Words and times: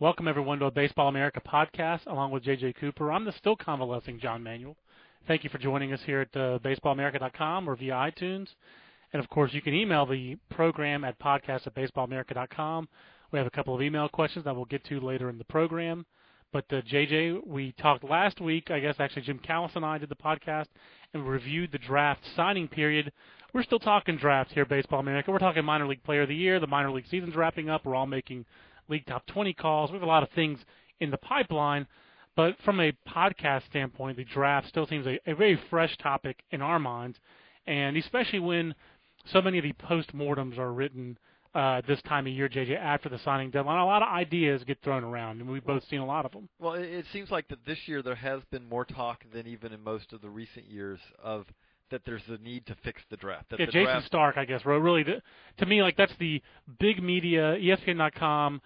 Welcome, 0.00 0.28
everyone, 0.28 0.60
to 0.60 0.64
a 0.64 0.70
Baseball 0.70 1.08
America 1.08 1.42
podcast, 1.46 2.06
along 2.06 2.30
with 2.30 2.42
JJ 2.44 2.76
Cooper. 2.76 3.12
I'm 3.12 3.26
the 3.26 3.32
still 3.32 3.54
convalescing 3.54 4.18
John 4.18 4.42
Manuel. 4.42 4.74
Thank 5.28 5.44
you 5.44 5.50
for 5.50 5.58
joining 5.58 5.92
us 5.92 6.00
here 6.06 6.22
at 6.22 6.34
uh, 6.34 6.58
baseballamerica.com 6.60 7.68
or 7.68 7.76
via 7.76 7.92
iTunes. 7.92 8.46
And, 9.12 9.22
of 9.22 9.28
course, 9.28 9.52
you 9.52 9.60
can 9.60 9.74
email 9.74 10.06
the 10.06 10.38
program 10.48 11.04
at 11.04 11.18
podcast 11.18 11.66
at 11.66 11.74
baseballamerica.com. 11.74 12.88
We 13.30 13.38
have 13.38 13.46
a 13.46 13.50
couple 13.50 13.74
of 13.74 13.82
email 13.82 14.08
questions 14.08 14.46
that 14.46 14.56
we'll 14.56 14.64
get 14.64 14.82
to 14.86 15.00
later 15.00 15.28
in 15.28 15.36
the 15.36 15.44
program. 15.44 16.06
But, 16.50 16.64
uh, 16.72 16.80
JJ, 16.80 17.46
we 17.46 17.72
talked 17.72 18.02
last 18.02 18.40
week, 18.40 18.70
I 18.70 18.80
guess 18.80 18.94
actually 19.00 19.22
Jim 19.22 19.38
Callis 19.38 19.72
and 19.74 19.84
I 19.84 19.98
did 19.98 20.08
the 20.08 20.16
podcast 20.16 20.68
and 21.12 21.28
reviewed 21.28 21.72
the 21.72 21.78
draft 21.78 22.22
signing 22.34 22.68
period. 22.68 23.12
We're 23.52 23.64
still 23.64 23.78
talking 23.78 24.16
drafts 24.16 24.54
here 24.54 24.62
at 24.62 24.70
Baseball 24.70 25.00
America. 25.00 25.30
We're 25.30 25.40
talking 25.40 25.62
minor 25.62 25.86
league 25.86 26.04
player 26.04 26.22
of 26.22 26.28
the 26.28 26.34
year. 26.34 26.58
The 26.58 26.66
minor 26.66 26.90
league 26.90 27.06
season's 27.10 27.36
wrapping 27.36 27.68
up. 27.68 27.84
We're 27.84 27.94
all 27.94 28.06
making– 28.06 28.46
league 28.90 29.06
top 29.06 29.26
20 29.26 29.52
calls. 29.54 29.90
We 29.90 29.96
have 29.96 30.02
a 30.02 30.06
lot 30.06 30.22
of 30.22 30.30
things 30.30 30.58
in 31.00 31.10
the 31.10 31.18
pipeline. 31.18 31.86
But 32.36 32.56
from 32.64 32.80
a 32.80 32.92
podcast 33.08 33.66
standpoint, 33.66 34.16
the 34.16 34.24
draft 34.24 34.68
still 34.68 34.86
seems 34.86 35.06
a, 35.06 35.18
a 35.26 35.34
very 35.34 35.60
fresh 35.68 35.96
topic 35.98 36.42
in 36.50 36.62
our 36.62 36.78
minds, 36.78 37.18
and 37.66 37.96
especially 37.96 38.38
when 38.38 38.74
so 39.26 39.42
many 39.42 39.58
of 39.58 39.64
the 39.64 39.72
post-mortems 39.72 40.56
are 40.56 40.72
written 40.72 41.18
uh, 41.54 41.82
this 41.86 42.00
time 42.02 42.26
of 42.26 42.32
year, 42.32 42.48
JJ, 42.48 42.78
after 42.78 43.08
the 43.08 43.18
signing 43.24 43.50
deadline. 43.50 43.78
A 43.78 43.84
lot 43.84 44.02
of 44.02 44.08
ideas 44.08 44.62
get 44.64 44.78
thrown 44.82 45.02
around, 45.02 45.40
and 45.40 45.50
we've 45.50 45.64
both 45.64 45.82
seen 45.90 45.98
a 45.98 46.06
lot 46.06 46.24
of 46.24 46.32
them. 46.32 46.48
Well, 46.60 46.74
it, 46.74 46.84
it 46.84 47.04
seems 47.12 47.30
like 47.30 47.48
that 47.48 47.66
this 47.66 47.78
year 47.86 48.02
there 48.02 48.14
has 48.14 48.40
been 48.52 48.68
more 48.68 48.84
talk 48.84 49.24
than 49.34 49.48
even 49.48 49.72
in 49.72 49.82
most 49.82 50.12
of 50.12 50.20
the 50.20 50.30
recent 50.30 50.70
years 50.70 51.00
of 51.22 51.46
that 51.90 52.02
there's 52.06 52.22
a 52.28 52.38
need 52.38 52.64
to 52.66 52.76
fix 52.84 53.02
the 53.10 53.16
draft. 53.16 53.50
That 53.50 53.58
yeah, 53.58 53.66
the 53.66 53.72
Jayson 53.72 53.84
draft, 53.84 54.06
Stark, 54.06 54.36
I 54.36 54.44
guess, 54.44 54.64
wrote 54.64 54.80
really 54.80 55.02
to, 55.04 55.20
to 55.58 55.66
me 55.66 55.82
like 55.82 55.96
that's 55.96 56.12
the 56.20 56.40
big 56.78 57.02
media, 57.02 57.56
ESPN.com 57.60 58.60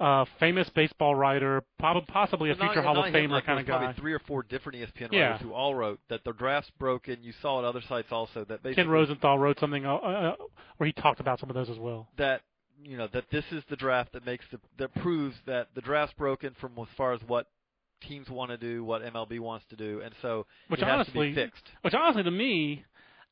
uh, 0.00 0.24
famous 0.38 0.68
baseball 0.70 1.14
writer, 1.14 1.62
probably 1.78 2.02
possibly 2.08 2.50
a 2.50 2.54
But 2.54 2.64
not- 2.64 2.72
future 2.74 2.82
Hall 2.86 2.98
of 2.98 3.06
him, 3.06 3.12
Famer 3.14 3.30
like, 3.30 3.44
kind 3.46 3.58
of 3.58 3.66
there's 3.66 3.74
probably 3.76 3.94
guy. 3.94 4.00
three 4.00 4.12
or 4.12 4.20
four 4.20 4.42
different 4.44 4.78
ESPN 4.78 5.08
Yeah. 5.12 5.30
writers 5.30 5.40
who 5.42 5.52
all 5.52 5.74
wrote 5.74 5.98
that 6.08 6.22
the 6.24 6.32
draft's 6.32 6.70
broken. 6.78 7.18
You 7.22 7.32
saw 7.42 7.58
at 7.58 7.64
other 7.64 7.80
sites 7.88 8.12
also 8.12 8.44
that 8.44 8.62
basically 8.62 8.84
Ken 8.84 8.90
Rosenthal 8.90 9.38
wrote 9.38 9.58
something 9.58 9.84
uh, 9.86 9.94
uh, 9.96 10.36
where 10.76 10.86
he 10.86 10.92
talked 10.92 11.20
about 11.20 11.40
some 11.40 11.50
of 11.50 11.54
those 11.54 11.68
as 11.70 11.78
well. 11.78 12.08
that 12.16 12.42
you 12.80 12.96
know 12.96 13.08
that 13.12 13.24
this 13.32 13.44
is 13.50 13.64
the 13.70 13.74
draft 13.76 14.12
that 14.12 14.24
makes 14.24 14.44
the 14.52 14.60
that 14.76 14.94
proves 14.96 15.34
that 15.46 15.66
the 15.74 15.80
draft's 15.80 16.14
broken 16.16 16.54
from 16.60 16.72
as 16.80 16.86
far 16.96 17.12
as 17.12 17.20
what 17.26 17.48
teams 18.00 18.30
want 18.30 18.52
to 18.52 18.56
do, 18.56 18.84
what 18.84 19.02
MLB 19.02 19.40
wants 19.40 19.66
to 19.70 19.74
do, 19.76 20.00
and 20.00 20.14
so 20.22 20.46
Which 20.68 20.80
it 20.80 20.84
has 20.84 20.92
honestly, 20.94 21.30
to 21.30 21.34
be 21.34 21.42
fixed. 21.42 21.64
which 21.82 21.92
honestly 21.94 22.22
to 22.22 22.30
me, 22.30 22.84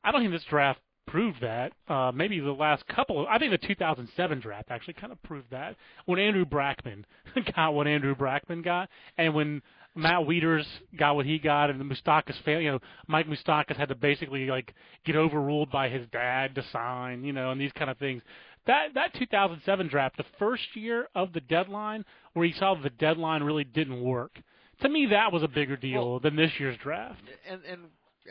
I 0.03 0.11
don't 0.11 0.19
think 0.19 0.33
this 0.33 0.43
draft 0.43 0.81
proved 1.07 1.41
that. 1.41 1.71
Uh, 1.87 2.11
maybe 2.13 2.39
the 2.39 2.51
last 2.51 2.85
couple 2.87 3.21
of, 3.21 3.27
I 3.27 3.39
think 3.39 3.51
the 3.51 3.67
2007 3.67 4.39
draft 4.39 4.67
actually 4.69 4.93
kind 4.93 5.11
of 5.11 5.21
proved 5.23 5.49
that 5.51 5.75
when 6.05 6.19
Andrew 6.19 6.45
Brackman 6.45 7.03
got 7.55 7.73
what 7.73 7.87
Andrew 7.87 8.15
Brackman 8.15 8.63
got, 8.63 8.89
and 9.17 9.33
when 9.33 9.61
Matt 9.95 10.21
Wieters 10.27 10.65
got 10.95 11.15
what 11.15 11.25
he 11.25 11.39
got, 11.39 11.69
and 11.71 11.79
the 11.79 11.83
Moustakas 11.85 12.39
failed. 12.43 12.61
You 12.63 12.71
know, 12.73 12.79
Mike 13.07 13.27
Moustakas 13.27 13.75
had 13.77 13.89
to 13.89 13.95
basically 13.95 14.45
like 14.45 14.75
get 15.05 15.15
overruled 15.15 15.71
by 15.71 15.89
his 15.89 16.05
dad 16.11 16.53
to 16.55 16.63
sign. 16.71 17.23
You 17.23 17.33
know, 17.33 17.49
and 17.51 17.59
these 17.59 17.71
kind 17.73 17.89
of 17.89 17.97
things. 17.97 18.21
That 18.67 18.93
that 18.95 19.13
2007 19.15 19.87
draft, 19.87 20.17
the 20.17 20.25
first 20.37 20.63
year 20.75 21.07
of 21.15 21.33
the 21.33 21.39
deadline, 21.41 22.05
where 22.33 22.45
he 22.45 22.53
saw 22.53 22.75
the 22.75 22.89
deadline 22.91 23.41
really 23.41 23.63
didn't 23.63 24.01
work. 24.01 24.39
To 24.81 24.89
me, 24.89 25.07
that 25.07 25.31
was 25.33 25.41
a 25.41 25.47
bigger 25.47 25.75
deal 25.77 26.11
Well- 26.11 26.19
than 26.19 26.35
this 26.35 26.51
year's 26.59 26.77
draft. 26.77 27.21
and 27.49 27.61
and 27.65 27.81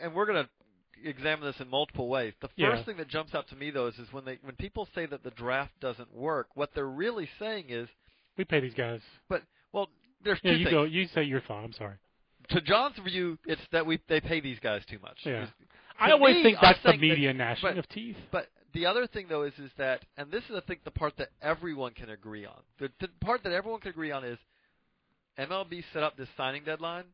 and 0.01 0.13
we're 0.13 0.27
going 0.27 0.43
to 0.45 0.49
examine 1.03 1.45
this 1.45 1.59
in 1.59 1.69
multiple 1.69 2.07
ways. 2.07 2.33
The 2.41 2.47
first 2.47 2.57
Yeah. 2.57 2.83
thing 2.83 2.97
that 2.97 3.07
jumps 3.07 3.33
out 3.35 3.47
to 3.49 3.55
me 3.55 3.69
though 3.71 3.87
is, 3.87 3.97
is 3.99 4.11
when 4.13 4.25
they 4.25 4.37
when 4.41 4.55
people 4.55 4.87
say 4.95 5.05
that 5.07 5.23
the 5.23 5.31
draft 5.31 5.73
doesn't 5.79 6.13
work, 6.13 6.47
what 6.55 6.73
they're 6.73 6.85
really 6.87 7.29
saying 7.39 7.65
is, 7.69 7.87
We 8.37 8.45
pay 8.45 8.59
these 8.59 8.73
guys. 8.73 9.01
but 9.29 9.43
well, 9.71 9.89
there's 10.23 10.39
Yeah, 10.43 10.51
two 10.53 10.57
you 10.57 10.65
things. 10.65 10.73
go. 10.73 10.83
You 10.83 11.07
say 11.07 11.23
your 11.23 11.41
thought. 11.41 11.63
I'm 11.63 11.73
sorry. 11.73 11.95
To 12.49 12.61
John's 12.61 12.97
view, 12.99 13.37
it's 13.45 13.61
that 13.71 13.85
we 13.85 13.99
they 14.07 14.21
pay 14.21 14.39
these 14.39 14.59
guys 14.59 14.85
too 14.85 14.99
much. 14.99 15.17
Yeah. 15.25 15.47
I 15.99 16.11
always 16.11 16.35
me, 16.35 16.43
think 16.43 16.57
that's 16.61 16.81
the 16.83 16.89
saying 16.89 17.01
that- 17.01 17.07
media 17.07 17.33
gnashing 17.33 17.61
but- 17.69 17.77
of 17.77 17.87
teeth. 17.89 18.17
But 18.31 18.47
the 18.73 18.85
other 18.85 19.07
thing 19.07 19.27
though 19.27 19.43
is 19.43 19.57
is 19.59 19.71
that, 19.77 20.05
and 20.17 20.31
this 20.31 20.43
is 20.49 20.55
I 20.55 20.61
think 20.61 20.83
the 20.83 20.91
part 20.91 21.17
that 21.17 21.29
everyone 21.41 21.93
can 21.93 22.09
agree 22.09 22.45
on. 22.45 22.61
The, 22.79 22.91
the 22.99 23.07
part 23.21 23.43
that 23.43 23.51
everyone 23.53 23.81
can 23.81 23.89
agree 23.89 24.11
on 24.11 24.23
is 24.23 24.37
MLB 25.37 25.83
set 25.93 26.03
up 26.03 26.15
this 26.17 26.29
signing 26.37 26.63
deadline, 26.63 27.05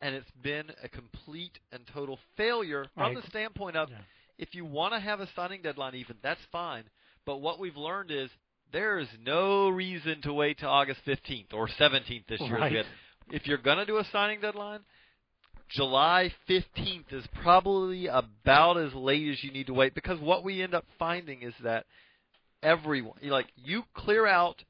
and 0.00 0.14
it's 0.14 0.30
been 0.42 0.66
a 0.82 0.88
complete 0.88 1.58
and 1.72 1.82
total 1.92 2.18
failure 2.36 2.86
from 2.94 3.14
the 3.14 3.22
standpoint 3.28 3.76
of 3.76 3.90
yeah. 3.90 3.96
if 4.38 4.54
you 4.54 4.64
want 4.64 4.94
to 4.94 5.00
have 5.00 5.20
a 5.20 5.28
signing 5.34 5.62
deadline, 5.62 5.94
even 5.94 6.16
that's 6.22 6.40
fine. 6.52 6.84
But 7.26 7.38
what 7.38 7.58
we've 7.58 7.76
learned 7.76 8.10
is 8.10 8.30
there 8.72 8.98
is 8.98 9.08
no 9.24 9.68
reason 9.68 10.20
to 10.22 10.32
wait 10.32 10.58
till 10.58 10.68
August 10.68 11.00
15th 11.06 11.52
or 11.52 11.68
17th 11.68 12.26
this 12.28 12.40
year. 12.40 12.58
Right. 12.58 12.84
If 13.30 13.46
you're 13.46 13.58
going 13.58 13.78
to 13.78 13.86
do 13.86 13.98
a 13.98 14.04
signing 14.10 14.40
deadline, 14.40 14.80
July 15.68 16.32
15th 16.48 17.12
is 17.12 17.24
probably 17.42 18.06
about 18.06 18.78
as 18.78 18.94
late 18.94 19.28
as 19.28 19.42
you 19.44 19.52
need 19.52 19.66
to 19.66 19.74
wait 19.74 19.94
because 19.94 20.18
what 20.18 20.42
we 20.42 20.62
end 20.62 20.74
up 20.74 20.86
finding 20.98 21.42
is 21.42 21.52
that 21.62 21.84
everyone, 22.62 23.18
like 23.24 23.48
you 23.56 23.82
clear 23.94 24.26
out 24.26 24.62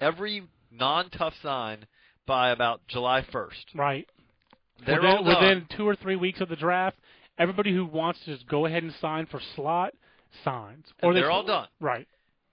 every 0.00 0.42
non-tough 0.72 1.34
sign 1.42 1.86
by 2.26 2.50
about 2.50 2.80
July 2.88 3.24
1st. 3.32 3.74
Right. 3.74 4.08
They're 4.86 5.00
within, 5.00 5.26
within 5.26 5.66
two 5.76 5.86
or 5.86 5.96
three 5.96 6.16
weeks 6.16 6.40
of 6.40 6.48
the 6.48 6.56
draft, 6.56 6.98
everybody 7.38 7.72
who 7.72 7.84
wants 7.84 8.20
to 8.24 8.34
just 8.34 8.48
go 8.48 8.66
ahead 8.66 8.82
and 8.82 8.92
sign 9.00 9.26
for 9.26 9.40
slot 9.56 9.94
signs. 10.44 10.84
They 11.02 11.12
they're 11.12 11.30
all 11.30 11.44
done. 11.44 11.68
Right. 11.80 12.06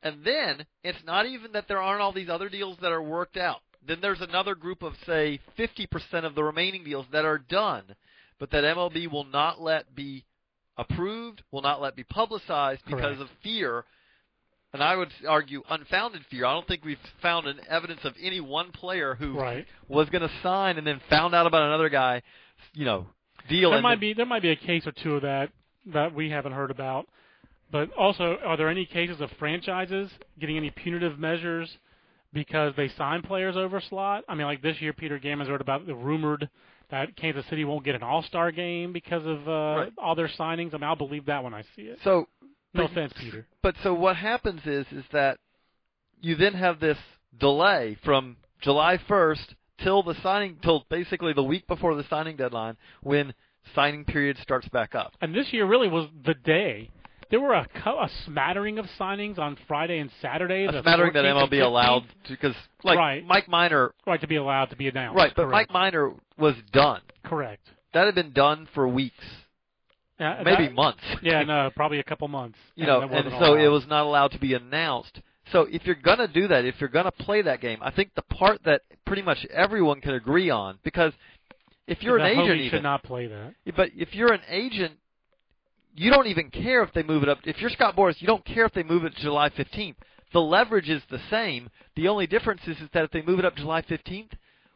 And 0.04 0.24
then 0.24 0.66
it's 0.84 1.04
not 1.06 1.26
even 1.26 1.52
that 1.54 1.68
there 1.68 1.82
aren't 1.82 2.02
all 2.02 2.14
these 2.14 2.30
other 2.30 2.50
deals 2.50 2.78
that 2.82 2.92
are 2.92 3.02
worked 3.02 3.38
out. 3.38 3.62
Then 3.86 3.98
there's 4.02 4.22
another 4.22 4.56
group 4.56 4.84
of 4.84 4.94
say 5.06 5.40
50% 5.58 6.26
of 6.26 6.36
the 6.36 6.44
remaining 6.44 6.84
deals 6.84 7.06
that 7.12 7.26
are 7.26 7.38
done, 7.38 7.84
but 8.40 8.52
that 8.52 8.64
MLB 8.64 9.10
will 9.12 9.24
not 9.24 9.62
let 9.62 9.96
be 9.96 10.26
approved, 10.78 11.42
will 11.52 11.62
not 11.62 11.82
let 11.82 11.96
be 11.96 12.04
publicized 12.04 12.82
because 12.86 13.18
Correct. 13.18 13.22
of 13.22 13.30
fear. 13.44 13.86
And 14.74 14.84
I 14.84 14.96
would 14.96 15.10
argue 15.28 15.64
unfounded 15.70 16.24
fear. 16.30 16.46
I 16.46 16.54
don't 16.54 16.68
think 16.68 16.84
we've 16.84 17.00
found 17.22 17.48
an 17.48 17.60
evidence 17.70 18.02
of 18.04 18.14
any 18.22 18.42
one 18.42 18.72
player 18.72 19.16
who 19.16 19.34
Right. 19.34 19.66
was 19.88 20.10
going 20.10 20.28
to 20.28 20.32
sign 20.44 20.78
and 20.78 20.86
then 20.86 21.00
found 21.10 21.34
out 21.34 21.48
about 21.48 21.64
another 21.64 21.90
guy, 21.90 22.22
you 22.74 22.86
know, 22.86 23.08
deal. 23.48 23.72
There 23.72 23.82
might 23.82 23.92
then- 23.96 24.00
be 24.00 24.14
there 24.14 24.26
might 24.26 24.42
be 24.42 24.52
a 24.52 24.56
case 24.58 24.86
or 24.86 24.92
two 24.92 25.16
of 25.16 25.22
that 25.22 25.52
that 25.88 26.14
we 26.14 26.30
haven't 26.30 26.52
heard 26.52 26.70
about. 26.72 27.08
But 27.72 27.92
also, 27.94 28.38
are 28.46 28.56
there 28.58 28.70
any 28.70 28.86
cases 28.86 29.20
of 29.22 29.32
franchises 29.34 30.12
getting 30.40 30.58
any 30.58 30.70
punitive 30.70 31.18
measures 31.20 31.78
because 32.34 32.74
they 32.76 32.88
sign 32.90 33.22
players 33.22 33.56
over 33.58 33.80
slot? 33.82 34.24
I 34.28 34.36
mean, 34.36 34.48
like 34.48 34.62
this 34.62 34.82
year, 34.82 34.94
Peter 34.94 35.18
Gammons 35.20 35.50
wrote 35.50 35.62
about 35.62 35.86
the 35.86 35.96
rumored 35.96 36.50
that 36.90 37.16
Kansas 37.18 37.46
City 37.48 37.66
won't 37.66 37.84
get 37.84 37.96
an 37.96 38.04
All 38.04 38.22
Star 38.24 38.52
game 38.52 38.94
because 38.94 39.26
of 39.26 39.48
uh, 39.48 39.52
Right. 39.80 39.94
all 39.98 40.16
their 40.16 40.30
signings. 40.30 40.74
I 40.74 40.78
mean, 40.78 40.84
I'll 40.86 40.96
believe 40.96 41.26
that 41.26 41.44
when 41.44 41.54
I 41.54 41.64
see 41.76 41.84
it. 41.84 42.00
So 42.04 42.28
No 42.78 42.84
but- 42.84 42.92
offense, 42.92 43.14
Peter. 43.20 43.46
But 43.62 43.76
so 43.84 43.94
what 43.94 44.16
happens 44.16 44.62
is 44.66 44.86
is 44.92 45.04
that 45.12 45.40
you 46.22 46.36
then 46.36 46.54
have 46.54 46.80
this 46.80 46.98
delay 47.38 47.98
from 48.04 48.38
July 48.62 48.98
1st 49.10 49.56
till 49.84 50.02
the 50.04 50.16
signing 50.24 50.58
till 50.64 50.86
basically 50.90 51.34
the 51.34 51.44
week 51.44 51.68
before 51.68 51.96
the 51.96 52.04
signing 52.10 52.36
deadline 52.38 52.78
when 53.02 53.34
signing 53.76 54.06
period 54.06 54.38
starts 54.42 54.68
back 54.70 54.96
up. 54.96 55.14
And 55.22 55.36
this 55.36 55.52
year 55.54 55.66
really 55.66 55.88
was 55.90 56.08
the 56.26 56.34
day 56.34 56.90
there 57.30 57.42
were 57.42 57.54
a, 57.54 57.68
a 57.86 58.10
smattering 58.26 58.80
of 58.80 58.86
signings 58.98 59.38
on 59.38 59.58
Friday 59.68 60.00
and 60.00 60.10
Saturday. 60.22 60.66
A 60.66 60.82
smattering 60.82 61.12
that 61.14 61.26
MLB 61.26 61.62
allowed 61.62 62.06
because 62.30 62.56
like 62.86 62.98
Right. 62.98 63.26
Mike 63.26 63.50
Minor, 63.50 63.94
right 64.08 64.22
to 64.22 64.28
be 64.28 64.38
allowed 64.38 64.70
to 64.70 64.78
be 64.78 64.88
announced. 64.88 65.18
right? 65.18 65.34
But 65.36 65.44
correct. 65.50 65.52
Mike 65.52 65.72
Minor 65.72 66.14
was 66.38 66.56
done. 66.72 67.02
correct. 67.26 67.68
That 67.94 68.06
had 68.06 68.16
been 68.16 68.32
done 68.32 68.68
for 68.74 68.88
weeks, 68.88 69.24
Yeah, 70.20 70.42
maybe 70.44 70.66
that- 70.66 70.74
months. 70.74 71.04
Yeah, 71.22 71.44
no, 71.44 71.70
probably 71.76 72.00
a 72.00 72.04
couple 72.04 72.28
months. 72.28 72.58
you 72.76 72.86
know, 72.86 73.02
and 73.02 73.30
so 73.32 73.54
allowed. 73.54 73.60
it 73.60 73.68
was 73.68 73.86
not 73.88 74.04
allowed 74.04 74.32
to 74.32 74.40
be 74.40 74.54
announced. 74.54 75.22
So 75.52 75.62
if 75.72 75.86
you're 75.86 75.96
gonna 75.96 76.28
do 76.28 76.48
that, 76.48 76.66
if 76.66 76.76
you're 76.82 76.90
gonna 76.90 77.12
play 77.12 77.42
that 77.44 77.62
game, 77.62 77.80
I 77.82 77.92
think 77.92 78.14
the 78.16 78.22
part 78.24 78.64
that 78.66 78.82
pretty 79.06 79.22
much 79.22 79.46
everyone 79.46 80.02
can 80.02 80.14
agree 80.14 80.50
on, 80.50 80.80
because 80.84 81.14
if 81.88 82.04
you're 82.04 82.18
an 82.18 82.26
agent, 82.26 82.60
even, 82.60 82.70
should 82.70 82.84
not 82.84 83.04
play 83.04 83.28
that. 83.28 83.54
but 83.76 83.92
if 83.96 84.14
you're 84.14 84.34
an 84.34 84.42
agent, 84.50 84.98
you 85.96 86.12
don't 86.12 86.28
even 86.28 86.50
care 86.52 86.84
if 86.84 86.92
they 86.94 87.04
move 87.04 87.24
it 87.24 87.30
up. 87.30 87.40
If 87.46 87.62
you're 87.62 87.70
Scott 87.70 87.96
Boras, 87.96 88.20
you 88.22 88.28
don't 88.28 88.44
care 88.44 88.66
if 88.66 88.74
they 88.74 88.84
move 88.84 89.06
it 89.06 89.16
to 89.16 89.22
July 89.22 89.50
15th. 89.50 89.96
The 90.34 90.42
leverage 90.42 90.90
is 90.90 91.02
the 91.10 91.20
same. 91.30 91.70
The 91.96 92.08
only 92.10 92.28
difference 92.28 92.62
is, 92.68 92.78
is 92.82 92.90
that 92.94 93.06
if 93.06 93.12
they 93.12 93.22
move 93.22 93.40
it 93.40 93.46
up 93.46 93.56
July 93.56 93.82
15th, 93.82 94.32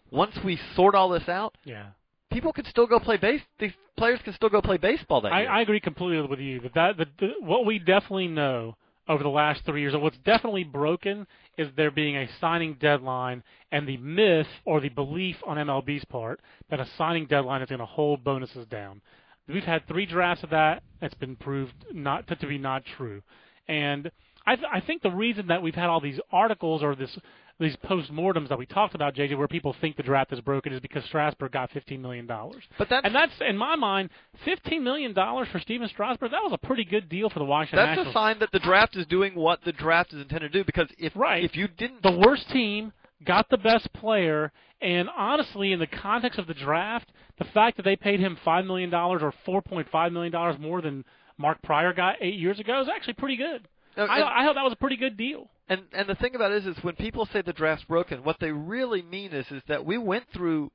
once 0.10 0.36
we 0.44 0.58
sort 0.76 0.96
all 0.96 1.10
this 1.10 1.28
out, 1.28 1.56
Yeah. 1.66 1.88
People 2.31 2.54
can 2.54 2.66
still 2.66 2.88
go 2.88 3.00
play 3.00 3.18
base. 3.18 3.42
These 3.60 3.74
players 3.98 4.19
can 4.24 4.33
still 4.33 4.50
go 4.50 4.62
play 4.62 4.78
baseball 4.78 5.22
that 5.22 5.31
I, 5.31 5.42
year. 5.42 5.51
I 5.51 5.62
agree 5.62 5.80
completely 5.80 6.25
with 6.28 6.39
you. 6.39 6.62
That 6.62 6.74
that 6.74 6.98
the, 6.98 7.06
the, 7.19 7.31
what 7.45 7.66
we 7.66 7.80
definitely 7.80 8.28
know 8.28 8.75
over 9.07 9.24
the 9.24 9.30
last 9.30 9.66
three 9.66 9.81
years, 9.81 9.94
and 9.94 10.01
what's 10.01 10.18
definitely 10.19 10.63
broken 10.63 11.28
is 11.57 11.68
there 11.75 11.92
being 11.92 12.16
a 12.16 12.30
signing 12.39 12.78
deadline, 12.80 13.44
and 13.72 13.88
the 13.88 13.98
myth 13.98 14.48
or 14.66 14.80
the 14.80 14.89
belief 14.89 15.36
on 15.45 15.57
MLB's 15.57 16.06
part 16.06 16.39
that 16.69 16.80
a 16.80 16.88
signing 16.98 17.25
deadline 17.25 17.62
is 17.62 17.69
going 17.69 17.80
to 17.80 17.86
hold 17.86 18.24
bonuses 18.24 18.66
down. 18.68 19.01
We've 19.48 19.63
had 19.63 19.88
three 19.88 20.06
drafts 20.06 20.44
of 20.44 20.51
that. 20.51 20.84
It's 21.01 21.16
been 21.16 21.36
proved 21.36 21.74
not 21.94 22.27
to, 22.27 22.36
to 22.38 22.48
be 22.48 22.57
not 22.57 22.84
true, 22.98 23.22
and 23.68 24.10
I, 24.45 24.56
th- 24.56 24.68
I 24.72 24.80
think 24.80 25.01
the 25.01 25.12
reason 25.12 25.48
that 25.48 25.62
we've 25.62 25.75
had 25.75 25.88
all 25.88 26.01
these 26.01 26.19
articles 26.31 26.81
or 26.81 26.95
this 26.95 27.16
these 27.62 27.75
post-mortems 27.78 28.50
that 28.50 28.58
we 28.58 28.66
talked 28.66 28.96
about, 28.96 29.16
JJ, 29.16 29.38
where 29.38 29.48
people 29.48 29.75
think 29.80 29.96
the 29.96 30.04
draft 30.04 30.34
is 30.34 30.42
broken, 30.42 30.74
is 30.74 30.80
because 30.81 31.04
Strasburg 31.06 31.52
got 31.52 31.72
$15 31.72 32.00
million. 32.00 32.25
but 32.28 32.90
that's 32.90 33.06
And 33.06 33.16
that's 33.16 33.31
in 33.48 33.58
my 33.58 33.75
mind, 33.75 34.10
fifteen 34.44 34.84
million 34.84 35.13
dollars 35.13 35.48
for 35.52 35.60
Stephen 35.60 35.88
Strasburg. 35.88 36.31
That 36.31 36.44
was 36.44 36.52
a 36.54 36.66
pretty 36.68 36.84
good 36.84 37.08
deal 37.08 37.30
for 37.30 37.40
the 37.40 37.46
Washington 37.46 37.78
That's 37.86 37.98
Nationals. 37.98 38.13
a 38.16 38.18
sign 38.18 38.40
that 38.40 38.50
the 38.52 38.60
draft 38.60 38.96
is 38.98 39.06
doing 39.06 39.36
what 39.36 39.60
the 39.63 39.72
draft 39.72 40.13
is 40.13 40.22
intended 40.22 40.52
to 40.52 40.60
do. 40.60 40.66
Because 40.66 40.88
if 40.98 41.13
Right. 41.16 41.44
if 41.44 41.56
you 41.56 41.68
didn't, 41.68 42.02
the 42.04 42.12
worst 42.25 42.50
team 42.50 42.92
got 43.24 43.48
the 43.50 43.58
best 43.58 43.92
player, 43.94 44.52
and 44.81 45.08
honestly, 45.16 45.72
in 45.72 45.80
the 45.80 45.88
context 45.88 46.40
of 46.40 46.48
the 46.48 46.54
draft, 46.56 47.10
the 47.38 47.46
fact 47.46 47.78
that 47.78 47.84
they 47.84 47.96
paid 47.96 48.19
him 48.19 48.38
five 48.44 48.66
million 48.66 48.90
dollars 48.90 49.22
or 49.22 49.31
four 49.46 49.62
point 49.62 49.88
five 49.92 50.12
million 50.12 50.31
dollars 50.31 50.58
more 50.60 50.81
than 50.81 51.06
Mark 51.38 51.62
Prior 51.62 51.94
got 51.94 52.16
eight 52.22 52.36
years 52.36 52.60
ago 52.60 52.81
is 52.81 52.88
actually 52.90 53.13
pretty 53.13 53.36
good. 53.38 53.68
I, 53.98 54.22
I 54.22 54.46
thought 54.46 54.56
that 54.56 54.63
was 54.63 54.74
a 54.74 54.78
pretty 54.78 54.96
good 54.98 55.18
deal. 55.18 55.50
And 55.72 55.84
and 55.94 56.10
the 56.10 56.16
thing 56.16 56.36
about 56.36 56.52
it 56.52 56.66
is, 56.66 56.78
is 56.78 56.84
when 56.84 56.96
people 56.96 57.28
say 57.32 57.42
the 57.42 57.54
draft's 57.54 57.86
broken, 57.86 58.26
what 58.26 58.36
they 58.42 58.52
really 58.52 59.02
mean 59.02 59.32
is, 59.32 59.46
is 59.52 59.64
that 59.70 59.86
we 59.86 59.98
went 59.98 60.26
through 60.34 60.70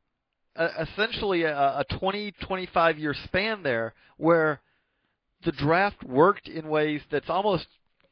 uh, 0.56 0.68
essentially 0.80 1.42
a, 1.42 1.54
a 1.54 1.84
20, 1.98 2.32
25 2.40 2.98
year 2.98 3.14
span 3.24 3.62
there 3.62 3.92
where 4.16 4.62
the 5.44 5.52
draft 5.52 6.02
worked 6.02 6.48
in 6.48 6.66
ways 6.68 7.02
that's 7.10 7.28
almost 7.28 7.66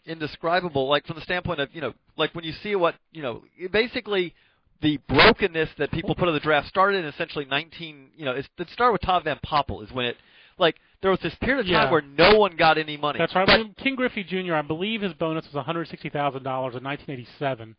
indescribable. 0.04 0.86
Like 0.86 1.06
from 1.06 1.16
the 1.16 1.22
standpoint 1.22 1.60
of 1.60 1.70
you 1.74 1.80
know, 1.80 1.94
like 2.18 2.34
when 2.34 2.44
you 2.44 2.52
see 2.62 2.76
what 2.76 2.94
you 3.12 3.22
know, 3.22 3.42
basically. 3.72 4.34
The 4.82 4.98
brokenness 5.08 5.70
that 5.78 5.92
people 5.92 6.14
put 6.14 6.28
on 6.28 6.34
the 6.34 6.40
draft 6.40 6.68
started 6.68 6.98
in 6.98 7.04
essentially 7.06 7.46
19. 7.46 8.08
You 8.18 8.26
know, 8.26 8.32
it 8.32 8.46
started 8.70 8.92
with 8.92 9.00
Todd 9.00 9.24
Van 9.24 9.38
Poppel. 9.42 9.82
Is 9.82 9.90
when 9.90 10.04
it, 10.04 10.16
like, 10.58 10.76
there 11.04 11.10
was 11.10 11.20
this 11.20 11.34
period 11.36 11.60
of 11.60 11.66
time 11.66 11.72
Yeah. 11.74 11.90
where 11.90 12.00
no 12.00 12.38
one 12.38 12.56
got 12.56 12.78
any 12.78 12.96
money. 12.96 13.18
That's 13.18 13.34
right. 13.34 13.46
But- 13.46 13.52
I 13.52 13.58
mean, 13.58 13.74
Ken 13.74 13.94
Griffey 13.94 14.24
Jr. 14.24 14.54
I 14.54 14.62
believe 14.62 15.02
his 15.02 15.12
bonus 15.12 15.44
was 15.44 15.52
one 15.54 15.64
hundred 15.66 15.86
sixty 15.88 16.08
thousand 16.08 16.44
dollars 16.44 16.74
in 16.74 16.82
nineteen 16.82 17.10
eighty 17.12 17.28
seven. 17.38 17.76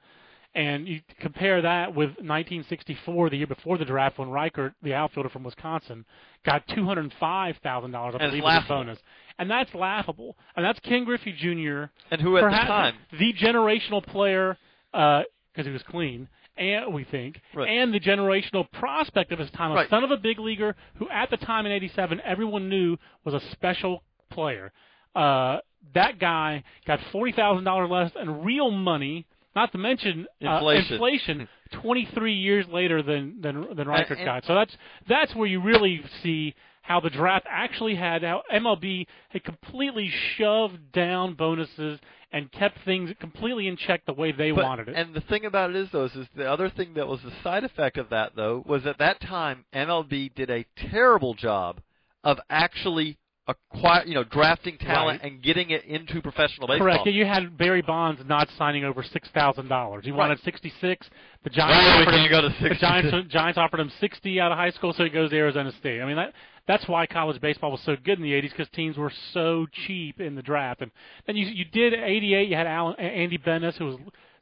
And 0.53 0.87
you 0.87 1.01
compare 1.19 1.61
that 1.63 1.89
with 1.93 2.11
1964, 2.21 3.29
the 3.29 3.35
year 3.35 3.47
before 3.47 3.77
the 3.77 3.83
draft, 3.83 4.17
when 4.19 4.29
Reichardt, 4.29 4.73
the 4.81 4.93
outfielder 4.93 5.27
from 5.27 5.43
Wisconsin, 5.43 6.05
got 6.45 6.65
$205,000, 6.67 8.15
I 8.15 8.17
And 8.19 8.19
believe, 8.19 8.33
as 8.35 8.39
a 8.39 8.41
laughable. 8.45 8.75
bonus. 8.77 8.99
And 9.37 9.51
that's 9.51 9.73
laughable. 9.75 10.37
And 10.55 10.63
that's 10.65 10.79
Ken 10.79 11.03
Griffey 11.03 11.33
Jr., 11.33 11.91
and 12.09 12.21
who 12.21 12.37
at 12.37 12.43
the 12.43 12.49
time 12.51 12.95
the 13.19 13.33
generational 13.33 14.01
player, 14.05 14.57
uh, 14.93 15.23
because 15.51 15.65
he 15.65 15.73
was 15.73 15.83
clean, 15.83 16.29
and 16.57 16.93
we 16.93 17.03
think, 17.03 17.41
Right. 17.53 17.69
and 17.69 17.93
the 17.93 17.99
generational 17.99 18.69
prospect 18.71 19.31
of 19.31 19.39
his 19.39 19.51
time, 19.51 19.71
a 19.71 19.75
Right. 19.75 19.89
son 19.89 20.03
of 20.03 20.11
a 20.11 20.17
big 20.17 20.39
leaguer 20.39 20.75
who 20.95 21.09
at 21.09 21.29
the 21.29 21.37
time 21.37 21.65
in 21.65 21.71
'87 21.71 22.21
everyone 22.21 22.69
knew 22.69 22.97
was 23.23 23.33
a 23.33 23.39
special 23.51 24.03
player. 24.29 24.71
Uh, 25.15 25.59
that 25.93 26.19
guy 26.19 26.63
got 26.85 26.99
forty 27.11 27.31
thousand 27.31 27.63
dollars 27.63 27.89
less 27.89 28.15
in 28.15 28.43
real 28.43 28.71
money, 28.71 29.25
not 29.55 29.71
to 29.71 29.77
mention 29.77 30.27
uh, 30.45 30.55
Inflation. 30.55 30.93
inflation. 30.93 31.47
Twenty-three 31.81 32.33
years 32.35 32.65
later 32.67 33.01
than 33.01 33.41
than 33.41 33.75
than 33.75 33.87
Reichardt 33.87 34.19
and- 34.19 34.25
got. 34.25 34.45
So 34.45 34.53
that's 34.55 34.75
that's 35.07 35.33
where 35.35 35.47
you 35.47 35.61
really 35.61 36.01
see 36.21 36.53
how 36.83 36.99
the 36.99 37.09
draft 37.09 37.47
actually 37.49 37.95
had 37.95 38.21
how 38.23 38.43
MLB 38.53 39.07
had 39.29 39.43
completely 39.43 40.11
shoved 40.37 40.91
down 40.91 41.33
bonuses 41.33 41.99
and 42.31 42.51
kept 42.51 42.77
things 42.85 43.11
completely 43.19 43.67
in 43.67 43.75
check 43.77 44.05
the 44.05 44.13
way 44.13 44.31
they 44.31 44.51
But- 44.51 44.63
wanted 44.63 44.89
it. 44.89 44.95
And 44.95 45.13
the 45.15 45.21
thing 45.21 45.45
about 45.45 45.71
it 45.71 45.75
is, 45.77 45.89
though, 45.91 46.05
is, 46.05 46.15
is 46.15 46.27
the 46.35 46.49
other 46.51 46.69
thing 46.69 46.93
that 46.95 47.07
was 47.07 47.21
the 47.23 47.31
side 47.43 47.63
effect 47.63 47.97
of 47.97 48.09
that, 48.09 48.35
though, 48.35 48.61
was 48.67 48.85
at 48.85 48.99
that 48.99 49.19
time 49.21 49.65
MLB 49.73 50.35
did 50.35 50.49
a 50.51 50.65
terrible 50.91 51.33
job 51.33 51.79
of 52.23 52.39
actually 52.49 53.17
acquire, 53.47 54.03
you 54.05 54.15
know, 54.15 54.23
drafting 54.23 54.77
talent 54.77 55.21
Right. 55.21 55.31
and 55.33 55.41
getting 55.43 55.69
it 55.69 55.83
into 55.85 56.21
professional 56.21 56.67
baseball. 56.67 56.87
Correct. 56.87 57.05
Yeah, 57.05 57.11
you 57.13 57.25
had 57.25 57.57
Barry 57.57 57.81
Bonds 57.81 58.21
not 58.25 58.49
signing 58.57 58.83
over 58.83 59.03
six 59.03 59.29
thousand 59.29 59.67
dollars. 59.67 60.03
He 60.05 60.11
Right. 60.11 60.17
wanted 60.17 60.39
sixty 60.39 60.69
six. 60.81 61.07
The 61.43 61.51
Giants 61.51 61.77
Why 61.77 62.01
offered 62.01 62.13
him, 62.15 62.29
go 62.29 62.41
to 62.41 62.49
the 62.49 62.55
60? 62.55 62.79
Giants 62.79 63.31
Giants 63.31 63.57
offered 63.57 63.79
him 63.79 63.89
sixty 63.99 64.41
out 64.41 64.51
of 64.51 64.57
high 64.57 64.71
school, 64.71 64.93
so 64.93 65.03
he 65.03 65.09
goes 65.11 65.29
to 65.29 65.37
Arizona 65.37 65.71
State. 65.73 66.01
I 66.01 66.05
mean 66.05 66.15
that 66.15 66.33
that's 66.67 66.87
why 66.87 67.05
college 67.05 67.39
baseball 67.39 67.71
was 67.71 67.81
so 67.81 67.95
good 67.95 68.17
in 68.17 68.23
the 68.23 68.33
'80s 68.33 68.49
because 68.49 68.67
teams 68.69 68.97
were 68.97 69.11
so 69.31 69.67
cheap 69.85 70.19
in 70.19 70.33
the 70.33 70.41
draft. 70.41 70.81
And 70.81 70.89
then 71.27 71.35
you 71.35 71.45
you 71.45 71.65
did 71.65 71.93
'88. 71.93 72.49
You 72.49 72.55
had 72.55 72.65
Alan, 72.67 72.95
Andy 72.99 73.37
Benes, 73.37 73.77
who 73.77 73.85
was 73.85 73.97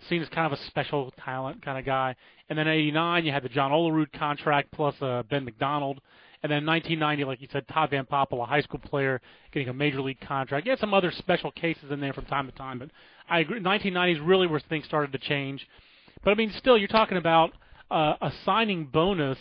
seen 0.08 0.22
as 0.22 0.30
kind 0.30 0.46
of 0.46 0.58
a 0.58 0.62
special 0.68 1.12
talent 1.26 1.62
kind 1.62 1.78
of 1.78 1.86
guy. 1.86 2.16
And 2.50 2.58
then 2.58 2.68
'89, 2.70 3.26
you 3.26 3.32
had 3.34 3.44
the 3.44 3.50
John 3.50 3.72
Olerud 3.72 4.14
contract 4.14 4.72
plus 4.72 4.96
uh, 5.02 5.24
Ben 5.30 5.44
McDonald. 5.44 6.00
And 6.44 6.52
then 6.52 6.66
1990, 6.66 7.24
like 7.24 7.42
you 7.42 7.48
said, 7.52 7.66
Todd 7.70 7.90
Van 7.92 8.06
Poppel, 8.06 8.44
a 8.44 8.46
high 8.46 8.62
school 8.62 8.80
player, 8.80 9.22
getting 9.54 9.70
a 9.70 9.74
major 9.74 10.02
league 10.02 10.20
contract. 10.20 10.66
You 10.66 10.72
had 10.72 10.80
some 10.80 10.94
other 10.94 11.12
special 11.12 11.52
cases 11.52 11.90
in 11.90 12.02
there 12.02 12.12
from 12.12 12.26
time 12.26 12.48
to 12.48 12.52
time, 12.52 12.80
but 12.80 12.90
I 13.30 13.40
agree. 13.40 13.62
1990s 13.62 14.20
really 14.28 14.48
where 14.48 14.60
things 14.60 14.84
started 14.84 15.14
to 15.14 15.20
change. 15.20 15.66
But 16.22 16.32
I 16.32 16.34
mean, 16.36 16.52
still, 16.58 16.78
you're 16.78 16.90
talking 16.90 17.18
about 17.18 17.54
uh, 17.90 18.16
a 18.22 18.32
signing 18.46 18.86
bonus. 18.86 19.38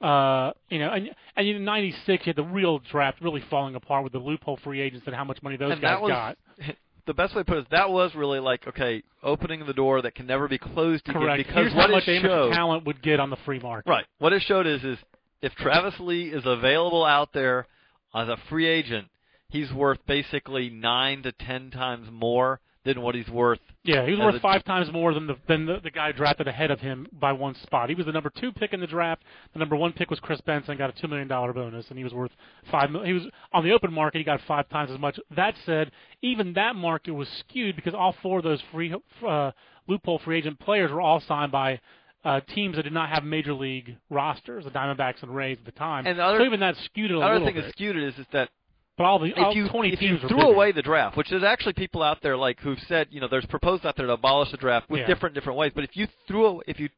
Uh, 0.00 0.52
you 0.68 0.78
know, 0.78 0.90
and 0.90 1.10
and 1.36 1.46
in 1.46 1.64
'96, 1.64 2.26
you 2.26 2.30
had 2.30 2.36
the 2.36 2.42
real 2.42 2.78
draft 2.78 3.20
really 3.20 3.42
falling 3.50 3.74
apart 3.74 4.02
with 4.02 4.12
the 4.12 4.18
loophole 4.18 4.58
free 4.64 4.80
agents 4.80 5.06
and 5.06 5.14
how 5.14 5.24
much 5.24 5.40
money 5.42 5.56
those 5.56 5.72
and 5.72 5.80
guys 5.80 5.96
that 5.96 6.02
was 6.02 6.10
got. 6.10 6.36
the 7.06 7.14
best 7.14 7.34
way 7.34 7.42
to 7.42 7.44
put 7.44 7.56
it 7.58 7.60
is 7.60 7.66
that 7.70 7.90
was 7.90 8.14
really 8.14 8.40
like 8.40 8.66
okay, 8.66 9.02
opening 9.22 9.64
the 9.66 9.72
door 9.72 10.02
that 10.02 10.14
can 10.14 10.26
never 10.26 10.48
be 10.48 10.58
closed 10.58 11.08
again 11.08 11.36
because 11.36 11.54
Here's 11.54 11.74
what 11.74 11.90
how 11.90 11.96
much 11.96 12.08
it 12.08 12.22
showed, 12.22 12.52
talent 12.52 12.86
would 12.86 13.02
get 13.02 13.20
on 13.20 13.30
the 13.30 13.36
free 13.44 13.60
market. 13.60 13.88
right? 13.88 14.06
What 14.18 14.32
it 14.32 14.42
showed 14.42 14.66
is 14.66 14.82
is 14.82 14.98
if 15.42 15.54
Travis 15.56 15.94
Lee 16.00 16.28
is 16.28 16.44
available 16.46 17.04
out 17.04 17.32
there 17.32 17.66
as 18.14 18.28
a 18.28 18.36
free 18.48 18.66
agent, 18.66 19.08
he's 19.48 19.72
worth 19.72 19.98
basically 20.06 20.70
nine 20.70 21.22
to 21.24 21.32
ten 21.32 21.70
times 21.70 22.08
more 22.10 22.60
than 22.84 23.00
what 23.00 23.14
he's 23.14 23.28
worth 23.28 23.60
Yeah, 23.84 24.04
he 24.04 24.10
was 24.10 24.18
worth 24.20 24.34
a- 24.34 24.40
five 24.40 24.64
times 24.64 24.90
more 24.92 25.14
than 25.14 25.28
the 25.28 25.36
than 25.46 25.66
the, 25.66 25.78
the 25.80 25.90
guy 25.90 26.10
drafted 26.10 26.48
ahead 26.48 26.70
of 26.72 26.80
him 26.80 27.06
by 27.12 27.30
one 27.32 27.54
spot. 27.62 27.88
He 27.88 27.94
was 27.94 28.06
the 28.06 28.12
number 28.12 28.28
two 28.30 28.50
pick 28.52 28.72
in 28.72 28.80
the 28.80 28.88
draft. 28.88 29.22
The 29.52 29.60
number 29.60 29.76
one 29.76 29.92
pick 29.92 30.10
was 30.10 30.18
Kris 30.18 30.40
Benson, 30.40 30.76
got 30.78 30.90
a 30.90 31.00
two 31.00 31.06
million 31.06 31.28
dollar 31.28 31.52
bonus, 31.52 31.86
and 31.90 31.96
he 31.98 32.02
was 32.02 32.12
worth 32.12 32.32
five. 32.72 32.90
mil- 32.90 33.04
He 33.04 33.12
was 33.12 33.22
on 33.52 33.62
the 33.64 33.70
open 33.72 33.92
market. 33.92 34.18
He 34.18 34.24
got 34.24 34.40
five 34.48 34.68
times 34.68 34.90
as 34.90 34.98
much. 34.98 35.18
That 35.36 35.54
said, 35.64 35.92
even 36.22 36.54
that 36.54 36.74
market 36.74 37.12
was 37.12 37.28
skewed 37.28 37.76
because 37.76 37.94
all 37.94 38.16
four 38.20 38.38
of 38.38 38.44
those 38.44 38.60
free 38.72 38.92
uh, 39.26 39.52
loophole 39.86 40.18
free 40.18 40.38
agent 40.38 40.58
players 40.58 40.90
were 40.90 41.00
all 41.00 41.20
signed 41.20 41.52
by. 41.52 41.80
Uh, 42.24 42.38
teams 42.54 42.76
that 42.76 42.84
did 42.84 42.92
not 42.92 43.08
have 43.08 43.24
major 43.24 43.52
league 43.52 43.96
rosters, 44.08 44.64
the 44.64 44.70
Diamondbacks 44.70 45.22
and 45.24 45.34
Rays 45.34 45.58
at 45.58 45.64
the 45.64 45.72
time. 45.72 46.06
And 46.06 46.18
the 46.18 46.24
other- 46.24 46.38
so 46.38 46.44
even 46.44 46.60
that 46.60 46.76
skewed 46.76 47.10
it 47.10 47.14
a 47.14 47.18
little. 47.18 47.28
The 47.30 47.36
other 47.36 47.44
thing 47.44 47.54
bit. 47.56 47.62
that's 47.62 47.72
skewed 47.74 47.96
it 47.96 48.02
is, 48.04 48.16
is 48.18 48.26
that 48.32 48.48
but 48.96 49.04
all 49.04 49.18
the 49.18 49.32
all 49.34 49.50
if 49.50 49.56
you 49.56 49.68
20 49.68 49.92
if 49.92 50.00
you 50.00 50.08
teams 50.10 50.22
were 50.22 50.28
threw 50.28 50.38
bigger. 50.38 50.52
away 50.52 50.70
the 50.72 50.82
draft, 50.82 51.16
which 51.16 51.28
there's 51.30 51.42
actually 51.42 51.72
people 51.72 52.00
out 52.02 52.22
there 52.22 52.36
like 52.36 52.60
who've 52.60 52.78
said, 52.86 53.08
you 53.10 53.20
know, 53.20 53.26
there's 53.26 53.46
proposed 53.46 53.84
out 53.84 53.96
there 53.96 54.06
to 54.06 54.12
abolish 54.12 54.50
the 54.52 54.56
draft 54.56 54.88
with 54.88 55.00
Yeah. 55.00 55.06
different 55.08 55.34
different 55.34 55.58
ways. 55.58 55.72
But 55.74 55.82
if 55.84 55.96
you 55.96 56.06
threw 56.28 56.62
if 56.68 56.78
you 56.78 56.90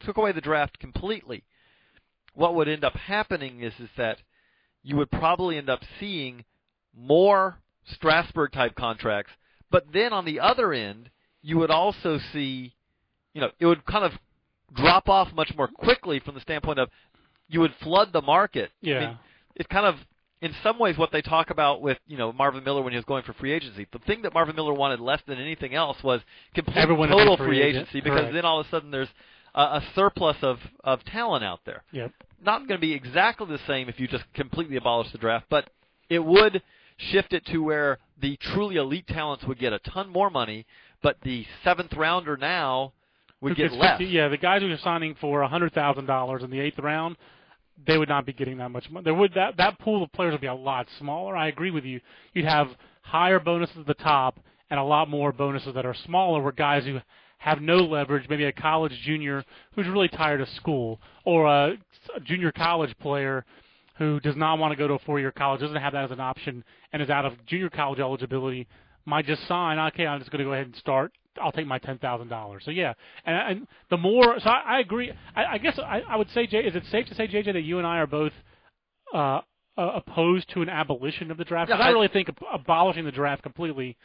took 0.00 0.18
away 0.18 0.32
the 0.32 0.40
draft 0.42 0.78
completely, 0.78 1.44
what 2.34 2.54
would 2.54 2.68
end 2.68 2.84
up 2.84 2.94
happening 2.94 3.62
is 3.62 3.72
is 3.80 3.88
that 3.96 4.18
you 4.82 4.96
would 4.96 5.10
probably 5.10 5.56
end 5.56 5.70
up 5.70 5.80
seeing 5.98 6.44
more 6.94 7.58
Strasburg 7.84 8.52
type 8.52 8.74
contracts, 8.74 9.32
but 9.70 9.92
then 9.92 10.12
on 10.12 10.26
the 10.26 10.40
other 10.40 10.72
end, 10.74 11.08
you 11.40 11.56
would 11.56 11.70
also 11.70 12.18
see, 12.18 12.74
you 13.32 13.40
know, 13.40 13.50
it 13.58 13.64
would 13.66 13.86
kind 13.86 14.04
of 14.04 14.18
drop 14.74 15.08
off 15.08 15.32
much 15.34 15.52
more 15.56 15.68
quickly 15.68 16.20
from 16.20 16.34
the 16.34 16.40
standpoint 16.40 16.78
of 16.78 16.88
you 17.48 17.60
would 17.60 17.74
flood 17.82 18.12
the 18.12 18.22
market. 18.22 18.70
I 18.82 18.86
Yeah. 18.86 19.00
mean, 19.00 19.18
it 19.56 19.68
kind 19.68 19.86
of 19.86 19.96
in 20.40 20.54
some 20.62 20.78
ways 20.78 20.96
what 20.96 21.10
they 21.10 21.22
talk 21.22 21.50
about 21.50 21.80
with 21.82 21.98
you 22.06 22.16
know 22.16 22.32
Marvin 22.32 22.62
Miller 22.64 22.82
when 22.82 22.92
he 22.92 22.96
was 22.96 23.04
going 23.04 23.22
for 23.24 23.32
free 23.34 23.52
agency. 23.52 23.86
The 23.90 23.98
thing 24.00 24.22
that 24.22 24.34
Marvin 24.34 24.54
Miller 24.54 24.72
wanted 24.74 25.00
less 25.00 25.20
than 25.26 25.38
anything 25.38 25.74
else 25.74 26.02
was 26.02 26.20
complete 26.54 26.76
Everyone 26.76 27.08
total 27.08 27.36
free 27.36 27.46
free 27.46 27.62
agency 27.62 28.00
because 28.00 28.20
Correct. 28.20 28.34
then 28.34 28.44
all 28.44 28.60
of 28.60 28.66
a 28.66 28.70
sudden 28.70 28.90
there's 28.90 29.08
a, 29.54 29.60
a 29.62 29.82
surplus 29.94 30.36
of 30.42 30.58
of 30.84 31.04
talent 31.06 31.44
out 31.44 31.60
there. 31.64 31.82
Yep. 31.92 32.12
Not 32.40 32.68
going 32.68 32.78
to 32.78 32.86
be 32.86 32.92
exactly 32.92 33.46
the 33.48 33.58
same 33.66 33.88
if 33.88 33.98
you 33.98 34.06
just 34.06 34.24
completely 34.34 34.76
abolish 34.76 35.10
the 35.10 35.18
draft, 35.18 35.46
but 35.50 35.70
it 36.08 36.24
would 36.24 36.62
shift 36.98 37.32
it 37.32 37.44
to 37.46 37.58
where 37.62 37.98
the 38.20 38.36
truly 38.36 38.76
elite 38.76 39.06
talents 39.08 39.44
would 39.44 39.58
get 39.58 39.72
a 39.72 39.78
ton 39.80 40.08
more 40.08 40.30
money, 40.30 40.66
but 41.02 41.16
the 41.22 41.46
seventh 41.64 41.94
rounder 41.94 42.36
now 42.36 42.92
would 43.40 43.56
get 43.56 43.72
less. 43.72 44.00
yeah, 44.00 44.28
the 44.28 44.36
guys 44.36 44.62
who 44.62 44.70
are 44.70 44.78
signing 44.78 45.14
for 45.20 45.42
a 45.42 45.48
hundred 45.48 45.72
thousand 45.72 46.06
dollars 46.06 46.42
in 46.42 46.50
the 46.50 46.60
eighth 46.60 46.78
round, 46.78 47.16
they 47.86 47.98
would 47.98 48.08
not 48.08 48.26
be 48.26 48.32
getting 48.32 48.58
that 48.58 48.70
much 48.70 48.90
money. 48.90 49.04
There 49.04 49.14
would 49.14 49.34
that 49.34 49.56
that 49.58 49.78
pool 49.78 50.02
of 50.02 50.12
players 50.12 50.32
would 50.32 50.40
be 50.40 50.46
a 50.48 50.54
lot 50.54 50.86
smaller. 50.98 51.36
I 51.36 51.48
agree 51.48 51.70
with 51.70 51.84
you. 51.84 52.00
You'd 52.34 52.46
have 52.46 52.68
higher 53.02 53.38
bonuses 53.38 53.78
at 53.78 53.86
the 53.86 53.94
top 53.94 54.40
and 54.70 54.78
a 54.78 54.84
lot 54.84 55.08
more 55.08 55.32
bonuses 55.32 55.74
that 55.74 55.86
are 55.86 55.94
smaller, 56.04 56.42
where 56.42 56.52
guys 56.52 56.84
who 56.84 57.00
have 57.38 57.60
no 57.60 57.76
leverage, 57.76 58.28
maybe 58.28 58.44
a 58.44 58.52
college 58.52 58.92
junior 59.04 59.44
who's 59.74 59.86
really 59.86 60.08
tired 60.08 60.40
of 60.40 60.48
school, 60.50 61.00
or 61.24 61.46
a, 61.46 61.78
a 62.16 62.20
junior 62.20 62.52
college 62.52 62.94
player 62.98 63.44
who 63.96 64.20
does 64.20 64.36
not 64.36 64.58
want 64.58 64.72
to 64.72 64.76
go 64.76 64.86
to 64.86 64.94
a 64.94 64.98
four-year 65.00 65.32
college, 65.32 65.60
doesn't 65.60 65.76
have 65.76 65.92
that 65.92 66.04
as 66.04 66.10
an 66.10 66.20
option, 66.20 66.62
and 66.92 67.00
is 67.00 67.10
out 67.10 67.24
of 67.24 67.32
junior 67.46 67.70
college 67.70 67.98
eligibility, 67.98 68.66
might 69.06 69.24
just 69.24 69.46
sign. 69.48 69.78
Okay, 69.78 70.06
I'm 70.06 70.18
just 70.18 70.30
going 70.30 70.40
to 70.40 70.44
go 70.44 70.52
ahead 70.52 70.66
and 70.66 70.76
start. 70.76 71.12
I'll 71.40 71.52
take 71.52 71.66
my 71.66 71.78
ten 71.78 71.98
thousand 71.98 72.28
dollars. 72.28 72.62
So 72.64 72.70
yeah, 72.70 72.94
and, 73.24 73.36
and 73.58 73.66
the 73.90 73.96
more, 73.96 74.38
so 74.40 74.48
I, 74.50 74.76
I 74.76 74.80
agree. 74.80 75.12
I, 75.36 75.44
I 75.44 75.58
guess 75.58 75.78
I, 75.78 76.00
I 76.08 76.16
would 76.16 76.30
say, 76.30 76.46
Jay, 76.46 76.58
is 76.60 76.74
it 76.74 76.84
safe 76.90 77.06
to 77.06 77.14
say, 77.14 77.26
JJ, 77.28 77.52
that 77.54 77.62
you 77.62 77.78
and 77.78 77.86
I 77.86 77.98
are 77.98 78.06
both 78.06 78.32
uh, 79.14 79.18
uh, 79.18 79.40
opposed 79.76 80.48
to 80.54 80.62
an 80.62 80.68
abolition 80.68 81.30
of 81.30 81.36
the 81.36 81.44
draft? 81.44 81.70
'Cause 81.70 81.78
Yeah, 81.78 81.84
I 81.86 81.88
I- 81.88 81.92
really 81.92 82.08
think 82.08 82.28
abolishing 82.52 83.04
the 83.04 83.12
draft 83.12 83.42
completely 83.42 83.96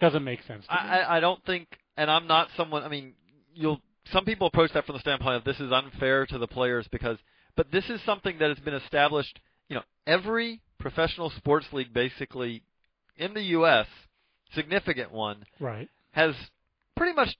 doesn't 0.00 0.24
make 0.24 0.42
sense. 0.44 0.64
to 0.66 0.72
me. 0.72 0.78
I, 0.78 0.98
I 1.00 1.16
I 1.16 1.20
don't 1.20 1.44
think, 1.44 1.66
and 1.96 2.10
I'm 2.10 2.26
not 2.26 2.48
someone. 2.56 2.82
I 2.84 2.88
mean, 2.88 3.14
you'll. 3.54 3.80
Some 4.12 4.24
people 4.24 4.46
approach 4.46 4.72
that 4.72 4.86
from 4.86 4.94
the 4.94 5.00
standpoint 5.00 5.36
of 5.36 5.44
this 5.44 5.60
is 5.60 5.70
unfair 5.70 6.24
to 6.26 6.38
the 6.38 6.46
players 6.46 6.88
because, 6.90 7.18
but 7.56 7.70
this 7.70 7.84
is 7.90 8.00
something 8.06 8.38
that 8.38 8.48
has 8.48 8.58
been 8.60 8.72
established. 8.74 9.38
You 9.68 9.76
know, 9.76 9.82
every 10.06 10.60
professional 10.78 11.28
sports 11.30 11.66
league 11.72 11.92
basically 11.92 12.62
in 13.18 13.34
the 13.34 13.42
U.S., 13.58 13.86
significant 14.54 15.12
one, 15.12 15.44
right. 15.60 15.88
has 16.12 16.34
pretty 16.98 17.14
much 17.14 17.36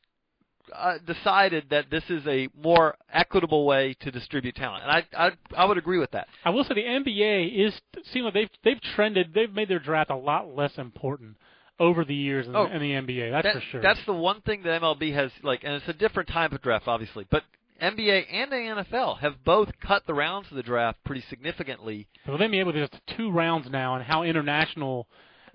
uh, 0.74 0.98
decided 1.06 1.64
that 1.70 1.86
this 1.90 2.04
is 2.08 2.26
a 2.26 2.48
more 2.62 2.96
equitable 3.12 3.66
way 3.66 3.94
to 4.00 4.10
distribute 4.10 4.54
talent, 4.54 4.84
and 4.84 4.92
I 4.92 5.26
I, 5.26 5.30
I 5.56 5.64
would 5.64 5.78
agree 5.78 5.98
with 5.98 6.10
that. 6.12 6.28
I 6.44 6.50
will 6.50 6.64
say 6.64 6.74
the 6.74 6.82
NBA 6.82 7.66
is 7.66 7.74
seem 8.12 8.24
like 8.24 8.34
they've 8.34 8.50
they've 8.64 8.80
trended. 8.94 9.32
They've 9.34 9.52
made 9.52 9.68
their 9.68 9.78
draft 9.78 10.10
a 10.10 10.16
lot 10.16 10.54
less 10.54 10.72
important 10.78 11.36
over 11.80 12.04
the 12.04 12.14
years 12.14 12.46
in, 12.46 12.56
Oh, 12.56 12.66
the, 12.66 12.74
in 12.74 12.82
the 12.82 12.90
NBA. 12.90 13.30
That's 13.30 13.46
that, 13.46 13.54
for 13.54 13.60
sure. 13.70 13.82
That's 13.82 14.04
the 14.06 14.12
one 14.12 14.40
thing 14.42 14.62
that 14.64 14.82
MLB 14.82 15.14
has 15.14 15.30
like, 15.42 15.60
and 15.64 15.74
it's 15.74 15.88
a 15.88 15.92
different 15.92 16.28
type 16.28 16.52
of 16.52 16.60
draft, 16.60 16.88
obviously. 16.88 17.26
But 17.30 17.44
NBA 17.80 18.26
and 18.32 18.50
the 18.50 18.56
NFL 18.84 19.20
have 19.20 19.44
both 19.44 19.68
cut 19.80 20.06
the 20.06 20.14
rounds 20.14 20.48
of 20.50 20.56
the 20.56 20.62
draft 20.62 20.98
pretty 21.04 21.24
significantly. 21.30 22.08
Well, 22.26 22.36
the 22.36 22.44
NBA 22.44 22.66
with 22.66 22.74
just 22.74 22.96
two 23.16 23.30
rounds 23.30 23.68
now, 23.70 23.94
and 23.94 24.04
how 24.04 24.22
international 24.24 25.06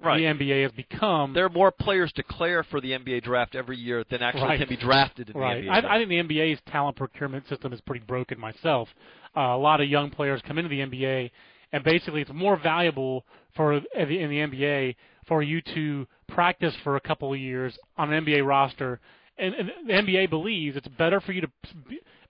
Right. 0.03 0.17
the 0.37 0.45
NBA 0.45 0.63
has 0.63 0.71
become. 0.73 1.33
There 1.33 1.45
are 1.45 1.49
more 1.49 1.71
players 1.71 2.11
declare 2.13 2.63
for 2.63 2.81
the 2.81 2.91
NBA 2.91 3.23
draft 3.23 3.55
every 3.55 3.77
year 3.77 4.03
than 4.09 4.21
actually 4.21 4.43
Right. 4.43 4.59
can 4.59 4.67
be 4.69 4.75
drafted 4.75 5.29
in 5.29 5.37
Right. 5.39 5.61
the 5.63 5.69
NBA. 5.69 5.85
I. 5.85 5.95
I 5.95 5.97
think 5.97 6.09
the 6.09 6.17
NBA's 6.17 6.59
talent 6.71 6.97
procurement 6.97 7.47
system 7.47 7.71
is 7.73 7.81
pretty 7.81 8.05
broken 8.05 8.39
myself. 8.39 8.89
Uh, 9.35 9.41
a 9.41 9.57
lot 9.57 9.81
of 9.81 9.87
young 9.89 10.09
players 10.09 10.41
come 10.41 10.57
into 10.57 10.69
the 10.69 10.81
NBA, 10.81 11.31
and 11.71 11.83
basically 11.83 12.21
it's 12.21 12.31
more 12.33 12.57
valuable 12.57 13.25
for 13.55 13.73
in 13.73 13.83
the 13.95 14.39
NBA 14.41 14.95
for 15.27 15.41
you 15.41 15.61
to 15.61 16.05
practice 16.27 16.75
for 16.83 16.95
a 16.97 16.99
couple 17.01 17.33
of 17.33 17.39
years 17.39 17.77
on 17.97 18.11
an 18.11 18.25
NBA 18.25 18.45
roster. 18.45 18.99
And, 19.37 19.55
and 19.55 19.71
the 19.87 19.93
NBA 19.93 20.29
believes 20.29 20.75
it's 20.75 20.87
better 20.89 21.19
for 21.21 21.31
you 21.31 21.41
to 21.41 21.49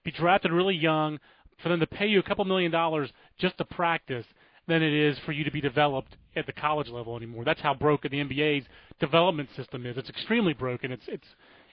be 0.04 0.12
drafted 0.12 0.52
really 0.52 0.76
young, 0.76 1.20
for 1.62 1.70
them 1.70 1.80
to 1.80 1.88
pay 1.88 2.08
you 2.08 2.20
a 2.20 2.24
couple 2.24 2.46
million 2.46 2.72
dollars 2.72 3.12
just 3.40 3.58
to 3.58 3.66
practice, 3.66 4.26
than 4.68 4.82
it 4.82 4.94
is 4.94 5.18
for 5.26 5.32
you 5.32 5.44
to 5.44 5.52
be 5.52 5.62
developed 5.62 6.16
at 6.36 6.46
the 6.46 6.54
college 6.54 6.90
level 6.90 7.18
anymore. 7.18 7.44
That's 7.44 7.62
how 7.62 7.74
broken 7.74 8.12
the 8.12 8.18
NBA's 8.18 8.66
development 9.00 9.50
system 9.56 9.86
is. 9.86 9.98
It's 9.98 10.10
extremely 10.10 10.54
broken. 10.54 10.92
It's 10.92 11.04
it's 11.08 11.28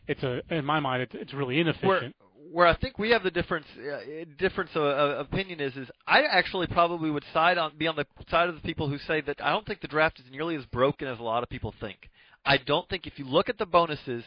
it's 0.06 0.22
a 0.22 0.42
in 0.50 0.64
my 0.64 0.80
mind 0.80 1.02
it's, 1.02 1.14
it's 1.14 1.34
really 1.34 1.60
inefficient. 1.60 1.88
where 1.88 2.10
where 2.52 2.66
I 2.66 2.74
think 2.76 2.98
we 2.98 3.10
have 3.10 3.22
the 3.22 3.30
difference 3.30 3.66
uh, 3.78 4.24
difference 4.38 4.70
of, 4.74 5.20
opinion 5.20 5.60
is 5.60 5.76
is 5.76 5.88
I 6.06 6.22
actually 6.22 6.66
probably 6.66 7.10
would 7.10 7.24
side 7.32 7.58
on 7.58 7.72
be 7.78 7.86
on 7.86 7.96
the 7.96 8.06
side 8.30 8.48
of 8.48 8.56
the 8.56 8.60
people 8.60 8.88
who 8.88 8.98
say 8.98 9.20
that 9.22 9.36
I 9.42 9.50
don't 9.50 9.66
think 9.66 9.80
the 9.80 9.88
draft 9.88 10.18
is 10.18 10.26
nearly 10.30 10.56
as 10.56 10.64
broken 10.66 11.06
as 11.06 11.18
a 11.18 11.22
lot 11.22 11.42
of 11.42 11.48
people 11.48 11.74
think. 11.80 12.10
I 12.44 12.56
don't 12.56 12.88
think 12.88 13.06
if 13.06 13.18
you 13.18 13.26
look 13.26 13.48
at 13.48 13.58
the 13.58 13.66
bonuses, 13.66 14.24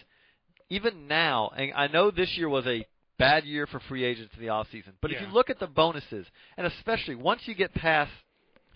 even 0.69 1.07
now, 1.07 1.51
and 1.57 1.73
I 1.75 1.87
know 1.87 2.11
this 2.11 2.37
year 2.37 2.47
was 2.47 2.65
a 2.67 2.85
bad 3.17 3.43
year 3.43 3.65
for 3.67 3.79
free 3.81 4.03
agents 4.03 4.33
in 4.35 4.41
the 4.41 4.49
off 4.49 4.67
season, 4.71 4.93
but 5.01 5.11
if 5.11 5.19
you 5.19 5.27
look 5.27 5.49
at 5.49 5.59
the 5.59 5.67
bonuses, 5.67 6.27
and 6.57 6.67
especially 6.67 7.15
once 7.15 7.41
you 7.45 7.55
get 7.55 7.73
past 7.73 8.11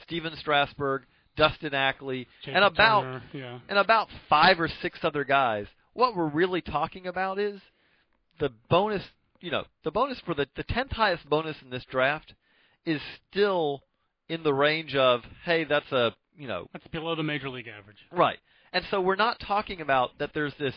Stephen 0.04 0.36
Strasburg, 0.38 1.04
Dustin 1.36 1.74
Ackley, 1.74 2.28
Jacob 2.42 2.56
and 2.56 2.66
about 2.66 3.02
Turner, 3.02 3.24
yeah. 3.34 3.60
and 3.70 3.78
about 3.78 4.08
five 4.30 4.60
or 4.60 4.70
six 4.82 5.00
other 5.04 5.24
guys. 5.24 5.68
What 5.94 6.16
we're 6.16 6.28
really 6.28 6.62
talking 6.62 7.08
about 7.08 7.40
is 7.40 7.60
the 8.40 8.50
bonus. 8.70 9.04
You 9.40 9.52
know, 9.52 9.66
the 9.84 9.92
bonus 9.92 10.20
for 10.26 10.34
the 10.34 10.48
the 10.56 10.64
tenth 10.64 10.92
highest 10.92 11.30
bonus 11.30 11.58
in 11.62 11.70
this 11.70 11.86
draft 11.86 12.34
is 12.86 13.02
still 13.30 13.84
in 14.30 14.44
the 14.44 14.54
range 14.54 14.96
of 14.96 15.22
hey, 15.46 15.64
that's 15.64 15.92
a 15.92 16.16
you 16.38 16.48
know 16.48 16.68
That's 16.74 16.88
below 16.88 17.16
the 17.16 17.24
major 17.24 17.50
league 17.50 17.68
average. 17.68 17.98
right. 18.12 18.38
And 18.74 18.84
so 18.92 19.00
we're 19.00 19.16
not 19.16 19.40
talking 19.40 19.80
about 19.80 20.18
that. 20.20 20.32
There's 20.34 20.54
this 20.60 20.74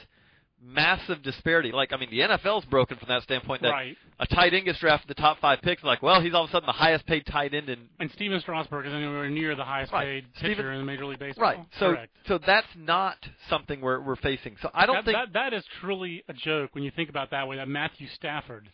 massive 0.63 1.23
disparity. 1.23 1.73
Like 1.73 1.93
I 1.93 1.97
mean, 1.97 2.11
the 2.11 2.21
NFL's 2.21 2.65
broken 2.67 2.97
from 2.99 3.09
that 3.09 3.23
standpoint. 3.23 3.63
That 3.63 3.71
Right. 3.71 3.97
a 4.19 4.27
tight 4.27 4.53
end 4.55 4.67
gets 4.67 4.79
drafted 4.79 5.09
the 5.09 5.15
top 5.21 5.39
five 5.41 5.63
picks. 5.63 5.83
Like, 5.83 6.03
well, 6.03 6.21
he's 6.21 6.35
all 6.35 6.45
of 6.45 6.51
a 6.51 6.53
sudden 6.53 6.67
the 6.67 6.73
highest 6.73 7.07
paid 7.07 7.27
tight 7.27 7.55
end 7.55 7.69
in 7.69 7.89
And 7.99 8.11
Stephen 8.13 8.41
Strasburg 8.41 8.87
is 8.87 8.93
anywhere 8.93 9.29
near 9.31 9.55
the 9.55 9.65
highest 9.65 9.93
Right. 9.93 10.05
paid 10.25 10.37
Steven- 10.37 10.57
pitcher 10.57 10.73
in 10.73 10.79
the 10.79 10.85
Major 10.85 11.07
League 11.07 11.19
Baseball. 11.19 11.43
right. 11.45 11.59
So 11.79 11.95
Correct. 11.95 12.17
so 12.27 12.39
that's 12.39 12.69
not 12.77 13.17
something 13.49 13.81
we're 13.81 14.01
we're 14.01 14.17
facing. 14.17 14.57
So 14.59 14.71
I 14.75 14.87
don't 14.87 14.97
that, 14.97 15.05
think 15.05 15.17
that 15.17 15.33
that 15.33 15.53
is 15.55 15.65
truly 15.81 16.23
a 16.29 16.33
joke 16.33 16.75
when 16.75 16.85
you 16.85 16.91
think 16.91 17.09
about 17.11 17.31
that 17.31 17.49
way. 17.49 17.57
That 17.57 17.69
Matthew 17.69 18.09
Stafford, 18.09 18.69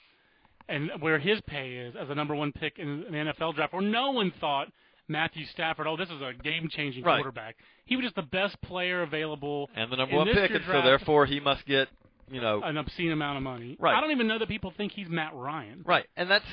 and 0.68 0.90
where 1.00 1.18
his 1.18 1.40
pay 1.42 1.74
is 1.74 1.94
as 1.94 2.10
a 2.10 2.14
number 2.14 2.34
one 2.34 2.52
pick 2.52 2.78
in 2.78 3.02
the 3.10 3.16
NFL 3.18 3.52
draft, 3.54 3.72
where 3.72 3.82
no 3.82 4.10
one 4.10 4.32
thought 4.40 4.68
Matthew 5.08 5.44
Stafford, 5.46 5.86
oh, 5.86 5.96
this 5.96 6.08
is 6.10 6.20
a 6.20 6.32
game-changing 6.42 7.04
Right. 7.04 7.16
quarterback. 7.18 7.56
He 7.84 7.96
was 7.96 8.04
just 8.04 8.16
the 8.16 8.22
best 8.22 8.60
player 8.62 9.02
available 9.02 9.70
and 9.76 9.90
the 9.90 9.96
number 9.96 10.16
one 10.16 10.26
pick, 10.32 10.50
and 10.50 10.64
so 10.66 10.82
therefore 10.82 11.26
he 11.26 11.38
must 11.40 11.64
get, 11.66 11.88
you 12.30 12.40
know, 12.40 12.60
an 12.62 12.76
obscene 12.76 13.12
amount 13.12 13.36
of 13.36 13.42
money. 13.44 13.76
Right. 13.78 13.94
I 13.96 14.00
don't 14.00 14.10
even 14.10 14.26
know 14.26 14.38
that 14.38 14.48
people 14.48 14.72
think 14.76 14.92
he's 14.92 15.08
Matt 15.08 15.34
Ryan. 15.34 15.82
right. 15.86 16.06
And 16.16 16.28
that's 16.30 16.44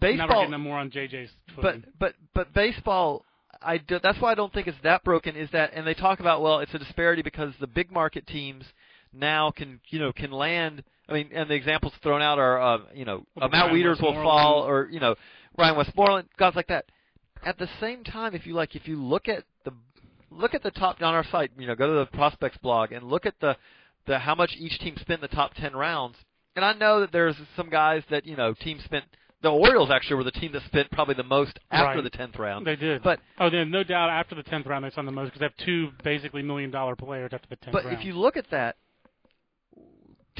Never 0.00 0.16
baseball. 0.18 0.28
getting 0.40 0.50
them 0.52 0.60
more 0.62 0.78
on 0.78 0.90
JJ's 0.90 1.30
But 1.56 1.62
footing. 1.64 1.84
but 1.98 2.14
but 2.34 2.52
baseball, 2.52 3.24
I 3.62 3.78
do, 3.78 3.98
that's 4.02 4.20
why 4.20 4.30
I 4.30 4.34
don't 4.34 4.52
think 4.52 4.68
it's 4.68 4.78
that 4.84 5.02
broken. 5.02 5.34
Is 5.34 5.50
that 5.52 5.72
and 5.74 5.86
they 5.86 5.94
talk 5.94 6.20
about 6.20 6.42
well, 6.42 6.60
it's 6.60 6.74
a 6.74 6.78
disparity 6.78 7.22
because 7.22 7.52
the 7.58 7.66
big 7.66 7.90
market 7.90 8.26
teams 8.26 8.64
now 9.12 9.50
can 9.50 9.80
you 9.88 9.98
know 9.98 10.12
can 10.12 10.30
land. 10.30 10.84
I 11.08 11.14
mean, 11.14 11.30
and 11.32 11.48
the 11.48 11.54
examples 11.54 11.94
thrown 12.02 12.20
out 12.20 12.38
are 12.38 12.60
uh, 12.60 12.78
you 12.94 13.06
know 13.06 13.24
Well, 13.34 13.48
Matt 13.48 13.72
Wieters 13.72 14.00
will 14.00 14.12
fall 14.12 14.62
or 14.68 14.88
you 14.90 15.00
know 15.00 15.16
Ryan 15.56 15.76
Westmoreland, 15.78 16.28
guys 16.38 16.52
like 16.54 16.68
that. 16.68 16.84
At 17.44 17.58
the 17.58 17.68
same 17.80 18.04
time, 18.04 18.34
if 18.34 18.46
you 18.46 18.54
like, 18.54 18.74
if 18.76 18.86
you 18.88 19.02
look 19.02 19.28
at 19.28 19.44
the 19.64 19.72
look 20.30 20.54
at 20.54 20.62
the 20.62 20.70
top 20.70 21.00
on 21.02 21.14
our 21.14 21.24
site, 21.24 21.50
you 21.58 21.66
know, 21.66 21.74
go 21.74 21.86
to 21.86 21.98
the 22.00 22.06
prospects 22.16 22.58
blog 22.58 22.92
and 22.92 23.04
look 23.06 23.26
at 23.26 23.34
the 23.40 23.56
the 24.06 24.18
how 24.18 24.34
much 24.34 24.52
each 24.58 24.78
team 24.78 24.96
spent 25.00 25.22
in 25.22 25.28
the 25.28 25.34
top 25.34 25.54
ten 25.54 25.74
rounds. 25.74 26.16
And 26.56 26.64
I 26.64 26.72
know 26.72 27.00
that 27.00 27.12
there's 27.12 27.36
some 27.56 27.70
guys 27.70 28.02
that 28.10 28.26
you 28.26 28.36
know 28.36 28.54
teams 28.54 28.82
spent. 28.84 29.04
The 29.40 29.50
Orioles 29.50 29.88
actually 29.92 30.16
were 30.16 30.24
the 30.24 30.32
team 30.32 30.50
that 30.52 30.64
spent 30.64 30.90
probably 30.90 31.14
the 31.14 31.22
most 31.22 31.56
after 31.70 31.98
Right. 31.98 32.02
the 32.02 32.10
tenth 32.10 32.36
round. 32.36 32.66
They 32.66 32.74
did. 32.74 33.04
But 33.04 33.20
oh, 33.38 33.48
then 33.50 33.70
no 33.70 33.84
doubt 33.84 34.10
after 34.10 34.34
the 34.34 34.42
tenth 34.42 34.66
round 34.66 34.84
they 34.84 34.90
signed 34.90 35.06
the 35.06 35.12
most 35.12 35.26
because 35.26 35.38
they 35.38 35.44
have 35.46 35.56
two 35.64 35.90
basically 36.02 36.42
million 36.42 36.72
dollar 36.72 36.96
players 36.96 37.30
after 37.32 37.46
the 37.48 37.54
tenth 37.54 37.72
but 37.72 37.84
round. 37.84 37.96
if 37.98 38.04
you 38.04 38.14
look 38.14 38.36
at 38.36 38.50
that, 38.50 38.74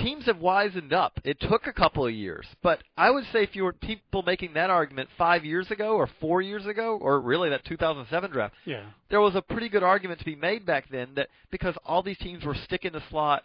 teams 0.02 0.26
have 0.26 0.37
wisened 0.37 0.93
up. 0.93 1.21
It 1.25 1.38
took 1.40 1.67
a 1.67 1.73
couple 1.73 2.07
of 2.07 2.12
years, 2.12 2.47
but 2.62 2.83
I 2.97 3.11
would 3.11 3.25
say 3.33 3.43
if 3.43 3.55
you 3.55 3.64
were 3.64 3.73
people 3.73 4.23
making 4.23 4.55
that 4.55 4.71
argument 4.71 5.09
five 5.19 5.45
years 5.45 5.71
ago 5.71 5.97
or 5.97 6.09
four 6.21 6.40
years 6.43 6.67
ago, 6.67 6.99
or 7.00 7.21
really 7.21 7.50
that 7.50 7.64
2007 7.64 8.31
draft, 8.31 8.55
yeah, 8.64 8.85
there 9.11 9.21
was 9.21 9.35
a 9.35 9.43
pretty 9.43 9.69
good 9.69 9.83
argument 9.83 10.19
to 10.21 10.25
be 10.25 10.37
made 10.37 10.64
back 10.67 10.88
then 10.90 11.09
that 11.17 11.28
because 11.50 11.75
all 11.85 12.02
these 12.02 12.19
teams 12.19 12.45
were 12.45 12.55
sticking 12.64 12.93
the 12.93 13.02
slot 13.11 13.43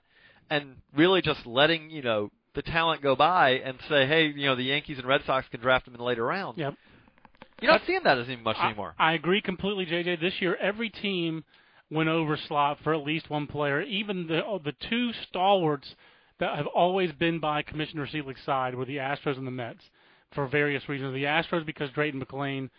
and 0.49 0.75
really 0.95 1.21
just 1.21 1.45
letting 1.45 1.89
you 1.89 2.01
know 2.01 2.29
the 2.55 2.61
talent 2.61 3.01
go 3.01 3.15
by 3.15 3.51
and 3.51 3.77
say, 3.89 4.05
hey, 4.05 4.27
you 4.27 4.45
know, 4.45 4.55
the 4.55 4.63
Yankees 4.63 4.97
and 4.99 5.07
Red 5.07 5.21
Sox 5.25 5.47
can 5.49 5.59
draft 5.59 5.85
them 5.85 5.93
in 5.95 5.97
the 5.99 6.03
later 6.05 6.23
rounds. 6.25 6.57
yep. 6.59 6.75
You're 7.61 7.71
not 7.71 7.81
That's- 7.81 7.87
seeing 7.87 8.03
that 8.03 8.17
as 8.17 8.27
much 8.43 8.57
I- 8.59 8.67
anymore. 8.67 8.93
I, 8.99 9.13
agree 9.13 9.41
completely, 9.41 9.85
JJ. 9.85 10.19
This 10.19 10.33
year, 10.41 10.55
every 10.57 10.89
team 10.89 11.43
went 11.89 12.09
over 12.09 12.37
slot 12.47 12.77
for 12.83 12.93
at 12.93 13.03
least 13.03 13.29
one 13.29 13.47
player. 13.47 13.81
Even 13.81 14.27
the 14.27 14.43
oh, 14.45 14.59
the 14.63 14.73
two 14.89 15.11
stalwarts 15.29 15.95
that 16.39 16.57
have 16.57 16.67
always 16.67 17.11
been 17.13 17.39
by 17.39 17.61
Commissioner 17.61 18.07
Selig's 18.07 18.41
side 18.45 18.75
were 18.75 18.85
the 18.85 18.97
Astros 18.97 19.37
and 19.37 19.47
the 19.47 19.51
Mets 19.51 19.83
for 20.33 20.47
various 20.47 20.87
reasons. 20.89 21.13
The 21.13 21.23
Astros 21.23 21.65
because 21.65 21.89
Drayton 21.91 22.23
McLane 22.23 22.69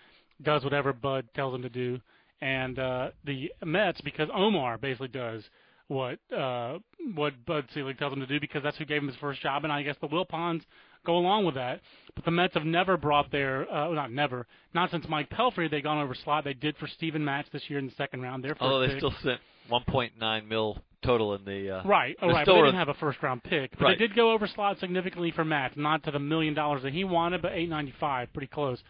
does 0.43 0.65
whatever 0.65 0.93
Bud 0.93 1.29
tells 1.35 1.55
him 1.55 1.63
to 1.63 1.69
do, 1.69 2.01
and 2.41 2.79
uh, 2.79 3.11
the 3.25 3.53
Mets 3.65 4.01
because 4.01 4.29
Omar 4.35 4.79
basically 4.79 5.09
does 5.09 5.43
what 5.89 6.19
uh, 6.37 6.79
what 7.15 7.45
Bud 7.47 7.67
Selig 7.73 7.99
tells 7.99 8.13
him 8.13 8.21
to 8.21 8.27
do 8.27 8.41
because 8.41 8.63
that's 8.63 8.77
who 8.77 8.85
gave 8.85 9.03
him 9.03 9.09
his 9.09 9.17
first 9.17 9.41
job, 9.41 9.65
and 9.65 9.73
I 9.73 9.83
guess 9.83 9.97
the 10.01 10.09
Wilpons 10.09 10.63
go 11.05 11.17
along 11.17 11.45
with 11.45 11.55
that. 11.55 11.81
But 12.15 12.25
the 12.25 12.31
Mets 12.31 12.55
have 12.55 12.65
never 12.65 12.97
brought 12.97 13.31
their 13.31 13.71
uh, 13.73 13.91
not 13.93 14.11
never 14.11 14.47
not 14.75 14.91
since 14.91 15.07
Mike 15.09 15.31
Pelfrey 15.31 15.71
they 15.71 15.81
gone 15.81 16.03
over 16.03 16.15
slot. 16.15 16.45
They 16.45 16.55
did 16.55 16.77
for 16.79 16.87
Steven 16.87 17.25
Matz 17.25 17.49
this 17.53 17.63
year 17.69 17.79
in 17.79 17.87
the 17.87 17.95
second 17.97 18.23
round. 18.23 18.43
Their 18.43 18.55
first 18.55 18.63
Although 18.63 18.81
they 18.81 18.89
pick. 18.89 18.99
still 18.99 19.15
sent 19.23 19.41
1.9 19.71 20.49
mil 20.49 20.79
total 21.05 21.35
in 21.35 21.45
the 21.45 21.71
uh, 21.71 21.83
Right, 21.85 22.17
oh, 22.21 22.27
They're 22.27 22.35
right. 22.35 22.47
But 22.47 22.55
they 22.55 22.61
didn't 22.61 22.75
have 22.77 22.89
a 22.89 22.95
first 22.95 23.23
round 23.23 23.43
pick, 23.45 23.71
but 23.73 23.81
Right. 23.83 23.99
they 23.99 24.07
did 24.07 24.17
go 24.17 24.33
over 24.33 24.47
slot 24.47 24.79
significantly 24.81 25.31
for 25.31 25.45
Matz, 25.45 25.77
not 25.77 26.03
to 26.05 26.11
the 26.11 26.19
million 26.19 26.55
dollars 26.55 26.83
that 26.83 26.93
he 26.93 27.05
wanted, 27.05 27.43
but 27.43 27.53
eight 27.53 27.69
ninety 27.69 27.93
five, 28.01 28.33
pretty 28.33 28.49
close. 28.49 28.83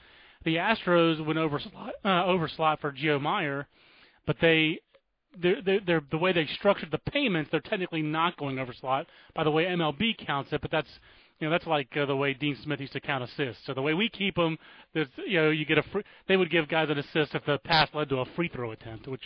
The 0.44 0.56
Astros 0.56 1.25
went 1.25 1.38
over 1.38 1.59
slot, 1.59 1.94
uh, 2.04 2.25
over 2.26 2.49
slot 2.49 2.80
for 2.80 2.92
Jio 2.92 3.21
Mier, 3.21 3.66
but 4.26 4.37
they. 4.40 4.80
They're, 5.37 5.61
they're, 5.61 5.80
they're, 5.85 6.02
the 6.12 6.16
way 6.16 6.30
they 6.30 6.47
structured 6.47 6.92
the 6.92 7.11
payments, 7.11 7.50
they're 7.50 7.59
technically 7.59 8.02
not 8.02 8.37
going 8.37 8.61
over 8.61 8.73
slot. 8.73 9.09
By 9.35 9.42
the 9.42 9.50
way, 9.50 9.64
MLB 9.64 10.16
counts 10.25 10.52
it, 10.52 10.61
but 10.61 10.71
that's 10.71 10.88
you 11.40 11.49
know 11.49 11.50
that's 11.50 11.66
like 11.66 11.88
uh, 11.97 12.06
the 12.06 12.14
way 12.14 12.35
Dean 12.35 12.56
Smith 12.62 12.78
used 12.78 12.92
to 12.92 13.00
count 13.00 13.25
assists. 13.25 13.66
So 13.66 13.75
the 13.75 13.83
way 13.83 13.94
we 13.94 14.09
keep 14.09 14.37
them, 14.37 14.56
there's 14.92 15.09
you 15.26 15.40
know 15.42 15.50
you 15.50 15.64
get 15.64 15.78
a 15.78 15.83
free, 15.83 16.04
they 16.28 16.37
would 16.37 16.50
give 16.50 16.68
guys 16.68 16.88
an 16.88 16.99
assist 16.99 17.35
if 17.35 17.44
the 17.47 17.59
pass 17.64 17.88
led 17.92 18.11
to 18.11 18.18
a 18.18 18.25
free 18.37 18.49
throw 18.49 18.71
attempt, 18.71 19.09
which 19.09 19.23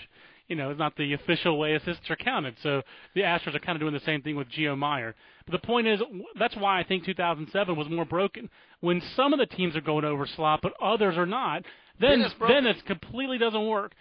you 0.48 0.56
know 0.56 0.70
is 0.70 0.78
not 0.78 0.96
the 0.96 1.12
official 1.12 1.58
way 1.58 1.74
assists 1.74 2.10
are 2.10 2.16
counted. 2.16 2.56
So 2.62 2.82
the 3.14 3.22
Astros 3.22 3.54
are 3.54 3.60
kind 3.60 3.76
of 3.76 3.80
doing 3.80 3.94
the 3.94 4.00
same 4.00 4.22
thing 4.22 4.36
with 4.36 4.48
Jio 4.48 4.76
Mier. 4.76 5.14
But 5.46 5.60
the 5.60 5.66
point 5.66 5.86
is 5.86 6.00
that's 6.38 6.56
why 6.56 6.80
I 6.80 6.84
think 6.84 7.04
2007 7.04 7.76
was 7.76 7.88
more 7.88 8.04
broken. 8.04 8.50
When 8.80 9.00
some 9.16 9.32
of 9.32 9.38
the 9.38 9.46
teams 9.46 9.76
are 9.76 9.80
going 9.80 10.04
over 10.04 10.26
slot, 10.26 10.60
but 10.62 10.72
others 10.82 11.16
are 11.16 11.26
not, 11.26 11.64
then 12.00 12.20
Then 12.20 12.48
then 12.48 12.66
it 12.66 12.84
completely 12.86 13.38
doesn't 13.38 13.66
work. 13.66 13.92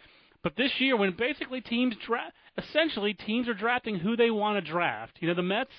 But 0.43 0.55
this 0.55 0.71
year, 0.79 0.95
when 0.95 1.11
basically 1.11 1.61
teams 1.61 1.95
draft, 2.05 2.33
essentially 2.57 3.13
teams 3.13 3.47
are 3.47 3.53
drafting 3.53 3.97
who 3.97 4.15
they 4.15 4.29
want 4.29 4.63
to 4.63 4.71
draft. 4.71 5.17
You 5.19 5.27
know, 5.27 5.33
the 5.33 5.41
Mets 5.43 5.71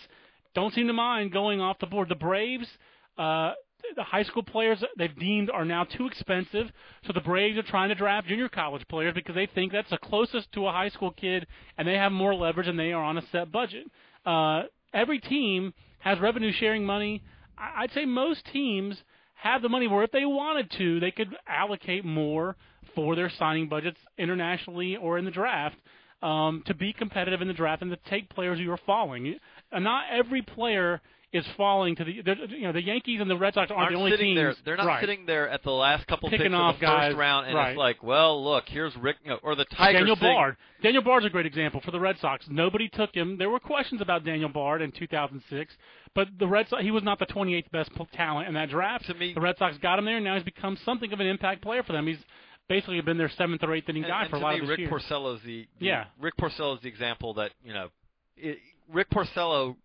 don't 0.54 0.74
seem 0.74 0.88
to 0.88 0.92
mind 0.92 1.32
going 1.32 1.60
off 1.60 1.78
the 1.78 1.86
board. 1.86 2.08
The 2.08 2.16
Braves, 2.16 2.68
uh, 3.16 3.52
the 3.96 4.02
high 4.02 4.22
school 4.22 4.42
players 4.42 4.82
they've 4.96 5.18
deemed 5.18 5.50
are 5.50 5.64
now 5.64 5.84
too 5.84 6.06
expensive, 6.06 6.70
so 7.06 7.12
the 7.12 7.20
Braves 7.20 7.58
are 7.58 7.62
trying 7.62 7.88
to 7.88 7.94
draft 7.94 8.28
junior 8.28 8.48
college 8.48 8.86
players 8.88 9.14
because 9.14 9.34
they 9.34 9.46
think 9.46 9.72
that's 9.72 9.90
the 9.90 9.98
closest 9.98 10.52
to 10.52 10.66
a 10.66 10.72
high 10.72 10.88
school 10.88 11.10
kid, 11.10 11.46
and 11.76 11.86
they 11.86 11.94
have 11.94 12.12
more 12.12 12.34
leverage 12.34 12.68
and 12.68 12.78
they 12.78 12.92
are 12.92 13.02
on 13.02 13.18
a 13.18 13.22
set 13.32 13.50
budget. 13.50 13.86
Uh, 14.24 14.62
every 14.92 15.18
team 15.18 15.72
has 16.00 16.18
revenue 16.20 16.52
sharing 16.52 16.84
money. 16.84 17.22
I'd 17.56 17.92
say 17.92 18.04
most 18.04 18.44
teams 18.52 18.96
have 19.34 19.62
the 19.62 19.68
money 19.68 19.86
where 19.86 20.04
if 20.04 20.12
they 20.12 20.24
wanted 20.24 20.70
to, 20.78 21.00
they 21.00 21.10
could 21.10 21.34
allocate 21.46 22.04
more 22.04 22.56
for 22.94 23.16
their 23.16 23.30
signing 23.30 23.68
budgets 23.68 23.98
internationally 24.16 24.96
or 24.96 25.18
in 25.18 25.24
the 25.24 25.30
draft 25.30 25.76
um, 26.22 26.62
to 26.66 26.74
be 26.74 26.92
competitive 26.92 27.40
in 27.42 27.48
the 27.48 27.54
draft 27.54 27.82
and 27.82 27.90
to 27.90 27.98
take 28.10 28.28
players 28.30 28.58
who 28.58 28.70
are 28.70 28.78
falling. 28.86 29.36
And 29.72 29.84
not 29.84 30.04
every 30.12 30.42
player 30.42 31.00
is 31.30 31.44
falling 31.58 31.94
to 31.94 32.04
the 32.04 32.12
you 32.12 32.62
know 32.62 32.72
the 32.72 32.82
Yankees 32.82 33.20
and 33.20 33.30
the 33.30 33.36
Red 33.36 33.52
Sox 33.52 33.70
aren't, 33.70 33.82
aren't 33.82 33.92
the 33.92 33.98
only 33.98 34.10
sitting 34.12 34.34
teams. 34.34 34.36
there. 34.36 34.54
They're 34.64 34.76
not 34.78 34.86
right. 34.86 35.00
sitting 35.00 35.26
there 35.26 35.46
at 35.48 35.62
the 35.62 35.70
last 35.70 36.06
couple 36.06 36.30
Picking 36.30 36.46
picks 36.46 36.54
off 36.54 36.74
of 36.76 36.80
the 36.80 36.86
guys, 36.86 37.10
first 37.10 37.18
round, 37.18 37.46
and 37.46 37.54
right. 37.54 37.70
it's 37.70 37.78
like, 37.78 38.02
well, 38.02 38.42
look, 38.42 38.64
here's 38.66 38.96
Rick, 38.96 39.16
you 39.24 39.30
know, 39.30 39.38
or 39.42 39.54
the 39.54 39.66
Tigers. 39.66 40.00
Daniel 40.00 40.16
sitting- 40.16 40.34
Bard. 40.34 40.56
Daniel 40.82 41.02
Bard's 41.02 41.26
a 41.26 41.30
great 41.30 41.44
example 41.44 41.82
for 41.84 41.90
the 41.90 42.00
Red 42.00 42.16
Sox. 42.18 42.46
Nobody 42.48 42.88
took 42.88 43.14
him. 43.14 43.36
There 43.36 43.50
were 43.50 43.60
questions 43.60 44.00
about 44.00 44.24
Daniel 44.24 44.48
Bard 44.48 44.80
in 44.80 44.90
2006, 44.90 45.74
but 46.14 46.28
the 46.38 46.46
Red 46.48 46.66
Sox 46.68 46.82
he 46.82 46.90
was 46.90 47.02
not 47.02 47.18
the 47.18 47.26
28th 47.26 47.70
best 47.72 47.90
talent 48.14 48.48
in 48.48 48.54
that 48.54 48.70
draft. 48.70 49.04
To 49.06 49.14
me- 49.14 49.34
the 49.34 49.40
Red 49.40 49.58
Sox 49.58 49.76
got 49.78 49.98
him 49.98 50.06
there, 50.06 50.16
and 50.16 50.24
now 50.24 50.34
he's 50.34 50.44
become 50.44 50.78
something 50.82 51.12
of 51.12 51.20
an 51.20 51.26
impact 51.26 51.60
player 51.60 51.82
for 51.82 51.92
them. 51.92 52.06
He's 52.06 52.24
basically 52.68 53.00
been 53.00 53.18
their 53.18 53.30
seventh 53.30 53.62
or 53.62 53.74
eighth 53.74 53.88
inning 53.88 54.04
And, 54.04 54.10
guy 54.12 54.22
and 54.22 54.30
for 54.30 54.36
a 54.36 54.40
lot 54.40 54.54
me, 54.54 54.60
of 54.60 54.60
this 54.62 54.70
Rick 54.70 54.78
year. 54.80 54.88
Porcello 54.90 55.36
is 55.36 55.42
the, 55.42 55.66
the 55.80 55.86
Yeah. 55.86 56.04
Rick 56.20 56.36
Porcello 56.36 56.76
is 56.76 56.82
the 56.82 56.88
example 56.88 57.34
that 57.34 57.52
you 57.64 57.72
know, 57.72 57.88
it, 58.36 58.58
Rick 58.92 59.10
Porcello, 59.10 59.76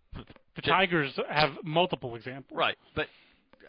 the 0.56 0.62
Tigers 0.62 1.12
have 1.30 1.52
multiple 1.64 2.16
examples. 2.16 2.58
right? 2.58 2.78
But 2.96 3.08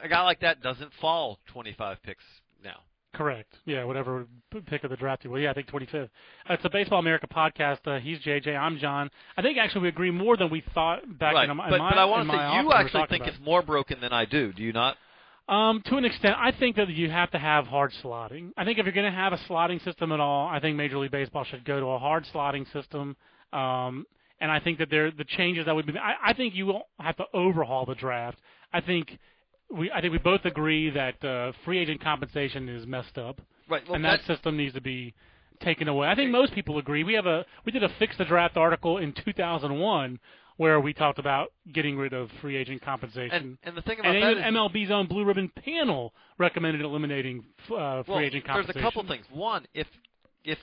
a 0.03 0.09
guy 0.09 0.23
like 0.23 0.41
that 0.41 0.63
doesn't 0.63 0.91
fall 1.01 1.39
25 1.47 2.03
picks 2.03 2.25
now. 2.63 2.81
Correct. 3.15 3.53
Yeah, 3.65 3.85
whatever 3.85 4.27
pick 4.67 4.83
of 4.83 4.91
the 4.91 4.97
draft 4.97 5.25
you 5.25 5.31
will. 5.31 5.39
Yeah, 5.39 5.53
I 5.53 5.55
think 5.55 5.69
25th. 5.69 6.05
Uh, 6.05 6.55
it's 6.55 6.65
a 6.65 6.69
Baseball 6.69 6.99
America 6.99 7.29
podcast. 7.29 7.79
Uh, 7.87 8.01
he's 8.01 8.19
JJ. 8.19 8.57
I'm 8.59 8.77
John. 8.79 9.09
I 9.37 9.43
think 9.43 9.57
actually 9.57 9.83
we 9.83 9.89
agree 9.89 10.11
more 10.11 10.37
than 10.37 10.51
we 10.51 10.65
thought 10.75 11.03
back 11.19 11.33
right, 11.35 11.49
in, 11.49 11.57
my- 11.57 11.67
in 11.67 11.71
but, 11.71 11.79
my 11.79 11.91
but 11.91 11.99
I 11.99 12.05
want 12.07 12.27
to 12.29 12.33
say 12.33 12.37
you 12.37 12.43
office 12.43 12.63
we 12.63 12.67
were 12.69 12.75
actually 12.75 13.07
think 13.19 13.27
it's 13.29 13.39
more 13.45 13.63
broken 13.63 14.01
than 14.01 14.13
I 14.13 14.25
do. 14.25 14.53
Do 14.53 14.63
you 14.65 14.73
not? 14.73 14.97
Um, 15.49 15.83
to 15.87 15.97
an 15.97 16.05
extent, 16.07 16.37
I 16.39 16.53
think 16.53 16.77
that 16.77 16.89
you 16.89 17.11
have 17.11 17.31
to 17.33 17.39
have 17.39 17.67
hard 17.67 17.93
slotting. 18.03 18.53
I 18.57 18.65
think 18.65 18.79
if 18.79 18.87
you're 18.87 18.95
going 18.95 19.11
to 19.11 19.17
have 19.17 19.35
a 19.35 19.39
slotting 19.49 19.83
system 19.85 20.11
at 20.13 20.21
all, 20.21 20.49
I 20.49 20.59
think 20.59 20.77
Major 20.77 20.99
League 20.99 21.11
Baseball 21.11 21.45
should 21.45 21.65
go 21.65 21.81
to 21.81 21.87
a 21.87 21.99
hard 21.99 22.25
slotting 22.33 22.71
system. 22.73 23.15
Um, 23.53 24.07
and 24.41 24.51
I 24.51 24.59
think 24.61 24.79
that 24.79 24.89
there 24.91 25.11
the 25.11 25.25
changes 25.25 25.67
that 25.67 25.75
would 25.75 25.87
be. 25.87 25.93
I, 25.99 26.31
I 26.31 26.33
think 26.33 26.55
you 26.55 26.67
will 26.67 26.89
have 26.99 27.17
to 27.19 27.25
overhaul 27.35 27.85
the 27.87 27.95
draft. 27.95 28.39
I 28.73 28.81
think 28.81 29.19
we 29.71 29.91
I 29.91 30.01
think 30.01 30.13
we 30.13 30.19
both 30.19 30.45
agree 30.45 30.91
that 30.91 31.23
uh, 31.25 31.53
free 31.65 31.79
agent 31.79 32.03
compensation 32.03 32.69
is 32.69 32.87
messed 32.87 33.19
up, 33.19 33.41
Right. 33.69 33.83
Well, 33.87 33.97
and 33.97 34.05
that 34.05 34.21
system 34.27 34.57
needs 34.57 34.75
to 34.75 34.81
be 34.81 35.15
taken 35.63 35.89
away. 35.89 36.09
I 36.09 36.15
think 36.15 36.31
most 36.31 36.53
people 36.55 36.79
agree. 36.79 37.05
We 37.05 37.15
have 37.15 37.27
a 37.27 37.45
we 37.65 37.73
did 37.73 37.83
a 37.83 37.89
fix 37.99 38.17
the 38.19 38.25
draft 38.25 38.57
article 38.57 38.99
in 38.99 39.13
2001 39.13 40.19
where 40.57 40.79
we 40.81 40.93
talked 40.93 41.19
about 41.19 41.49
getting 41.73 41.97
rid 41.97 42.13
of 42.13 42.31
free 42.41 42.57
agent 42.57 42.83
compensation. 42.83 43.35
and 43.37 43.59
and 43.65 43.77
the 43.77 43.83
thing 43.83 43.99
about 44.01 44.15
And 44.15 44.39
that 44.39 44.53
MLB's 44.53 44.91
own 44.91 45.07
Blue 45.07 45.25
Ribbon 45.25 45.51
panel 45.65 46.13
recommended 46.39 46.83
eliminating 46.83 47.45
uh, 47.71 48.03
free 48.05 48.15
well, 48.15 48.21
agent 48.21 48.45
compensation. 48.47 48.73
there's 48.75 48.77
a 48.77 48.81
couple 48.87 49.03
things. 49.09 49.27
One, 49.33 49.67
if 49.75 49.87
if 50.45 50.59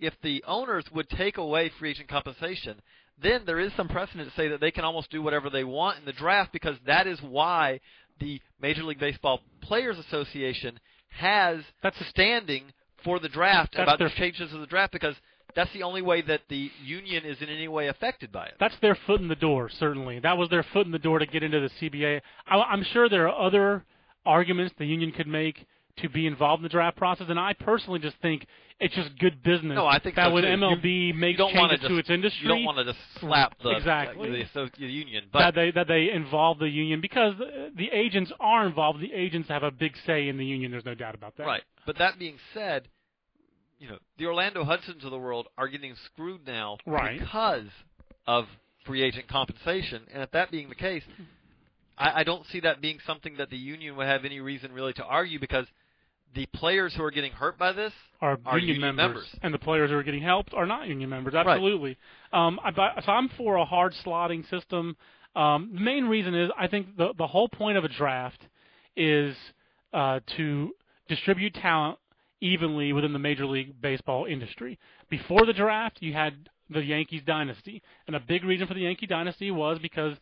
if 0.00 0.14
the 0.22 0.42
owners 0.46 0.84
would 0.92 1.08
take 1.10 1.36
away 1.38 1.70
free 1.78 1.90
agent 1.90 2.08
compensation, 2.08 2.80
then 3.20 3.42
there 3.46 3.58
is 3.58 3.72
some 3.76 3.88
precedent 3.88 4.28
to 4.28 4.34
say 4.36 4.48
that 4.48 4.60
they 4.60 4.70
can 4.70 4.84
almost 4.84 5.10
do 5.10 5.22
whatever 5.22 5.50
they 5.50 5.64
want 5.64 5.98
in 5.98 6.04
the 6.04 6.12
draft 6.12 6.52
because 6.52 6.76
that 6.86 7.06
is 7.06 7.20
why 7.22 7.80
the 8.20 8.40
Major 8.60 8.82
League 8.84 8.98
Baseball 9.00 9.40
Players 9.60 9.98
Association 9.98 10.78
has 11.10 11.60
That's 11.82 12.00
a, 12.00 12.04
standing 12.04 12.72
for 13.04 13.18
the 13.18 13.28
draft 13.28 13.74
about 13.76 13.98
their- 13.98 14.08
the 14.08 14.14
changes 14.14 14.52
of 14.52 14.60
the 14.60 14.66
draft 14.66 14.92
because 14.92 15.14
that's 15.54 15.72
the 15.72 15.82
only 15.82 16.02
way 16.02 16.22
that 16.22 16.42
the 16.48 16.70
union 16.84 17.24
is 17.24 17.40
in 17.40 17.48
any 17.48 17.68
way 17.68 17.88
affected 17.88 18.30
by 18.32 18.46
it. 18.46 18.54
That's 18.60 18.76
their 18.80 18.96
foot 19.06 19.20
in 19.20 19.28
the 19.28 19.34
door, 19.36 19.68
certainly. 19.68 20.18
That 20.20 20.36
was 20.38 20.48
their 20.50 20.62
foot 20.72 20.86
in 20.86 20.92
the 20.92 20.98
door 20.98 21.18
to 21.18 21.26
get 21.26 21.42
into 21.42 21.60
the 21.60 21.70
CBA. 21.90 22.20
I, 22.46 22.56
I'm 22.56 22.84
sure 22.84 23.08
there 23.08 23.28
are 23.28 23.46
other 23.46 23.84
arguments 24.26 24.74
the 24.78 24.86
union 24.86 25.12
could 25.12 25.26
make 25.26 25.66
to 25.98 26.08
be 26.08 26.26
involved 26.26 26.60
in 26.60 26.62
the 26.62 26.68
draft 26.68 26.96
process, 26.96 27.26
and 27.28 27.40
I 27.40 27.54
personally 27.54 27.98
just 27.98 28.16
think 28.22 28.46
it's 28.78 28.94
just 28.94 29.18
good 29.18 29.42
business. 29.42 29.74
No, 29.74 29.86
I 29.86 29.98
think 29.98 30.14
that 30.14 30.28
so, 30.28 30.34
when. 30.34 30.44
MLB 30.44 31.08
You- 31.08 31.14
makes 31.14 31.38
you 31.40 31.50
changes 31.52 31.80
to 31.80 31.88
just- 31.88 31.98
its 31.98 32.10
industry, 32.10 32.42
You 32.42 32.48
don't 32.48 32.64
want 32.64 32.78
to 32.78 32.84
just 32.84 32.98
slap 33.18 33.58
the 33.60 33.70
Exactly. 33.70 34.30
the, 34.30 34.42
asso- 34.44 34.68
the 34.78 34.86
union, 34.86 35.24
that 35.32 35.32
but 35.32 35.54
they 35.56 35.70
that 35.72 35.88
they 35.88 36.10
involve 36.12 36.60
the 36.60 36.68
union 36.68 37.00
because 37.00 37.34
the 37.38 37.88
agents 37.92 38.30
are 38.38 38.64
involved. 38.66 39.00
The 39.00 39.12
agents 39.12 39.48
have 39.48 39.64
a 39.64 39.72
big 39.72 39.94
say 40.06 40.28
in 40.28 40.36
the 40.36 40.44
union. 40.44 40.70
There's 40.70 40.84
no 40.84 40.94
doubt 40.94 41.16
about 41.16 41.36
that. 41.38 41.46
Right. 41.46 41.62
But 41.86 41.98
that 41.98 42.18
being 42.20 42.36
said, 42.54 42.86
you 43.78 43.88
know, 43.88 43.98
the 44.18 44.26
Orlando 44.26 44.64
Hudsons 44.64 45.04
of 45.04 45.10
the 45.10 45.18
world 45.18 45.46
are 45.56 45.68
getting 45.68 45.94
screwed 46.06 46.46
now 46.46 46.78
Right. 46.86 47.18
because 47.20 47.66
of 48.26 48.46
free 48.84 49.02
agent 49.02 49.28
compensation. 49.28 50.02
And 50.12 50.22
if 50.22 50.30
that 50.32 50.50
being 50.50 50.68
the 50.68 50.74
case, 50.74 51.02
I, 51.96 52.20
I 52.20 52.24
don't 52.24 52.44
see 52.46 52.60
that 52.60 52.80
being 52.80 52.98
something 53.06 53.36
that 53.38 53.50
the 53.50 53.56
union 53.56 53.96
would 53.96 54.06
have 54.06 54.24
any 54.24 54.40
reason 54.40 54.72
really 54.72 54.92
to 54.94 55.04
argue 55.04 55.38
because 55.38 55.66
the 56.34 56.46
players 56.54 56.92
who 56.94 57.02
are 57.02 57.10
getting 57.10 57.32
hurt 57.32 57.58
by 57.58 57.72
this 57.72 57.92
are, 58.20 58.38
Are 58.44 58.58
union, 58.58 58.76
union 58.76 58.96
members. 58.96 59.14
members. 59.24 59.40
and 59.42 59.54
the 59.54 59.58
players 59.58 59.90
who 59.90 59.96
are 59.96 60.02
getting 60.02 60.22
helped 60.22 60.52
are 60.54 60.66
not 60.66 60.86
union 60.88 61.08
members. 61.08 61.34
Absolutely. 61.34 61.96
Um, 62.32 62.60
I, 62.62 62.72
so 63.04 63.12
I'm 63.12 63.28
for 63.30 63.56
a 63.56 63.64
hard 63.64 63.94
slotting 64.04 64.48
system. 64.50 64.96
Um, 65.34 65.70
the 65.74 65.80
main 65.80 66.04
reason 66.06 66.34
is 66.34 66.50
I 66.58 66.66
think 66.66 66.96
the 66.96 67.12
the 67.16 67.26
whole 67.26 67.48
point 67.48 67.78
of 67.78 67.84
a 67.84 67.88
draft 67.88 68.40
is 68.96 69.36
uh, 69.92 70.20
to 70.36 70.72
distribute 71.08 71.54
talent 71.54 71.98
evenly 72.40 72.92
within 72.92 73.12
the 73.12 73.18
Major 73.18 73.46
League 73.46 73.80
Baseball 73.80 74.24
industry. 74.26 74.78
Before 75.10 75.44
the 75.46 75.52
draft, 75.52 75.98
you 76.00 76.12
had 76.12 76.48
the 76.70 76.82
Yankees 76.84 77.22
dynasty, 77.26 77.82
and 78.06 78.14
a 78.14 78.20
big 78.20 78.44
reason 78.44 78.66
for 78.66 78.74
the 78.74 78.80
Yankee 78.80 79.06
dynasty 79.06 79.50
was 79.50 79.78
because 79.78 80.16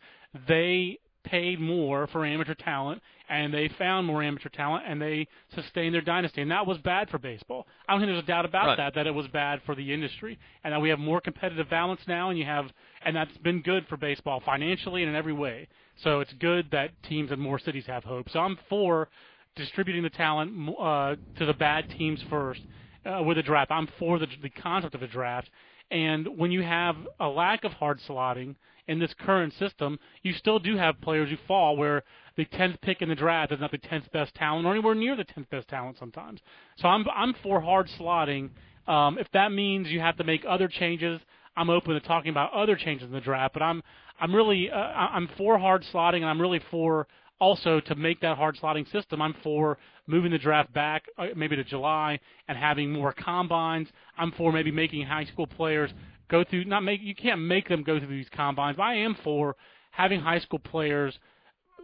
they 0.47 0.97
paid 1.23 1.59
more 1.59 2.07
for 2.07 2.25
amateur 2.25 2.53
talent 2.53 3.01
and 3.27 3.53
they 3.53 3.67
found 3.77 4.07
more 4.07 4.23
amateur 4.23 4.47
talent 4.47 4.85
and 4.87 5.01
they 5.01 5.27
sustained 5.53 5.93
their 5.93 5.99
dynasty 6.01 6.41
and 6.41 6.49
that 6.51 6.65
was 6.65 6.77
bad 6.77 7.09
for 7.09 7.17
baseball. 7.17 7.67
I 7.85 7.91
don't 7.91 7.99
think 8.01 8.09
there's 8.11 8.23
a 8.23 8.27
doubt 8.27 8.45
about 8.45 8.67
Right. 8.67 8.77
that 8.77 8.93
that 8.93 9.07
it 9.07 9.11
was 9.13 9.27
bad 9.27 9.61
for 9.65 9.75
the 9.75 9.93
industry 9.93 10.39
and 10.63 10.73
that 10.73 10.79
we 10.79 10.87
have 10.87 10.99
more 10.99 11.19
competitive 11.19 11.69
balance 11.69 11.99
now 12.07 12.29
and 12.29 12.39
you 12.39 12.45
have 12.45 12.71
and 13.03 13.13
that's 13.13 13.35
been 13.39 13.61
good 13.61 13.85
for 13.87 13.97
baseball 13.97 14.39
financially 14.39 15.03
and 15.03 15.09
in 15.09 15.15
every 15.17 15.33
way. 15.33 15.67
So 16.01 16.21
it's 16.21 16.31
good 16.33 16.71
that 16.71 16.91
teams 17.03 17.29
in 17.31 17.39
more 17.41 17.59
cities 17.59 17.85
have 17.87 18.05
hope. 18.05 18.29
So 18.29 18.39
I'm 18.39 18.57
for 18.69 19.09
distributing 19.57 20.03
the 20.03 20.09
talent 20.09 20.69
uh, 20.79 21.15
to 21.37 21.45
the 21.45 21.53
bad 21.53 21.89
teams 21.97 22.21
first 22.29 22.61
uh, 23.05 23.21
with 23.23 23.37
a 23.37 23.43
draft. 23.43 23.71
I'm 23.71 23.87
for 23.99 24.19
the, 24.19 24.27
the 24.41 24.49
concept 24.49 24.95
of 24.95 25.03
a 25.03 25.07
draft. 25.07 25.49
And 25.91 26.37
when 26.37 26.51
you 26.51 26.63
have 26.63 26.95
a 27.19 27.27
lack 27.27 27.63
of 27.63 27.73
hard 27.73 27.99
slotting 28.07 28.55
in 28.87 28.99
this 28.99 29.13
current 29.19 29.53
system, 29.53 29.99
you 30.23 30.33
still 30.33 30.59
do 30.59 30.77
have 30.77 30.99
players 31.01 31.29
who 31.29 31.37
fall 31.47 31.77
where 31.77 32.03
the 32.35 32.45
10th 32.45 32.81
pick 32.81 33.01
in 33.01 33.09
the 33.09 33.15
draft 33.15 33.51
is 33.51 33.59
not 33.59 33.71
the 33.71 33.77
10th 33.77 34.11
best 34.11 34.33
talent 34.35 34.65
or 34.65 34.71
anywhere 34.71 34.95
near 34.95 35.15
the 35.15 35.25
10th 35.25 35.49
best 35.49 35.67
talent 35.67 35.97
sometimes. 35.97 36.41
So 36.77 36.87
I'm 36.87 37.05
I'm 37.13 37.33
for 37.43 37.61
hard 37.61 37.89
slotting 37.99 38.49
Um, 38.87 39.17
if 39.17 39.29
that 39.31 39.51
means 39.51 39.89
you 39.89 39.99
have 39.99 40.17
to 40.17 40.23
make 40.23 40.45
other 40.47 40.67
changes, 40.67 41.19
I'm 41.57 41.69
open 41.69 41.93
to 41.93 41.99
talking 41.99 42.29
about 42.29 42.53
other 42.53 42.75
changes 42.75 43.07
in 43.07 43.13
the 43.13 43.21
draft. 43.21 43.53
But 43.53 43.63
I'm 43.63 43.81
I'm 44.19 44.33
really 44.35 44.69
uh, 44.71 44.77
I'm 44.77 45.27
for 45.37 45.57
hard 45.57 45.83
slotting, 45.93 46.17
and 46.17 46.25
I'm 46.25 46.41
really 46.41 46.61
for 46.71 47.07
also 47.39 47.79
to 47.81 47.95
make 47.95 48.21
that 48.21 48.37
hard 48.37 48.57
slotting 48.57 48.89
system. 48.91 49.21
I'm 49.21 49.35
for 49.43 49.77
moving 50.07 50.31
the 50.31 50.37
draft 50.37 50.73
back 50.73 51.05
uh, 51.17 51.27
maybe 51.35 51.55
to 51.55 51.63
July 51.63 52.19
and 52.47 52.57
having 52.57 52.91
more 52.91 53.13
combines. 53.13 53.87
I'm 54.17 54.31
for 54.31 54.51
maybe 54.51 54.71
making 54.71 55.05
high 55.05 55.25
school 55.25 55.47
players 55.47 55.91
go 56.29 56.43
through 56.43 56.65
not 56.65 56.81
make 56.81 57.01
you 57.01 57.15
can't 57.15 57.41
make 57.41 57.69
them 57.69 57.83
go 57.83 57.99
through 57.99 58.09
these 58.09 58.29
combines, 58.31 58.77
but 58.77 58.83
I 58.83 58.95
am 58.95 59.15
for 59.23 59.55
having 59.91 60.19
high 60.19 60.39
school 60.39 60.59
players 60.59 61.17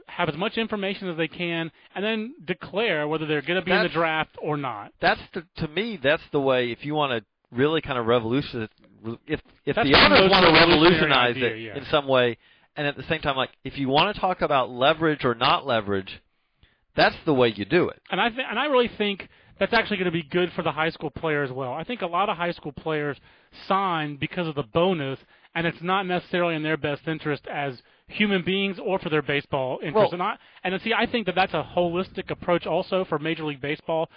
have 0.08 0.30
as 0.30 0.36
much 0.36 0.58
information 0.58 1.10
as 1.10 1.18
they 1.18 1.28
can 1.28 1.72
and 1.96 2.04
then 2.04 2.36
declare 2.46 3.08
whether 3.08 3.26
they're 3.26 3.42
going 3.42 3.60
to 3.60 3.66
be 3.66 3.72
in 3.72 3.84
the 3.84 3.90
draft 3.90 4.38
or 4.42 4.58
not. 4.58 4.92
That's 5.02 5.22
the, 5.34 5.44
to 5.58 5.68
me. 5.70 6.00
That's 6.02 6.24
the 6.32 6.40
way. 6.40 6.72
If 6.72 6.86
you 6.86 6.94
want 6.94 7.12
to 7.12 7.56
really 7.56 7.82
kind 7.82 7.98
of 7.98 8.06
revolutionize, 8.06 8.70
if 9.28 9.40
if 9.66 9.76
That's 9.76 9.88
the 9.88 9.94
the 9.94 10.00
owners 10.00 10.30
want 10.30 10.46
to 10.46 10.54
revolutionize 10.54 11.36
idea, 11.36 11.56
it 11.56 11.60
yeah. 11.60 11.78
in 11.78 11.86
some 11.86 12.08
way, 12.08 12.38
and 12.76 12.88
at 12.88 12.98
the 12.98 13.04
same 13.04 13.22
time, 13.22 13.36
like 13.36 13.52
if 13.64 13.78
you 13.78 13.88
want 13.90 14.14
to 14.16 14.20
talk 14.22 14.42
about 14.42 14.70
leverage 14.70 15.24
or 15.26 15.36
not 15.36 15.66
leverage, 15.66 16.22
that's 16.96 17.16
the 17.26 17.34
way 17.34 17.50
you 17.56 17.66
do 17.66 17.90
it. 17.90 18.02
and 18.12 18.20
I 18.22 18.30
th- 18.30 18.46
and 18.50 18.60
I 18.60 18.66
really 18.66 18.90
think 18.98 19.28
that's 19.60 19.74
actually 19.74 19.98
going 19.98 20.06
to 20.06 20.12
be 20.12 20.24
good 20.24 20.52
for 20.54 20.64
the 20.64 20.72
high 20.72 20.90
school 20.90 21.12
player 21.12 21.44
as 21.44 21.52
well. 21.52 21.74
I 21.74 21.84
think 21.84 22.02
a 22.02 22.08
lot 22.08 22.30
of 22.30 22.38
high 22.38 22.52
school 22.52 22.72
players 22.72 23.18
sign 23.68 24.18
because 24.18 24.48
of 24.48 24.56
the 24.56 24.64
bonus, 24.64 25.20
and 25.56 25.68
it's 25.68 25.82
not 25.82 26.08
necessarily 26.08 26.56
in 26.56 26.64
their 26.64 26.78
best 26.78 27.08
interest 27.08 27.46
as 27.48 27.82
human 28.08 28.44
beings 28.44 28.78
or 28.84 29.00
for 29.00 29.10
their 29.10 29.22
baseball 29.22 29.80
interest. 29.82 30.12
Well- 30.12 30.14
and 30.14 30.24
I 30.24 30.36
and 30.64 30.82
see, 30.82 30.94
I 30.94 31.06
think 31.06 31.26
that 31.28 31.36
that's 31.36 31.54
a 31.54 31.64
holistic 31.76 32.30
approach 32.32 32.66
also 32.66 33.06
for 33.06 33.20
Major 33.20 33.46
League 33.46 33.62
Baseball. 33.62 34.10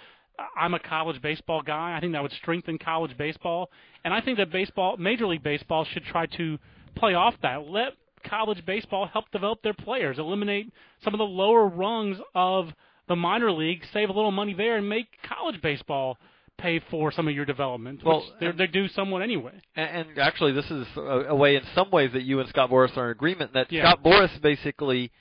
I'm 0.55 0.75
a 0.75 0.79
college 0.79 1.19
baseball 1.21 1.61
guy. 1.63 1.95
I 1.95 1.99
think 1.99 2.13
that 2.13 2.21
would 2.21 2.31
strengthen 2.33 2.77
college 2.77 3.17
baseball, 3.17 3.71
and 4.03 4.13
I 4.13 4.21
think 4.21 4.37
that 4.37 4.51
baseball, 4.51 4.95
Major 4.97 5.25
League 5.25 5.41
Baseball, 5.43 5.83
should 5.85 6.03
try 6.05 6.27
to 6.37 6.59
play 6.95 7.15
off 7.15 7.33
that. 7.41 7.67
Let 7.67 7.93
college 8.23 8.65
baseball 8.65 9.07
help 9.07 9.29
develop 9.31 9.61
their 9.63 9.73
players, 9.73 10.19
eliminate 10.19 10.71
some 11.03 11.13
of 11.13 11.17
the 11.17 11.23
lower 11.25 11.67
rungs 11.67 12.17
of 12.35 12.69
the 13.07 13.15
minor 13.15 13.51
league, 13.51 13.83
save 13.93 14.09
a 14.09 14.13
little 14.13 14.31
money 14.31 14.53
there, 14.53 14.77
and 14.77 14.87
make 14.89 15.07
college 15.27 15.61
baseball 15.61 16.17
pay 16.57 16.79
for 16.89 17.11
some 17.11 17.27
of 17.27 17.35
your 17.35 17.45
development, 17.45 18.01
Well, 18.03 18.17
which 18.17 18.25
they're, 18.39 18.49
and- 18.49 18.59
they 18.59 18.67
do 18.67 18.87
somewhat 18.87 19.21
anyway. 19.21 19.53
And, 19.75 20.07
and 20.09 20.19
actually, 20.19 20.53
this 20.53 20.69
is 20.71 20.87
a, 20.97 21.01
a 21.29 21.35
way, 21.35 21.55
in 21.55 21.61
some 21.75 21.91
ways, 21.91 22.11
that 22.13 22.23
you 22.23 22.39
and 22.39 22.49
Scott 22.49 22.69
Boras 22.69 22.97
are 22.97 23.05
in 23.05 23.11
agreement. 23.11 23.53
That 23.53 23.71
Yeah. 23.71 23.83
Scott 23.91 24.03
Boras 24.03 24.41
basically 24.41 25.11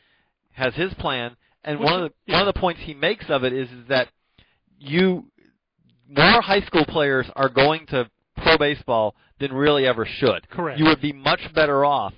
has 0.53 0.75
his 0.75 0.93
plan, 0.95 1.37
and 1.63 1.79
Which 1.79 1.87
one 1.87 2.03
of 2.03 2.13
the 2.27 2.33
one 2.33 2.49
of 2.49 2.55
the 2.55 2.59
points 2.59 2.81
he 2.85 2.95
makes 2.95 3.27
of 3.29 3.45
it 3.45 3.53
is, 3.53 3.69
is 3.71 3.89
that 3.89 4.09
you 4.79 5.27
more 6.09 6.41
high 6.41 6.61
school 6.63 6.85
players 6.87 7.27
are 7.37 7.49
going 7.49 7.87
to 7.87 8.09
pro 8.37 8.57
baseball 8.57 9.15
than 9.41 9.53
really 9.53 9.87
ever 9.87 10.07
should. 10.07 10.49
Correct. 10.49 10.79
You 10.79 10.87
would 10.87 11.01
be 11.01 11.13
much 11.13 11.41
better 11.55 11.85
off, 11.85 12.15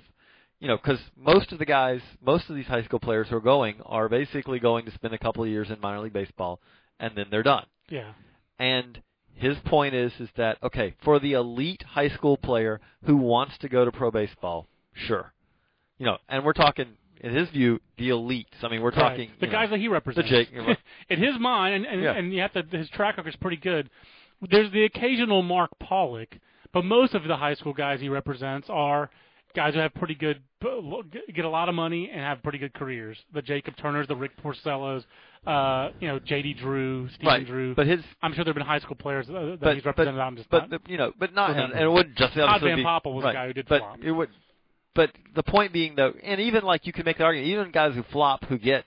you 0.59 0.67
know, 0.67 0.77
because 0.77 0.99
most 1.17 1.51
of 1.51 1.59
the 1.59 1.65
guys, 1.65 2.01
most 2.25 2.49
of 2.49 2.55
these 2.55 2.65
high 2.67 2.83
school 2.83 2.99
players 2.99 3.27
who 3.29 3.37
are 3.37 3.41
going 3.41 3.81
are 3.85 4.09
basically 4.09 4.59
going 4.59 4.85
to 4.85 4.91
spend 4.91 5.13
a 5.13 5.17
couple 5.17 5.43
of 5.43 5.49
years 5.49 5.69
in 5.69 5.79
minor 5.79 5.99
league 6.01 6.13
baseball, 6.13 6.59
and 6.99 7.13
then 7.15 7.25
they're 7.31 7.43
done. 7.43 7.65
Yeah. 7.89 8.11
And 8.57 9.01
his 9.35 9.55
point 9.65 9.95
is 9.95 10.11
is 10.19 10.27
that 10.35 10.57
okay 10.61 10.93
for 11.03 11.17
the 11.19 11.33
elite 11.33 11.81
high 11.83 12.09
school 12.09 12.35
player 12.35 12.81
who 13.05 13.15
wants 13.15 13.57
to 13.59 13.69
go 13.69 13.85
to 13.85 13.91
pro 13.91 14.11
baseball, 14.11 14.67
sure, 14.93 15.31
you 15.97 16.05
know, 16.05 16.17
and 16.27 16.43
we're 16.43 16.53
talking 16.53 16.87
in 17.21 17.33
his 17.33 17.49
view 17.49 17.79
the 17.97 18.09
elites. 18.09 18.45
I 18.63 18.67
mean, 18.69 18.81
we're 18.81 18.89
Right. 18.91 19.11
talking 19.11 19.31
the 19.39 19.47
guys 19.47 19.67
know, 19.69 19.75
that 19.75 19.79
he 19.79 19.87
represents. 19.87 20.29
The 20.29 20.35
Jake- 20.37 20.51
you 20.51 20.61
know, 20.61 20.75
in 21.09 21.19
his 21.23 21.39
mind, 21.39 21.73
and 21.75 21.85
and, 21.85 22.01
Yeah. 22.03 22.13
and 22.13 22.33
you 22.33 22.41
have 22.41 22.51
to 22.53 22.77
his 22.77 22.89
track 22.89 23.15
record 23.17 23.29
is 23.29 23.35
pretty 23.37 23.57
good. 23.57 23.89
There's 24.41 24.71
the 24.71 24.83
occasional 24.83 25.41
Mark 25.41 25.71
Pollock, 25.79 26.37
but 26.73 26.83
most 26.85 27.13
of 27.15 27.23
the 27.23 27.35
high 27.37 27.55
school 27.55 27.73
guys 27.73 27.99
he 28.01 28.09
represents 28.09 28.69
are 28.69 29.09
guys 29.55 29.73
who 29.73 29.79
have 29.79 29.93
pretty 29.95 30.15
good 30.15 30.41
get 31.33 31.45
a 31.45 31.49
lot 31.49 31.69
of 31.69 31.75
money 31.75 32.09
and 32.11 32.21
have 32.21 32.43
pretty 32.43 32.57
good 32.57 32.73
careers. 32.73 33.17
The 33.33 33.41
Jacob 33.41 33.77
Turners, 33.77 34.07
the 34.07 34.15
Rick 34.15 34.31
Porcellos, 34.43 35.05
uh, 35.47 35.89
you 35.99 36.07
know, 36.07 36.19
J.D. 36.19 36.55
Drew, 36.55 37.07
Stephen 37.09 37.27
right. 37.27 37.47
Drew. 37.47 37.75
But 37.75 37.87
his 37.87 38.01
I'm 38.21 38.33
sure 38.33 38.43
there've 38.43 38.55
been 38.55 38.65
high 38.65 38.79
school 38.79 38.95
players 38.95 39.27
that 39.27 39.57
but 39.61 39.75
he's 39.75 39.85
represented. 39.85 40.19
I'm 40.19 40.35
just 40.35 40.49
but 40.49 40.69
not. 40.69 40.81
you 40.89 40.97
know, 40.97 41.13
but 41.17 41.33
not 41.33 41.51
and, 41.51 41.71
and 41.71 41.81
it 41.81 41.89
wouldn't 41.89 42.15
just 42.15 42.33
Todd 42.33 42.61
Van 42.61 42.77
be, 42.77 42.83
Poppel 42.83 43.13
was 43.13 43.23
the 43.23 43.31
guy 43.31 43.47
who 43.47 43.53
did 43.53 43.67
but 43.67 43.79
flop. 43.79 43.99
It 44.03 44.11
would, 44.11 44.29
but 44.95 45.11
the 45.35 45.43
point 45.43 45.71
being 45.71 45.95
though, 45.95 46.13
and 46.23 46.41
even 46.41 46.63
like 46.63 46.85
you 46.85 46.93
can 46.93 47.05
make 47.05 47.17
the 47.17 47.23
argument, 47.23 47.49
even 47.49 47.71
guys 47.71 47.95
who 47.95 48.03
flop 48.11 48.43
who 48.45 48.57
get 48.57 48.85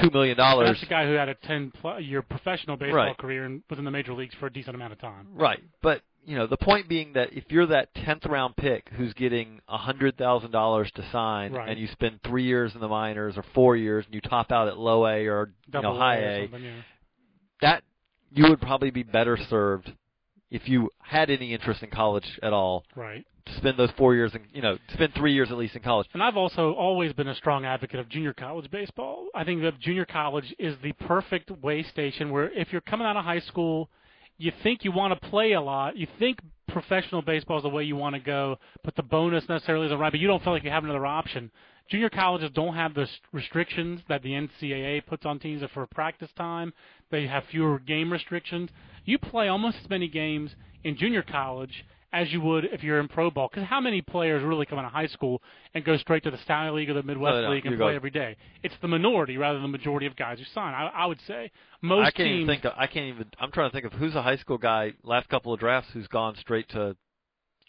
two 0.00 0.10
million 0.10 0.36
dollars, 0.36 0.68
That's 0.68 0.80
the 0.80 0.86
guy 0.86 1.06
who 1.06 1.14
had 1.14 1.28
a 1.28 1.34
10 1.34 1.72
pl- 1.80 2.00
year 2.00 2.22
professional 2.22 2.76
baseball 2.76 2.94
Right. 2.98 3.18
career 3.18 3.44
and 3.44 3.62
was 3.68 3.78
in 3.78 3.84
the 3.84 3.90
major 3.90 4.14
leagues 4.14 4.34
for 4.38 4.46
a 4.46 4.52
decent 4.52 4.76
amount 4.76 4.92
of 4.92 5.00
time. 5.00 5.26
Right, 5.34 5.62
but 5.82 6.02
you 6.24 6.36
know 6.36 6.46
the 6.46 6.56
point 6.56 6.88
being 6.88 7.14
that 7.14 7.32
if 7.32 7.44
you're 7.48 7.66
that 7.66 7.94
tenth 7.94 8.26
round 8.26 8.56
pick 8.56 8.88
who's 8.96 9.12
getting 9.14 9.60
a 9.68 9.78
hundred 9.78 10.16
thousand 10.18 10.50
dollars 10.50 10.90
to 10.96 11.04
sign, 11.10 11.52
Right. 11.52 11.68
and 11.70 11.78
you 11.78 11.86
spend 11.88 12.20
three 12.26 12.44
years 12.44 12.74
in 12.74 12.80
the 12.80 12.88
minors 12.88 13.36
or 13.36 13.44
four 13.54 13.76
years, 13.76 14.04
and 14.04 14.14
you 14.14 14.20
top 14.20 14.50
out 14.52 14.68
at 14.68 14.76
low 14.78 15.06
A 15.06 15.26
or 15.26 15.50
you 15.72 15.80
know 15.82 15.96
high 15.96 16.18
or 16.18 16.28
A, 16.28 16.48
yeah. 16.58 16.70
that 17.62 17.82
you 18.32 18.48
would 18.48 18.60
probably 18.60 18.90
be 18.90 19.02
better 19.02 19.38
served 19.48 19.92
if 20.50 20.68
you 20.68 20.90
had 21.02 21.30
any 21.30 21.52
interest 21.52 21.82
in 21.82 21.90
college 21.90 22.38
at 22.42 22.52
all 22.52 22.84
Right. 22.94 23.24
to 23.46 23.54
spend 23.56 23.78
those 23.78 23.90
four 23.96 24.14
years 24.14 24.34
and 24.34 24.44
you 24.52 24.60
know 24.62 24.76
spend 24.92 25.14
three 25.14 25.32
years 25.32 25.50
at 25.50 25.56
least 25.56 25.76
in 25.76 25.82
college. 25.82 26.06
And 26.12 26.22
I've 26.22 26.36
also 26.36 26.72
always 26.74 27.12
been 27.14 27.28
a 27.28 27.34
strong 27.34 27.64
advocate 27.64 28.00
of 28.00 28.08
junior 28.08 28.34
college 28.34 28.70
baseball. 28.70 29.28
I 29.34 29.44
think 29.44 29.62
that 29.62 29.78
junior 29.80 30.04
college 30.04 30.54
is 30.58 30.76
the 30.82 30.92
perfect 30.92 31.50
way 31.62 31.82
station 31.84 32.30
where 32.30 32.50
if 32.50 32.70
you're 32.72 32.80
coming 32.82 33.06
out 33.06 33.16
of 33.16 33.24
high 33.24 33.40
school, 33.40 33.88
you 34.38 34.52
think 34.62 34.84
you 34.84 34.92
want 34.92 35.20
to 35.20 35.28
play 35.28 35.52
a 35.52 35.60
lot, 35.60 35.96
you 35.96 36.06
think 36.18 36.38
professional 36.68 37.22
baseball 37.22 37.58
is 37.58 37.62
the 37.64 37.68
way 37.68 37.82
you 37.82 37.96
want 37.96 38.14
to 38.14 38.20
go, 38.20 38.56
but 38.84 38.94
the 38.94 39.02
bonus 39.02 39.48
necessarily 39.48 39.86
isn't 39.86 39.98
right, 39.98 40.12
but 40.12 40.20
you 40.20 40.28
don't 40.28 40.42
feel 40.44 40.52
like 40.52 40.64
you 40.64 40.70
have 40.70 40.84
another 40.84 41.06
option. 41.06 41.50
Junior 41.90 42.10
colleges 42.10 42.50
don't 42.52 42.74
have 42.74 42.94
the 42.94 43.08
restrictions 43.32 44.00
that 44.08 44.22
the 44.22 44.30
NCAA 44.30 45.06
puts 45.06 45.24
on 45.24 45.38
teams 45.38 45.62
for 45.72 45.86
practice 45.86 46.30
time. 46.36 46.72
They 47.10 47.26
have 47.26 47.44
fewer 47.50 47.78
game 47.78 48.12
restrictions. 48.12 48.70
You 49.04 49.18
play 49.18 49.48
almost 49.48 49.78
as 49.82 49.90
many 49.90 50.06
games 50.06 50.54
in 50.84 50.96
junior 50.96 51.22
college 51.22 51.84
as 52.12 52.32
you 52.32 52.40
would 52.40 52.64
if 52.64 52.82
you're 52.82 53.00
in 53.00 53.08
pro 53.08 53.30
ball. 53.30 53.48
Because 53.52 53.68
how 53.68 53.80
many 53.80 54.00
players 54.02 54.42
really 54.42 54.66
come 54.66 54.78
out 54.78 54.84
of 54.84 54.92
high 54.92 55.06
school 55.06 55.42
and 55.74 55.84
go 55.84 55.96
straight 55.96 56.22
to 56.24 56.30
the 56.30 56.38
Sally 56.46 56.70
League 56.80 56.90
or 56.90 56.94
the 56.94 57.02
Midwest 57.02 57.34
No, 57.34 57.42
no, 57.42 57.50
League 57.50 57.66
and 57.66 57.76
play 57.78 57.94
every 57.94 58.10
day? 58.10 58.36
It's 58.62 58.74
the 58.80 58.88
minority 58.88 59.36
rather 59.36 59.58
than 59.60 59.70
the 59.70 59.76
majority 59.78 60.06
of 60.06 60.16
guys 60.16 60.38
who 60.38 60.44
sign. 60.54 60.74
I, 60.74 60.86
I 60.94 61.06
would 61.06 61.20
say 61.26 61.50
most 61.82 62.06
I 62.06 62.10
can't 62.10 62.16
teams. 62.28 62.36
even 62.42 62.46
think. 62.46 62.64
Of, 62.64 62.72
I 62.76 62.86
can't 62.86 63.06
even. 63.06 63.26
I'm 63.38 63.50
trying 63.52 63.70
to 63.70 63.72
think 63.74 63.84
of 63.86 63.92
who's 63.98 64.14
a 64.14 64.22
high 64.22 64.36
school 64.36 64.58
guy 64.58 64.92
last 65.02 65.28
couple 65.28 65.52
of 65.52 65.60
drafts 65.60 65.90
who's 65.92 66.08
gone 66.08 66.34
straight 66.36 66.68
to 66.70 66.96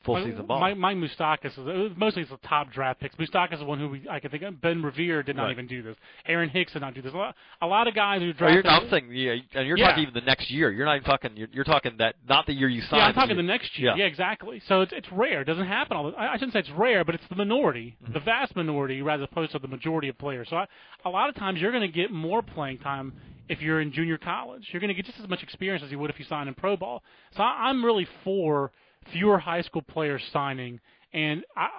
full 0.04 0.16
Mike- 0.16 0.26
season 0.26 0.46
ball. 0.46 0.60
Mike, 0.60 0.78
Mike 0.78 0.98
Moustakas 0.98 1.58
is 1.92 1.98
mostly 1.98 2.22
it's 2.22 2.32
the 2.32 2.38
top 2.38 2.72
draft 2.72 3.00
picks. 3.02 3.16
Moustakas 3.16 3.54
is 3.54 3.60
the 3.60 3.66
one 3.66 3.80
who 3.80 3.90
we, 3.90 4.08
I 4.10 4.20
can 4.20 4.32
think 4.32 4.44
of. 4.44 4.62
Ben 4.62 4.82
Revere 4.82 5.24
did 5.24 5.36
not 5.36 5.44
Right. 5.44 5.52
even 5.52 5.68
do 5.68 5.82
this. 5.82 5.96
Aaron 6.26 6.50
Hicks 6.50 6.72
did 6.74 6.82
not 6.82 6.94
do 6.94 7.02
this. 7.02 7.14
A 7.14 7.18
lot, 7.18 7.36
a 7.62 7.68
lot 7.68 7.88
of 7.88 7.94
guys 7.96 8.22
who 8.22 8.34
Oh, 8.40 8.48
you're, 8.48 8.66
I'm 8.68 8.90
saying, 8.90 9.10
yeah, 9.12 9.36
and 9.56 9.68
you're 9.68 9.78
Yeah. 9.78 9.88
talking 9.90 10.04
even 10.04 10.14
the 10.14 10.22
next 10.22 10.50
year. 10.50 10.72
You're 10.72 10.86
not 10.86 10.96
even 10.96 11.06
talking. 11.06 11.32
You're, 11.36 11.50
you're 11.52 11.64
talking 11.66 11.98
that 11.98 12.16
not 12.28 12.46
the 12.46 12.54
year 12.54 12.70
you 12.70 12.82
signed. 12.82 12.98
yeah, 13.02 13.06
I'm 13.08 13.14
talking 13.14 13.32
you- 13.32 13.36
the 13.38 13.44
next 13.44 13.78
year. 13.78 13.90
Yeah. 13.92 14.04
Yeah, 14.04 14.06
exactly. 14.06 14.62
So 14.68 14.82
it's 14.82 14.94
it's 14.94 15.12
rare. 15.12 15.42
It 15.42 15.46
doesn't 15.46 15.68
happen 15.68 15.98
all 15.98 16.12
the. 16.12 16.18
I 16.18 16.34
I 16.34 16.36
shouldn't 16.36 16.54
say 16.54 16.60
it's 16.60 16.70
rare, 16.72 17.04
but 17.04 17.16
it's 17.16 17.28
the 17.28 17.36
minority, 17.36 17.98
Mm-hmm. 18.04 18.14
the 18.14 18.20
vast 18.22 18.56
minority, 18.56 19.02
rather 19.02 19.24
opposed 19.24 19.52
to 19.52 19.60
the 19.60 19.68
majority 19.68 20.08
of 20.08 20.18
players. 20.18 20.48
So 20.50 20.56
I, 20.58 20.68
a 21.06 21.10
lot 21.10 21.30
of 21.30 21.36
times 21.36 21.60
you're 21.60 21.72
going 21.72 21.82
to 21.90 21.94
get 21.94 22.12
more 22.12 22.42
playing 22.42 22.78
time 22.80 23.14
if 23.50 23.62
you're 23.62 23.82
in 23.82 23.92
junior 23.92 24.18
college. 24.18 24.68
You're 24.72 24.80
going 24.80 24.90
to 24.90 24.94
get 24.94 25.06
just 25.06 25.20
as 25.20 25.28
much 25.28 25.42
experience 25.44 25.84
as 25.84 25.92
you 25.92 25.98
would 26.00 26.10
if 26.10 26.20
you 26.20 26.26
sign 26.26 26.48
in 26.48 26.54
pro 26.54 26.78
ball. 26.78 27.04
So 27.36 27.42
I, 27.44 27.68
I'm 27.70 27.84
really 27.84 28.08
for 28.24 28.72
fewer 29.12 29.40
high 29.40 29.62
school 29.62 29.82
players 29.82 30.22
signing. 30.32 30.80
And 31.14 31.44
I, 31.56 31.70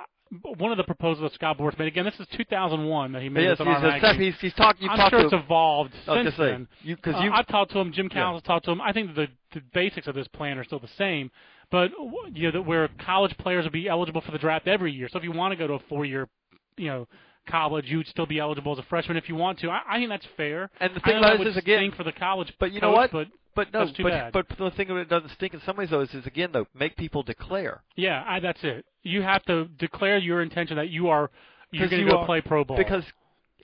one 0.59 0.71
of 0.71 0.77
the 0.79 0.85
proposals 0.85 1.23
that 1.31 1.35
Scott 1.35 1.59
Boras 1.59 1.79
made 1.79 1.89
again, 1.89 2.05
this 2.05 2.19
is 2.21 2.27
2001 2.37 3.13
that 3.13 3.23
he 3.23 3.29
made 3.29 3.45
Yes, 3.45 3.59
he's, 3.59 3.67
our 3.67 4.13
he's, 4.15 4.35
he's. 4.41 4.53
You've 4.79 4.91
I'm 4.91 4.97
talked 4.97 5.11
sure 5.11 5.21
to 5.21 5.25
it's 5.27 5.35
evolved 5.35 5.93
since 6.07 6.37
then. 6.37 6.69
you- 6.83 6.97
'cause 6.97 7.15
Uh, 7.17 7.23
you- 7.23 7.33
I've 7.33 7.47
talked 7.49 7.73
to 7.73 7.79
him. 7.79 7.93
Jim 7.93 8.07
Yeah. 8.11 8.15
Cowles 8.23 8.37
has 8.37 8.43
talked 8.45 8.65
to 8.67 8.71
him. 8.71 8.81
I 8.81 8.93
think 8.93 9.15
the 9.15 9.29
the 9.53 9.61
basics 9.75 10.07
of 10.07 10.15
this 10.15 10.29
plan 10.29 10.59
are 10.59 10.65
still 10.65 10.79
the 10.79 10.87
same, 10.87 11.29
but 11.73 11.91
w- 11.91 12.31
you 12.33 12.43
know 12.45 12.51
that 12.53 12.63
where 12.63 12.87
college 13.01 13.37
players 13.39 13.65
will 13.65 13.73
be 13.73 13.89
eligible 13.89 14.21
for 14.21 14.31
the 14.31 14.39
draft 14.39 14.69
every 14.69 14.93
year. 14.93 15.09
So 15.09 15.19
if 15.19 15.25
you 15.25 15.33
want 15.33 15.51
to 15.51 15.57
go 15.57 15.67
to 15.67 15.73
a 15.75 15.79
four 15.81 16.05
year, 16.05 16.29
you 16.77 16.87
know, 16.87 17.09
college, 17.49 17.91
you'd 17.91 18.07
still 18.07 18.27
be 18.27 18.39
eligible 18.39 18.71
as 18.71 18.79
a 18.79 18.85
freshman 18.85 19.17
if 19.17 19.29
you 19.29 19.35
want 19.35 19.59
to. 19.59 19.71
I, 19.71 19.81
I 19.89 19.97
think 19.99 20.09
that's 20.11 20.27
fair. 20.37 20.71
And 20.79 20.95
the 20.95 21.01
I 21.03 21.05
thing 21.09 21.21
know 21.21 21.33
about 21.35 21.41
it 21.41 21.47
is, 21.49 21.57
again- 21.57 21.91
for 21.91 22.05
the 22.05 22.13
college. 22.13 22.53
But 22.61 22.71
you 22.71 22.81
know 22.81 22.93
what? 22.93 23.11
But 23.11 23.27
But 23.55 23.73
no, 23.73 23.85
That's 23.85 23.97
too 23.97 24.05
but, 24.05 24.11
bad. 24.11 24.33
but 24.33 24.47
the 24.59 24.71
thing 24.71 24.89
that 24.89 24.97
it 24.97 25.09
doesn't 25.09 25.31
stink 25.31 25.55
in 25.55 25.61
some 25.67 25.77
ways 25.77 25.91
though 25.91 26.01
is, 26.01 26.11
is 26.15 26.27
again 26.27 26.51
though 26.53 26.67
make 26.75 26.97
people 26.97 27.23
declare 27.23 27.83
yeah, 27.97 28.25
I, 28.27 28.41
that's 28.41 28.61
it. 28.63 28.85
You 29.03 29.23
have 29.23 29.43
to 29.45 29.65
declare 29.79 30.19
your 30.19 30.41
intention 30.43 30.77
that 30.77 30.89
you 30.89 31.09
are 31.09 31.31
you're 31.73 31.89
going 31.89 32.01
you 32.03 32.07
to 32.07 32.13
go 32.13 32.19
are- 32.19 32.27
play 32.27 32.41
pro 32.41 32.65
ball 32.65 32.77
because 32.77 33.05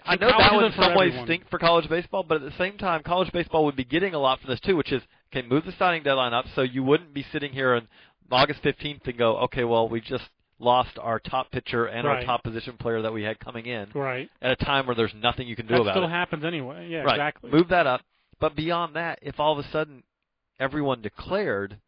I 0.04 0.16
know 0.16 0.28
that 0.28 0.54
would 0.54 0.64
in 0.66 0.72
some 0.72 0.94
ways 0.94 1.08
everyone. 1.08 1.26
stink 1.26 1.50
for 1.50 1.58
college 1.58 1.88
baseball, 1.88 2.22
but 2.22 2.36
at 2.36 2.42
the 2.42 2.56
same 2.56 2.78
time, 2.78 3.02
college 3.02 3.32
baseball 3.32 3.64
would 3.64 3.74
be 3.74 3.84
getting 3.84 4.14
a 4.14 4.18
lot 4.18 4.40
from 4.40 4.50
this 4.50 4.60
too, 4.60 4.76
which 4.76 4.92
is 4.92 5.02
okay, 5.32 5.46
move 5.46 5.64
the 5.64 5.72
signing 5.78 6.02
deadline 6.04 6.32
up 6.32 6.44
so 6.54 6.62
you 6.62 6.84
wouldn't 6.84 7.12
be 7.12 7.24
sitting 7.32 7.52
here 7.52 7.74
on 7.74 7.88
August 8.30 8.62
15th 8.62 9.06
and 9.06 9.18
go, 9.18 9.36
okay, 9.38 9.64
well 9.64 9.88
we 9.88 10.00
just 10.00 10.24
lost 10.58 10.98
our 11.00 11.18
top 11.20 11.50
pitcher 11.50 11.86
and 11.86 12.06
our 12.06 12.22
top 12.22 12.42
position 12.42 12.76
player 12.78 13.02
that 13.02 13.12
we 13.12 13.22
had 13.22 13.38
coming 13.38 13.66
in 13.66 13.88
right. 13.94 14.30
at 14.40 14.52
a 14.52 14.56
time 14.56 14.86
where 14.86 14.96
there's 14.96 15.12
nothing 15.20 15.46
you 15.46 15.54
can 15.56 15.66
do 15.66 15.74
That 15.74 15.80
about 15.82 15.96
it. 15.96 16.00
Still 16.00 16.08
happens 16.08 16.44
anyway. 16.44 16.88
Yeah, 16.88 17.00
right. 17.02 17.14
exactly. 17.14 17.50
Move 17.50 17.68
that 17.68 17.86
up. 17.86 18.00
But 18.40 18.54
beyond 18.56 18.96
that, 18.96 19.18
if 19.22 19.40
all 19.40 19.58
of 19.58 19.64
a 19.64 19.70
sudden 19.70 20.02
everyone 20.60 21.02
declared, 21.02 21.78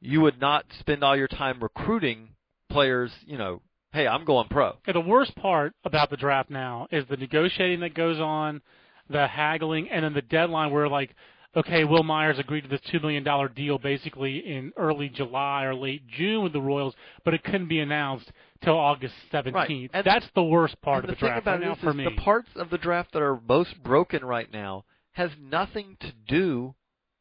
you 0.00 0.20
would 0.20 0.40
not 0.40 0.64
spend 0.80 1.04
all 1.04 1.16
your 1.16 1.28
time 1.28 1.60
recruiting 1.62 2.30
players. 2.70 3.12
You 3.26 3.38
know, 3.38 3.62
hey, 3.92 4.06
I'm 4.06 4.24
going 4.24 4.48
pro. 4.48 4.76
Yeah, 4.86 4.94
the 4.94 5.00
worst 5.00 5.34
part 5.36 5.74
about 5.84 6.10
the 6.10 6.16
draft 6.16 6.50
now 6.50 6.88
is 6.90 7.04
the 7.08 7.16
negotiating 7.16 7.80
that 7.80 7.94
goes 7.94 8.18
on, 8.20 8.62
the 9.08 9.26
haggling, 9.26 9.88
and 9.90 10.04
then 10.04 10.14
the 10.14 10.22
deadline 10.22 10.72
where 10.72 10.88
like, 10.88 11.14
okay, 11.54 11.84
Wil 11.84 12.02
Myers 12.02 12.38
agreed 12.38 12.62
to 12.62 12.68
this 12.68 12.80
two 12.90 12.98
million 12.98 13.22
dollar 13.22 13.48
deal 13.48 13.78
basically 13.78 14.38
in 14.38 14.72
early 14.76 15.08
July 15.08 15.64
or 15.64 15.74
late 15.74 16.02
June 16.08 16.42
with 16.42 16.52
the 16.52 16.60
Royals, 16.60 16.94
but 17.24 17.34
it 17.34 17.44
couldn't 17.44 17.68
be 17.68 17.78
announced 17.78 18.30
till 18.64 18.76
August 18.76 19.14
seventeenth. 19.30 19.92
And- 19.94 20.04
That's 20.04 20.26
the 20.34 20.42
worst 20.42 20.80
part 20.82 21.04
of 21.04 21.08
the 21.10 21.14
the 21.14 21.20
draft 21.20 21.42
about 21.42 21.60
right 21.60 21.62
it 21.62 21.66
now 21.66 21.74
for 21.76 21.92
me. 21.94 22.04
the 22.04 22.20
parts 22.22 22.48
of 22.56 22.70
the 22.70 22.78
draft 22.78 23.12
that 23.12 23.22
are 23.22 23.38
most 23.48 23.80
broken 23.84 24.24
right 24.24 24.50
now 24.52 24.84
has 25.12 25.30
nothing 25.40 25.96
to 26.00 26.12
do. 26.28 26.74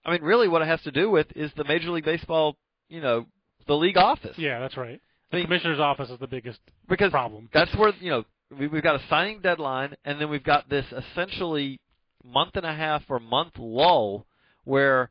I 0.05 0.11
mean, 0.11 0.23
really, 0.23 0.47
what 0.47 0.61
it 0.61 0.67
has 0.67 0.81
to 0.81 0.91
do 0.91 1.09
with 1.09 1.27
is 1.35 1.51
the 1.55 1.63
Major 1.63 1.91
League 1.91 2.05
Baseball, 2.05 2.57
you 2.89 3.01
know, 3.01 3.25
the 3.67 3.75
league 3.75 3.97
office. 3.97 4.35
yeah, 4.37 4.59
that's 4.59 4.77
right. 4.77 4.99
I 5.31 5.35
The 5.35 5.37
mean, 5.37 5.45
commissioner's 5.45 5.79
office 5.79 6.09
is 6.09 6.19
the 6.19 6.27
biggest 6.27 6.59
because 6.89 7.11
problem. 7.11 7.49
that's 7.53 7.73
where 7.75 7.93
you 7.99 8.09
know 8.09 8.23
we, 8.57 8.67
we've 8.67 8.83
got 8.83 8.95
a 8.95 9.07
signing 9.09 9.39
deadline, 9.41 9.95
and 10.03 10.19
then 10.19 10.29
we've 10.29 10.43
got 10.43 10.69
this 10.69 10.85
essentially 10.91 11.79
month 12.23 12.55
and 12.55 12.65
a 12.65 12.73
half 12.73 13.03
or 13.09 13.19
month 13.19 13.53
lull 13.57 14.25
where 14.63 15.09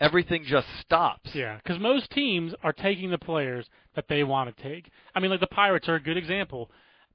everything 0.00 0.44
just 0.46 0.66
stops. 0.80 1.30
Yeah, 1.34 1.56
because 1.56 1.80
most 1.80 2.10
teams 2.10 2.52
are 2.62 2.72
taking 2.72 3.10
the 3.10 3.18
players 3.18 3.66
that 3.94 4.06
they 4.08 4.24
want 4.24 4.54
to 4.54 4.62
take. 4.62 4.90
I 5.14 5.20
mean, 5.20 5.30
like 5.30 5.40
the 5.40 5.46
Pirates 5.46 5.88
are 5.88 5.94
a 5.96 6.00
good 6.02 6.16
example. 6.16 6.70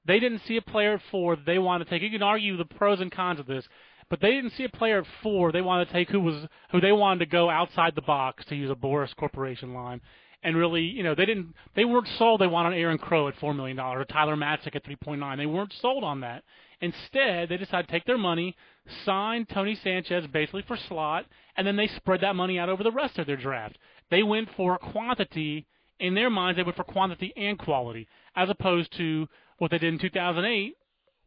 They 0.06 0.19
didn't 0.21 0.41
see 0.47 0.56
a 0.56 0.62
player 0.62 0.93
at 0.95 1.01
four 1.12 1.36
that 1.36 1.45
they 1.45 1.60
want 1.60 1.84
to 1.84 1.89
take. 1.89 2.01
You 2.01 2.10
can 2.10 2.23
argue 2.23 2.56
the 2.56 2.63
pros 2.65 3.01
and 3.01 3.12
cons 3.12 3.39
of 3.41 3.45
this, 3.45 3.65
but 4.09 4.21
they 4.21 4.31
didn't 4.31 4.53
see 4.53 4.63
a 4.63 4.69
player 4.69 4.99
at 4.99 5.07
four 5.21 5.51
they 5.51 5.61
wanted 5.61 5.85
to 5.85 5.93
take 5.93 6.09
who 6.09 6.19
was 6.19 6.47
who 6.71 6.81
they 6.81 6.91
wanted 6.91 7.19
to 7.19 7.25
go 7.25 7.49
outside 7.49 7.93
the 7.95 8.01
box 8.01 8.45
to 8.45 8.55
use 8.55 8.71
a 8.71 8.75
Boras 8.75 9.15
Corporation 9.15 9.73
line. 9.73 10.01
And 10.43 10.55
really, 10.55 10.83
you 10.83 11.03
know, 11.03 11.15
they 11.15 11.25
didn't 11.25 11.53
they 11.75 11.83
weren't 11.85 12.07
sold 12.17 12.41
they 12.41 12.47
wanted 12.47 12.77
Aaron 12.77 12.97
Crow 12.97 13.27
at 13.27 13.35
four 13.37 13.53
million 13.53 13.77
dollars 13.77 14.01
or 14.01 14.05
Tyler 14.05 14.35
Matzek 14.35 14.75
at 14.75 14.85
three 14.85 14.95
point 14.95 15.19
nine. 15.19 15.37
They 15.37 15.45
weren't 15.45 15.73
sold 15.81 16.03
on 16.03 16.21
that. 16.21 16.43
Instead, 16.79 17.49
they 17.49 17.57
decided 17.57 17.87
to 17.87 17.91
take 17.91 18.05
their 18.05 18.19
money, 18.19 18.55
sign 19.03 19.45
Tony 19.45 19.75
Sanchez 19.83 20.27
basically 20.27 20.63
for 20.67 20.77
slot, 20.87 21.25
and 21.55 21.65
then 21.65 21.75
they 21.75 21.87
spread 21.87 22.21
that 22.21 22.35
money 22.35 22.59
out 22.59 22.69
over 22.69 22.83
the 22.83 22.91
rest 22.91 23.17
of 23.17 23.25
their 23.25 23.35
draft. 23.35 23.77
They 24.11 24.23
went 24.23 24.49
for 24.55 24.77
quantity. 24.77 25.65
In 25.99 26.13
their 26.13 26.29
minds, 26.29 26.57
they 26.57 26.63
went 26.63 26.77
for 26.77 26.83
quantity 26.83 27.33
and 27.35 27.57
quality, 27.57 28.07
as 28.35 28.51
opposed 28.51 28.95
to 28.97 29.27
what 29.57 29.71
they 29.71 29.79
did 29.79 29.93
in 29.93 29.99
2008 29.99 30.75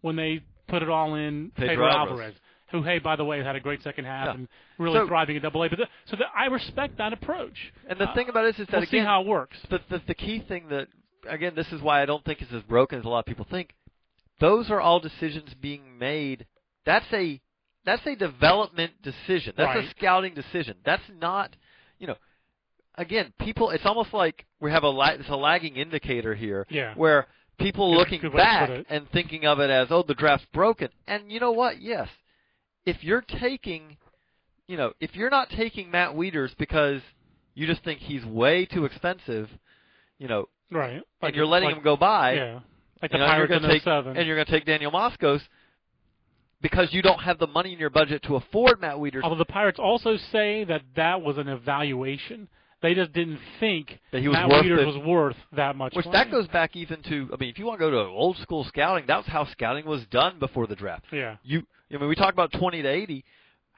when 0.00 0.14
they 0.14 0.40
put 0.68 0.82
it 0.82 0.88
all 0.88 1.16
in 1.16 1.50
Pedro 1.56 1.68
Pedro 1.68 1.88
Alvarez. 1.88 2.10
Alvarez, 2.10 2.34
who, 2.70 2.82
hey, 2.82 2.98
by 2.98 3.16
the 3.16 3.24
way, 3.24 3.42
had 3.42 3.56
a 3.56 3.60
great 3.60 3.82
second 3.82 4.04
half 4.04 4.26
Yeah. 4.26 4.34
and 4.34 4.48
really 4.78 4.98
So- 4.98 5.06
thriving 5.08 5.36
in 5.36 5.42
Double 5.42 5.62
A. 5.62 5.68
But 5.68 5.78
the, 5.80 5.88
so 6.06 6.16
the, 6.16 6.24
I 6.36 6.46
respect 6.46 6.98
that 6.98 7.12
approach. 7.12 7.72
And 7.88 7.98
the 7.98 8.08
Uh, 8.08 8.14
thing 8.14 8.28
about 8.28 8.42
this 8.44 8.58
is 8.58 8.66
that 8.68 8.72
we'll 8.74 8.82
again, 8.82 8.90
see 9.02 9.04
how 9.04 9.22
it 9.22 9.26
works. 9.26 9.56
the, 9.70 9.80
the 9.88 9.98
the 10.06 10.14
key 10.14 10.40
thing 10.40 10.68
that 10.68 10.88
again 11.28 11.52
this 11.54 11.70
is 11.72 11.80
why 11.82 12.02
I 12.02 12.06
don't 12.06 12.24
think 12.24 12.40
it's 12.42 12.52
as 12.52 12.62
broken 12.62 12.98
as 12.98 13.04
a 13.04 13.08
lot 13.08 13.20
of 13.20 13.26
people 13.26 13.46
think. 13.50 13.74
Those 14.38 14.70
are 14.70 14.80
all 14.80 15.00
decisions 15.00 15.52
being 15.54 15.98
made. 15.98 16.46
That's 16.86 17.12
a 17.12 17.40
that's 17.84 18.06
a 18.06 18.14
development 18.14 18.92
decision. 19.02 19.54
That's 19.56 19.86
a 19.86 19.90
scouting 19.90 20.34
decision. 20.34 20.76
That's 20.84 21.02
not, 21.18 21.56
you 21.98 22.06
know, 22.06 22.16
again, 22.96 23.32
people. 23.40 23.70
It's 23.70 23.86
almost 23.86 24.12
like 24.12 24.44
we 24.60 24.70
have 24.70 24.82
a 24.82 24.88
la- 24.88 25.10
it's 25.18 25.28
a 25.28 25.36
lagging 25.36 25.76
indicator 25.76 26.34
here, 26.34 26.66
Yeah. 26.70 26.94
where 26.94 27.26
people 27.58 27.90
Good- 27.92 27.98
looking 27.98 28.30
back 28.32 28.70
and 28.88 29.08
thinking 29.10 29.46
of 29.46 29.60
it 29.60 29.70
as, 29.70 29.88
oh, 29.90 30.02
the 30.02 30.14
draft's 30.14 30.46
broken. 30.52 30.88
And 31.06 31.30
you 31.30 31.40
know 31.40 31.52
what? 31.52 31.80
Yes, 31.80 32.08
if 32.86 33.02
you're 33.04 33.22
taking, 33.40 33.96
you 34.66 34.76
know, 34.76 34.92
if 35.00 35.14
you're 35.14 35.30
not 35.30 35.50
taking 35.50 35.90
Matt 35.90 36.10
Wieters 36.10 36.56
because 36.58 37.00
you 37.54 37.66
just 37.66 37.82
think 37.84 38.00
he's 38.00 38.24
way 38.24 38.64
too 38.66 38.84
expensive, 38.84 39.48
you 40.18 40.28
know, 40.28 40.48
Right. 40.70 41.02
and 41.22 41.34
you're 41.34 41.46
letting 41.46 41.68
like, 41.68 41.76
him 41.78 41.82
go 41.84 41.96
by, 41.96 42.34
Yeah. 42.34 42.60
Like 43.02 43.12
you 43.12 43.18
the 43.18 43.24
know, 43.24 43.30
and 43.30 43.38
you're 43.38 43.46
Pirates 43.48 43.50
going 43.50 43.62
to 43.62 43.68
take 43.68 43.82
07. 43.82 44.16
and 44.16 44.26
you're 44.26 44.36
going 44.36 44.46
to 44.46 44.52
take 44.52 44.66
Daniel 44.66 44.92
Moskos 44.92 45.40
because 46.60 46.92
you 46.92 47.00
don't 47.00 47.20
have 47.20 47.38
the 47.38 47.46
money 47.46 47.72
in 47.72 47.78
your 47.78 47.88
budget 47.90 48.22
to 48.24 48.36
afford 48.36 48.80
Matt 48.80 48.96
Wieters. 48.96 49.22
Although 49.22 49.36
the 49.36 49.46
Pirates 49.46 49.78
also 49.78 50.16
say 50.30 50.64
that 50.64 50.82
that 50.96 51.22
was 51.22 51.38
an 51.38 51.48
evaluation. 51.48 52.48
They 52.82 52.94
just 52.94 53.12
didn't 53.12 53.40
think 53.58 53.98
That 54.12 54.22
he 54.22 54.28
was 54.28 54.34
Matt 54.34 54.48
worth 54.48 54.64
Wieters 54.64 54.86
was 54.86 55.06
worth 55.06 55.36
that 55.52 55.76
much 55.76 55.94
Which 55.94 56.06
money. 56.06 56.18
that 56.18 56.30
goes 56.30 56.46
back 56.48 56.74
even 56.76 57.02
to 57.04 57.28
I 57.32 57.36
mean, 57.38 57.50
if 57.50 57.58
you 57.58 57.66
want 57.66 57.78
to 57.78 57.84
go 57.86 57.90
to 57.90 57.98
old 57.98 58.38
school 58.38 58.64
scouting, 58.64 59.04
that's 59.06 59.28
how 59.28 59.44
scouting 59.46 59.84
was 59.84 60.04
done 60.10 60.38
before 60.38 60.66
the 60.66 60.76
draft. 60.76 61.04
Yeah. 61.12 61.36
You 61.42 61.62
I 61.92 61.98
mean, 61.98 62.08
we 62.08 62.14
talk 62.14 62.32
about 62.32 62.52
20 62.52 62.82
to 62.82 62.88
80. 62.88 63.24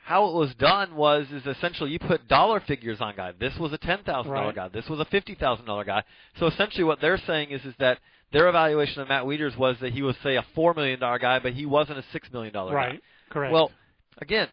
How 0.04 0.26
it 0.28 0.34
was 0.34 0.52
done 0.56 0.96
was 0.96 1.26
is 1.30 1.46
essentially 1.46 1.90
you 1.92 1.98
put 1.98 2.26
dollar 2.26 2.60
figures 2.60 3.00
on 3.00 3.14
guy. 3.16 3.32
This 3.38 3.56
was 3.56 3.72
a 3.72 3.78
ten 3.78 4.02
thousand 4.02 4.32
dollar 4.32 4.52
guy. 4.52 4.66
This 4.66 4.88
was 4.88 4.98
a 4.98 5.04
fifty 5.04 5.36
thousand 5.36 5.64
dollar 5.66 5.84
guy. 5.84 6.02
So 6.40 6.46
essentially, 6.46 6.82
what 6.82 7.00
they're 7.00 7.20
saying 7.24 7.52
is 7.52 7.64
is 7.64 7.74
that 7.78 8.00
their 8.32 8.48
evaluation 8.48 9.00
of 9.00 9.08
Matt 9.08 9.22
Wieters 9.22 9.56
was 9.56 9.76
that 9.80 9.92
he 9.92 10.02
was 10.02 10.16
say 10.24 10.34
a 10.34 10.44
four 10.56 10.74
million 10.74 10.98
dollar 10.98 11.20
guy, 11.20 11.38
but 11.38 11.52
he 11.52 11.66
wasn't 11.66 11.98
a 12.00 12.04
six 12.12 12.28
million 12.32 12.52
dollar 12.52 12.72
guy. 12.72 12.76
Right. 12.76 13.02
Correct. 13.30 13.52
Well, 13.52 13.70
again, 14.20 14.48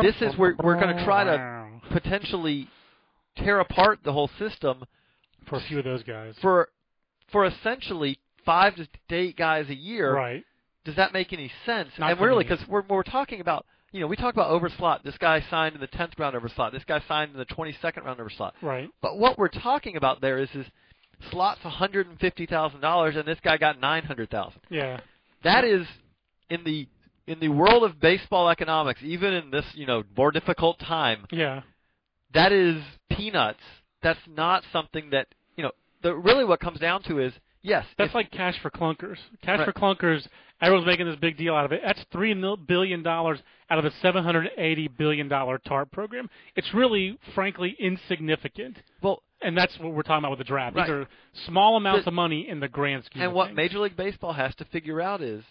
this 0.00 0.16
is 0.20 0.36
where 0.36 0.56
we're 0.60 0.80
going 0.80 0.96
to 0.96 1.04
try 1.04 1.22
to 1.22 1.68
potentially 1.92 2.68
tear 3.36 3.60
apart 3.60 4.00
the 4.04 4.12
whole 4.12 4.30
system 4.38 4.84
for 5.48 5.56
a 5.56 5.60
few 5.60 5.78
of 5.78 5.84
those 5.84 6.02
guys. 6.02 6.34
for 6.40 6.68
for 7.30 7.44
essentially 7.44 8.18
five 8.44 8.74
to 8.76 8.86
eight 9.10 9.36
guys 9.36 9.68
a 9.68 9.74
year. 9.74 10.14
Right. 10.14 10.44
Does 10.84 10.96
that 10.96 11.12
make 11.12 11.32
any 11.32 11.50
sense? 11.64 11.90
Not 11.98 12.12
and 12.12 12.20
really, 12.20 12.44
because 12.44 12.66
we're 12.68 12.82
we're 12.88 13.02
talking 13.02 13.40
about 13.40 13.66
you 13.92 14.00
know 14.00 14.06
we 14.06 14.16
talk 14.16 14.34
about 14.34 14.50
over 14.50 14.68
slot. 14.68 15.02
This 15.04 15.16
guy 15.18 15.42
signed 15.50 15.74
in 15.74 15.80
the 15.80 15.86
tenth 15.86 16.12
round 16.18 16.36
over 16.36 16.48
slot. 16.48 16.72
This 16.72 16.84
guy 16.84 17.02
signed 17.08 17.32
in 17.32 17.38
the 17.38 17.46
twenty 17.46 17.76
second 17.80 18.04
round 18.04 18.20
over 18.20 18.30
slot. 18.30 18.54
Right. 18.60 18.88
But 19.00 19.18
what 19.18 19.38
we're 19.38 19.48
talking 19.48 19.96
about 19.96 20.20
there 20.20 20.38
is 20.38 20.48
is 20.54 20.66
slots 21.30 21.64
one 21.64 21.72
hundred 21.72 22.06
and 22.08 22.18
fifty 22.20 22.44
thousand 22.46 22.80
dollars, 22.80 23.16
and 23.16 23.26
this 23.26 23.38
guy 23.42 23.56
got 23.56 23.80
nine 23.80 24.04
hundred 24.04 24.30
thousand. 24.30 24.60
Yeah. 24.68 25.00
That 25.42 25.64
is 25.64 25.86
in 26.50 26.64
the 26.64 26.86
in 27.26 27.40
the 27.40 27.48
world 27.48 27.82
of 27.84 27.98
baseball 27.98 28.50
economics, 28.50 29.00
even 29.02 29.32
in 29.32 29.50
this 29.50 29.64
you 29.72 29.86
know 29.86 30.04
more 30.16 30.30
difficult 30.30 30.78
time, 30.78 31.26
Yeah. 31.32 31.62
That 32.34 32.52
is 32.52 32.82
peanuts. 33.10 33.60
That's 34.02 34.20
not 34.28 34.62
something 34.72 35.10
that 35.10 35.28
you 35.56 35.62
know. 35.64 35.70
The 36.02 36.14
really 36.14 36.44
what 36.44 36.60
comes 36.60 36.78
down 36.80 37.02
to 37.04 37.18
is 37.20 37.32
yes, 37.62 37.86
That's 37.96 38.14
like 38.14 38.30
cash 38.30 38.56
for 38.60 38.70
clunkers. 38.70 39.16
Cash 39.42 39.60
Right. 39.60 39.64
for 39.66 39.72
clunkers. 39.72 40.26
Everyone's 40.60 40.86
making 40.86 41.06
this 41.06 41.16
big 41.16 41.36
deal 41.36 41.54
out 41.54 41.64
of 41.64 41.72
it. 41.72 41.80
That's 41.84 42.02
three 42.12 42.34
billion 42.66 43.02
dollars 43.02 43.38
out 43.70 43.78
of 43.78 43.84
a 43.84 43.90
seven 44.02 44.22
hundred 44.22 44.50
eighty 44.56 44.88
billion 44.88 45.28
dollar 45.28 45.58
TARP 45.58 45.90
program. 45.90 46.28
It's 46.56 46.72
really, 46.74 47.18
frankly, 47.34 47.74
insignificant. 47.78 48.76
well, 49.02 49.22
And 49.42 49.56
that's 49.56 49.76
what 49.78 49.92
we're 49.92 50.02
talking 50.02 50.18
about 50.24 50.30
with 50.30 50.38
the 50.38 50.44
draft. 50.44 50.76
Right. 50.76 50.86
These 50.86 50.90
are 50.92 51.08
small 51.46 51.76
amounts 51.76 52.06
of 52.06 52.12
money 52.12 52.48
in 52.48 52.60
the 52.60 52.68
grand 52.68 53.04
scheme. 53.04 53.22
and 53.22 53.32
what 53.34 53.46
things. 53.48 53.56
Major 53.56 53.78
League 53.80 53.96
Baseball 53.96 54.32
has 54.32 54.54
to 54.56 54.64
figure 54.66 55.00
out 55.00 55.20
is, 55.22 55.42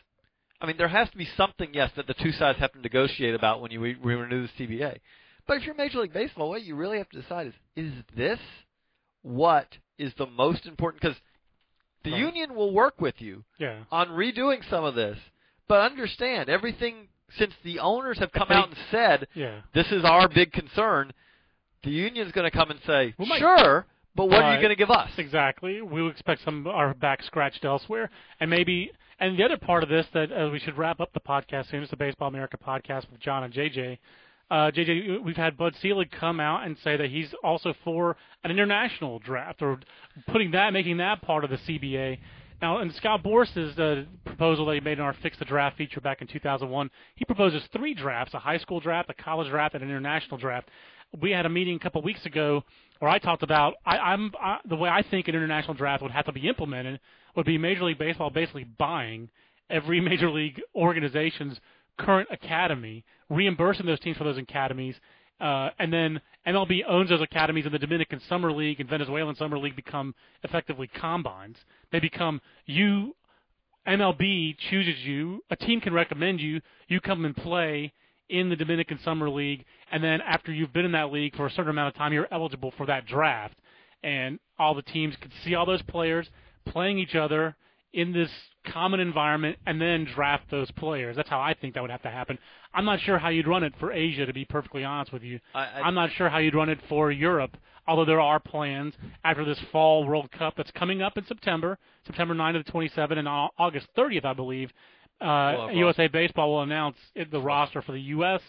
I 0.62 0.66
mean, 0.68 0.78
there 0.78 0.88
has 0.88 1.10
to 1.12 1.18
be 1.18 1.28
something 1.38 1.70
yes 1.74 1.92
that 1.96 2.08
the 2.08 2.14
two 2.16 2.32
sides 2.32 2.58
have 2.60 2.72
to 2.74 2.80
negotiate 2.80 3.36
about 3.36 3.62
when 3.62 3.72
you 3.72 3.80
re- 3.82 3.98
renew 4.02 4.48
the 4.48 4.54
CBA. 4.66 4.98
But 5.48 5.58
if 5.58 5.66
you're 5.66 5.76
Major 5.76 6.00
League 6.00 6.14
Baseball, 6.14 6.50
what 6.50 6.64
you 6.64 6.76
really 6.76 6.98
have 6.98 7.10
to 7.10 7.22
decide 7.22 7.48
is: 7.48 7.54
is 7.76 7.94
this 8.16 8.40
what 9.22 9.78
is 9.98 10.14
the 10.18 10.26
most 10.26 10.66
important? 10.66 11.02
Because 11.02 11.18
the 12.04 12.12
Right. 12.12 12.20
union 12.20 12.56
will 12.56 12.72
work 12.74 13.00
with 13.00 13.22
you 13.22 13.44
Yeah. 13.58 13.84
on 13.92 14.10
redoing 14.10 14.64
some 14.70 14.84
of 14.84 14.96
this, 14.96 15.18
but 15.68 15.82
understand 15.82 16.50
everything 16.50 17.08
since 17.38 17.54
the 17.64 17.80
owners 17.80 18.20
have 18.20 18.32
come 18.32 18.48
They- 18.50 18.56
out 18.56 18.68
and 18.70 18.78
said 18.92 19.28
Yeah. 19.34 19.62
this 19.74 19.92
is 19.92 20.04
our 20.04 20.28
big 20.28 20.52
concern. 20.52 21.14
The 21.84 21.92
union's 21.92 22.32
going 22.32 22.50
to 22.50 22.56
come 22.58 22.70
and 22.72 22.80
say, 22.82 23.14
We 23.18 23.26
might- 23.26 23.40
sure, 23.40 23.86
but 24.16 24.26
what 24.26 24.42
are 24.44 24.54
you 24.54 24.58
going 24.62 24.70
to 24.70 24.76
give 24.76 24.92
us? 24.92 25.18
Exactly. 25.18 25.82
We 25.82 26.02
would 26.02 26.12
expect 26.12 26.42
some 26.42 26.68
of 26.68 26.74
our 26.76 26.94
back 26.94 27.24
scratched 27.24 27.66
elsewhere, 27.66 28.10
and 28.40 28.50
maybe. 28.50 28.92
And 29.20 29.38
the 29.38 29.44
other 29.44 29.58
part 29.58 29.84
of 29.84 29.90
this 29.90 30.08
that 30.10 30.32
uh, 30.32 30.50
we 30.52 30.60
should 30.60 30.78
wrap 30.78 31.00
up 31.00 31.14
the 31.14 31.20
podcast 31.22 31.68
soon. 31.68 31.84
is 31.84 31.90
the 31.90 31.96
Baseball 31.96 32.28
America 32.28 32.58
podcast 32.58 33.10
with 33.10 33.22
John 33.22 33.44
and 33.44 33.54
JJ. 33.54 34.00
Uh, 34.52 34.72
JJ, 34.72 35.24
we've 35.24 35.36
had 35.36 35.58
Bud 35.58 35.74
Selig 35.82 36.12
come 36.12 36.40
out 36.40 36.66
and 36.66 36.78
say 36.84 36.98
that 36.98 37.10
he's 37.10 37.34
also 37.44 37.74
for 37.84 38.16
an 38.44 38.52
international 38.52 39.20
draft 39.20 39.62
or 39.62 39.80
putting 40.28 40.52
that, 40.52 40.74
making 40.74 40.98
that 40.98 41.22
part 41.22 41.44
of 41.44 41.50
the 41.50 41.58
CBA. 41.58 42.20
Now, 42.62 42.80
in 42.80 42.92
Scott 42.94 43.24
Boras's 43.24 43.78
uh, 43.78 44.04
proposal 44.26 44.66
that 44.68 44.76
he 44.76 44.80
made 44.80 45.00
in 45.00 45.04
our 45.04 45.16
Fix 45.22 45.38
the 45.38 45.46
Draft 45.46 45.78
feature 45.78 46.00
back 46.00 46.22
in 46.22 46.28
2001, 46.28 46.90
he 47.16 47.26
proposes 47.26 47.62
three 47.74 47.94
drafts: 47.94 48.34
a 48.34 48.40
high 48.40 48.58
school 48.58 48.80
draft, 48.80 49.10
a 49.10 49.14
college 49.14 49.50
draft, 49.50 49.76
and 49.76 49.84
an 49.84 49.90
international 49.90 50.38
draft. 50.38 50.70
We 51.20 51.32
had 51.32 51.46
a 51.46 51.50
meeting 51.50 51.76
a 51.76 51.80
couple 51.80 52.00
of 52.00 52.06
weeks 52.06 52.26
ago 52.26 52.64
where 53.00 53.12
I 53.12 53.20
talked 53.20 53.44
about 53.44 53.74
I, 53.86 53.98
I'm 53.98 54.32
I, 54.42 54.60
the 54.68 54.78
way 54.78 54.90
I 54.90 55.04
think 55.04 55.28
an 55.28 55.36
international 55.36 55.74
draft 55.74 56.02
would 56.04 56.12
have 56.12 56.26
to 56.26 56.32
be 56.32 56.48
implemented 56.48 57.02
would 57.36 57.46
be 57.46 57.58
Major 57.58 57.84
League 57.84 57.98
Baseball 57.98 58.30
basically 58.30 58.64
buying 58.64 59.30
every 59.70 60.00
major 60.10 60.32
league 60.32 60.62
organization's 60.74 61.60
current 61.98 62.30
academy, 62.32 63.04
reimbursing 63.30 63.86
those 63.86 64.00
teams 64.00 64.18
for 64.18 64.24
those 64.24 64.38
academies, 64.38 64.96
uh, 65.40 65.70
and 65.80 65.92
then 65.92 66.22
MLB 66.48 66.82
owns 66.88 67.10
those 67.10 67.22
academies, 67.22 67.66
and 67.66 67.74
the 67.74 67.80
Dominican 67.80 68.22
Summer 68.30 68.52
League 68.52 68.80
and 68.80 68.90
Venezuelan 68.90 69.36
Summer 69.36 69.58
League 69.58 69.76
become 69.76 70.14
effectively 70.44 70.90
combines. 71.00 71.58
They 71.92 72.00
become 72.00 72.42
you. 72.66 73.16
MLB 73.88 74.56
chooses 74.70 75.00
you. 75.04 75.44
A 75.50 75.56
team 75.56 75.82
can 75.82 75.94
recommend 75.94 76.40
you. 76.40 76.62
You 76.88 77.02
come 77.02 77.26
and 77.26 77.36
play 77.36 77.92
in 78.30 78.50
the 78.50 78.56
Dominican 78.56 79.00
Summer 79.04 79.30
League, 79.30 79.66
and 79.92 80.04
then 80.04 80.22
after 80.22 80.52
you've 80.52 80.74
been 80.74 80.86
in 80.86 80.94
that 80.94 81.12
league 81.12 81.36
for 81.36 81.46
a 81.46 81.52
certain 81.52 81.70
amount 81.70 81.90
of 81.90 81.96
time, 81.96 82.14
you're 82.14 82.28
eligible 82.32 82.72
for 82.78 82.86
that 82.86 83.06
draft. 83.06 83.56
and 84.04 84.40
all 84.60 84.76
the 84.76 84.82
teams 84.82 85.16
could 85.22 85.32
see 85.44 85.56
all 85.56 85.66
those 85.66 85.82
players 85.84 86.30
playing 86.66 87.00
each 87.00 87.16
other 87.16 87.56
in 87.94 88.12
this 88.12 88.30
common 88.66 89.00
environment 89.00 89.58
and 89.66 89.80
then 89.80 90.06
draft 90.06 90.50
those 90.50 90.70
players. 90.72 91.16
That's 91.16 91.30
how 91.30 91.40
I 91.40 91.54
think 91.54 91.74
that 91.74 91.82
would 91.82 91.92
have 91.92 92.02
to 92.04 92.10
happen. 92.10 92.38
I'm 92.74 92.86
not 92.86 93.00
sure 93.02 93.18
how 93.20 93.30
you'd 93.30 93.48
run 93.48 93.64
it 93.64 93.74
for 93.80 93.92
Asia, 93.92 94.26
to 94.26 94.34
be 94.34 94.46
perfectly 94.46 94.84
honest 94.84 95.14
with 95.14 95.22
you. 95.22 95.40
I, 95.54 95.82
I'm 95.84 95.94
not 95.94 96.12
sure 96.12 96.30
how 96.30 96.40
you'd 96.40 96.56
run 96.56 96.70
it 96.70 96.80
for 96.90 97.12
Europe, 97.12 97.56
although 97.88 98.06
there 98.06 98.22
are 98.22 98.40
plans 98.40 98.94
after 99.24 99.46
this 99.46 99.60
fall 99.72 100.06
World 100.06 100.32
Cup 100.32 100.56
that's 100.58 100.72
coming 100.72 101.02
up 101.02 101.18
in 101.18 101.26
September, 101.26 101.78
September 102.06 102.34
9 102.34 102.54
to 102.54 102.64
the 102.64 102.72
27, 102.72 103.18
and 103.18 103.28
August 103.28 103.88
30th, 103.98 104.26
I 104.26 104.34
believe. 104.34 104.72
Uh, 105.22 105.70
USA 105.74 106.08
Baseball 106.08 106.52
will 106.52 106.62
announce 106.64 106.98
it, 107.16 107.32
the 107.32 107.40
roster 107.40 107.82
for 107.82 107.92
the 107.92 108.02
U.S. 108.02 108.42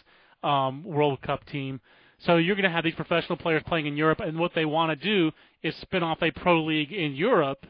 Um, 0.42 0.83
World 0.85 1.20
Cup 1.22 1.44
team. 1.46 1.80
So 2.18 2.37
you're 2.37 2.57
going 2.57 2.64
to 2.64 2.70
have 2.70 2.85
these 2.85 2.94
professional 2.94 3.37
players 3.37 3.62
playing 3.66 3.87
in 3.87 3.96
Europe, 3.96 4.20
and 4.20 4.38
what 4.38 4.52
they 4.54 4.64
want 4.64 4.98
to 4.98 5.04
do 5.04 5.30
is 5.62 5.74
spin 5.76 6.02
off 6.02 6.22
a 6.22 6.30
pro 6.30 6.64
league 6.64 6.92
in 6.92 7.14
Europe, 7.14 7.66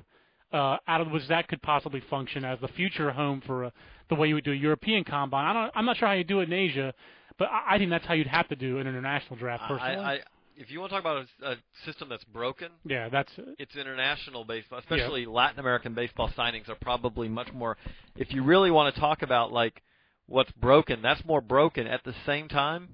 uh, 0.55 0.79
out 0.87 1.01
of 1.01 1.11
which 1.11 1.27
that 1.29 1.49
could 1.49 1.61
possibly 1.63 2.01
function 2.09 2.45
as 2.45 2.61
the 2.61 2.69
future 2.69 3.11
home 3.11 3.43
for 3.45 3.65
uh, 3.65 3.71
the 4.09 4.15
way 4.15 4.29
you 4.29 4.35
would 4.35 4.45
do 4.45 4.53
a 4.53 4.57
European 4.57 5.03
combine. 5.03 5.45
I 5.45 5.53
don't, 5.53 5.73
I'm 5.75 5.85
not 5.85 5.97
sure 5.97 6.07
how 6.07 6.15
you 6.15 6.23
do 6.23 6.41
it 6.41 6.45
in 6.45 6.53
Asia, 6.53 6.95
but 7.39 7.49
I, 7.51 7.75
I 7.75 7.79
think 7.79 7.91
that's 7.91 8.07
how 8.07 8.15
you'd 8.15 8.29
have 8.29 8.49
to 8.49 8.57
do 8.57 8.79
an 8.79 8.87
international 8.87 9.37
draft. 9.37 9.65
Personally, 9.67 9.97
I, 9.97 10.15
I, 10.15 10.19
if 10.57 10.71
you 10.71 10.79
want 10.79 10.91
to 10.91 11.01
talk 11.01 11.03
about 11.03 11.27
a, 11.43 11.53
a 11.53 11.57
system 11.85 12.09
that's 12.09 12.23
broken, 12.23 12.69
yeah, 12.85 13.09
that's 13.09 13.33
it's 13.59 13.75
international 13.75 14.45
baseball, 14.45 14.79
especially 14.79 15.27
Latin 15.27 15.59
American 15.59 15.95
baseball 15.95 16.31
signings 16.39 16.69
are 16.69 16.77
probably 16.81 17.29
much 17.29 17.53
more. 17.53 17.77
If 18.17 18.33
you 18.33 18.45
really 18.45 18.71
want 18.71 18.95
to 18.95 19.01
talk 19.01 19.23
about 19.23 19.53
like 19.53 19.83
what's 20.27 20.53
broken, 20.53 21.03
that's 21.03 21.25
more 21.25 21.41
broken. 21.41 21.89
At 21.89 22.05
the 22.05 22.15
same 22.27 22.47
time, 22.47 22.91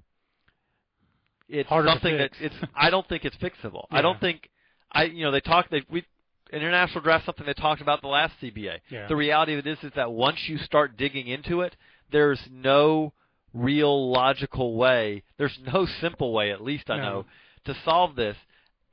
it's 1.47 1.69
Harder 1.69 1.89
something 1.89 2.17
that 2.17 2.31
it's. 2.41 2.55
I 2.75 2.89
don't 2.89 3.07
think 3.07 3.27
it's 3.27 3.37
fixable. 3.37 3.85
I 3.91 4.01
don't 4.03 4.19
think. 4.19 4.49
I 4.91 5.05
you 5.05 5.25
know 5.25 5.31
they 5.31 5.41
talk 5.41 5.69
they 5.71 5.85
we 5.91 6.05
international 6.53 7.03
draft 7.03 7.27
something 7.27 7.47
they 7.47 7.55
talked 7.55 7.81
about 7.81 8.01
the 8.03 8.09
last 8.09 8.35
CBA. 8.43 8.79
Yeah. 8.91 9.07
The 9.07 9.17
reality 9.17 9.53
of 9.55 9.61
it 9.61 9.67
is 9.67 9.79
is 9.83 9.93
that 9.97 10.13
once 10.13 10.39
you 10.49 10.59
start 10.59 10.97
digging 10.97 11.27
into 11.29 11.61
it, 11.63 11.77
there's 12.11 12.41
no 12.51 13.13
real 13.55 14.11
logical 14.13 14.77
way. 14.77 15.23
There's 15.39 15.59
no 15.73 15.87
simple 16.01 16.33
way, 16.33 16.51
at 16.53 16.63
least 16.63 16.91
I 16.91 16.97
No. 16.97 17.03
know, 17.03 17.27
to 17.67 17.75
solve 17.85 18.15
this. 18.17 18.37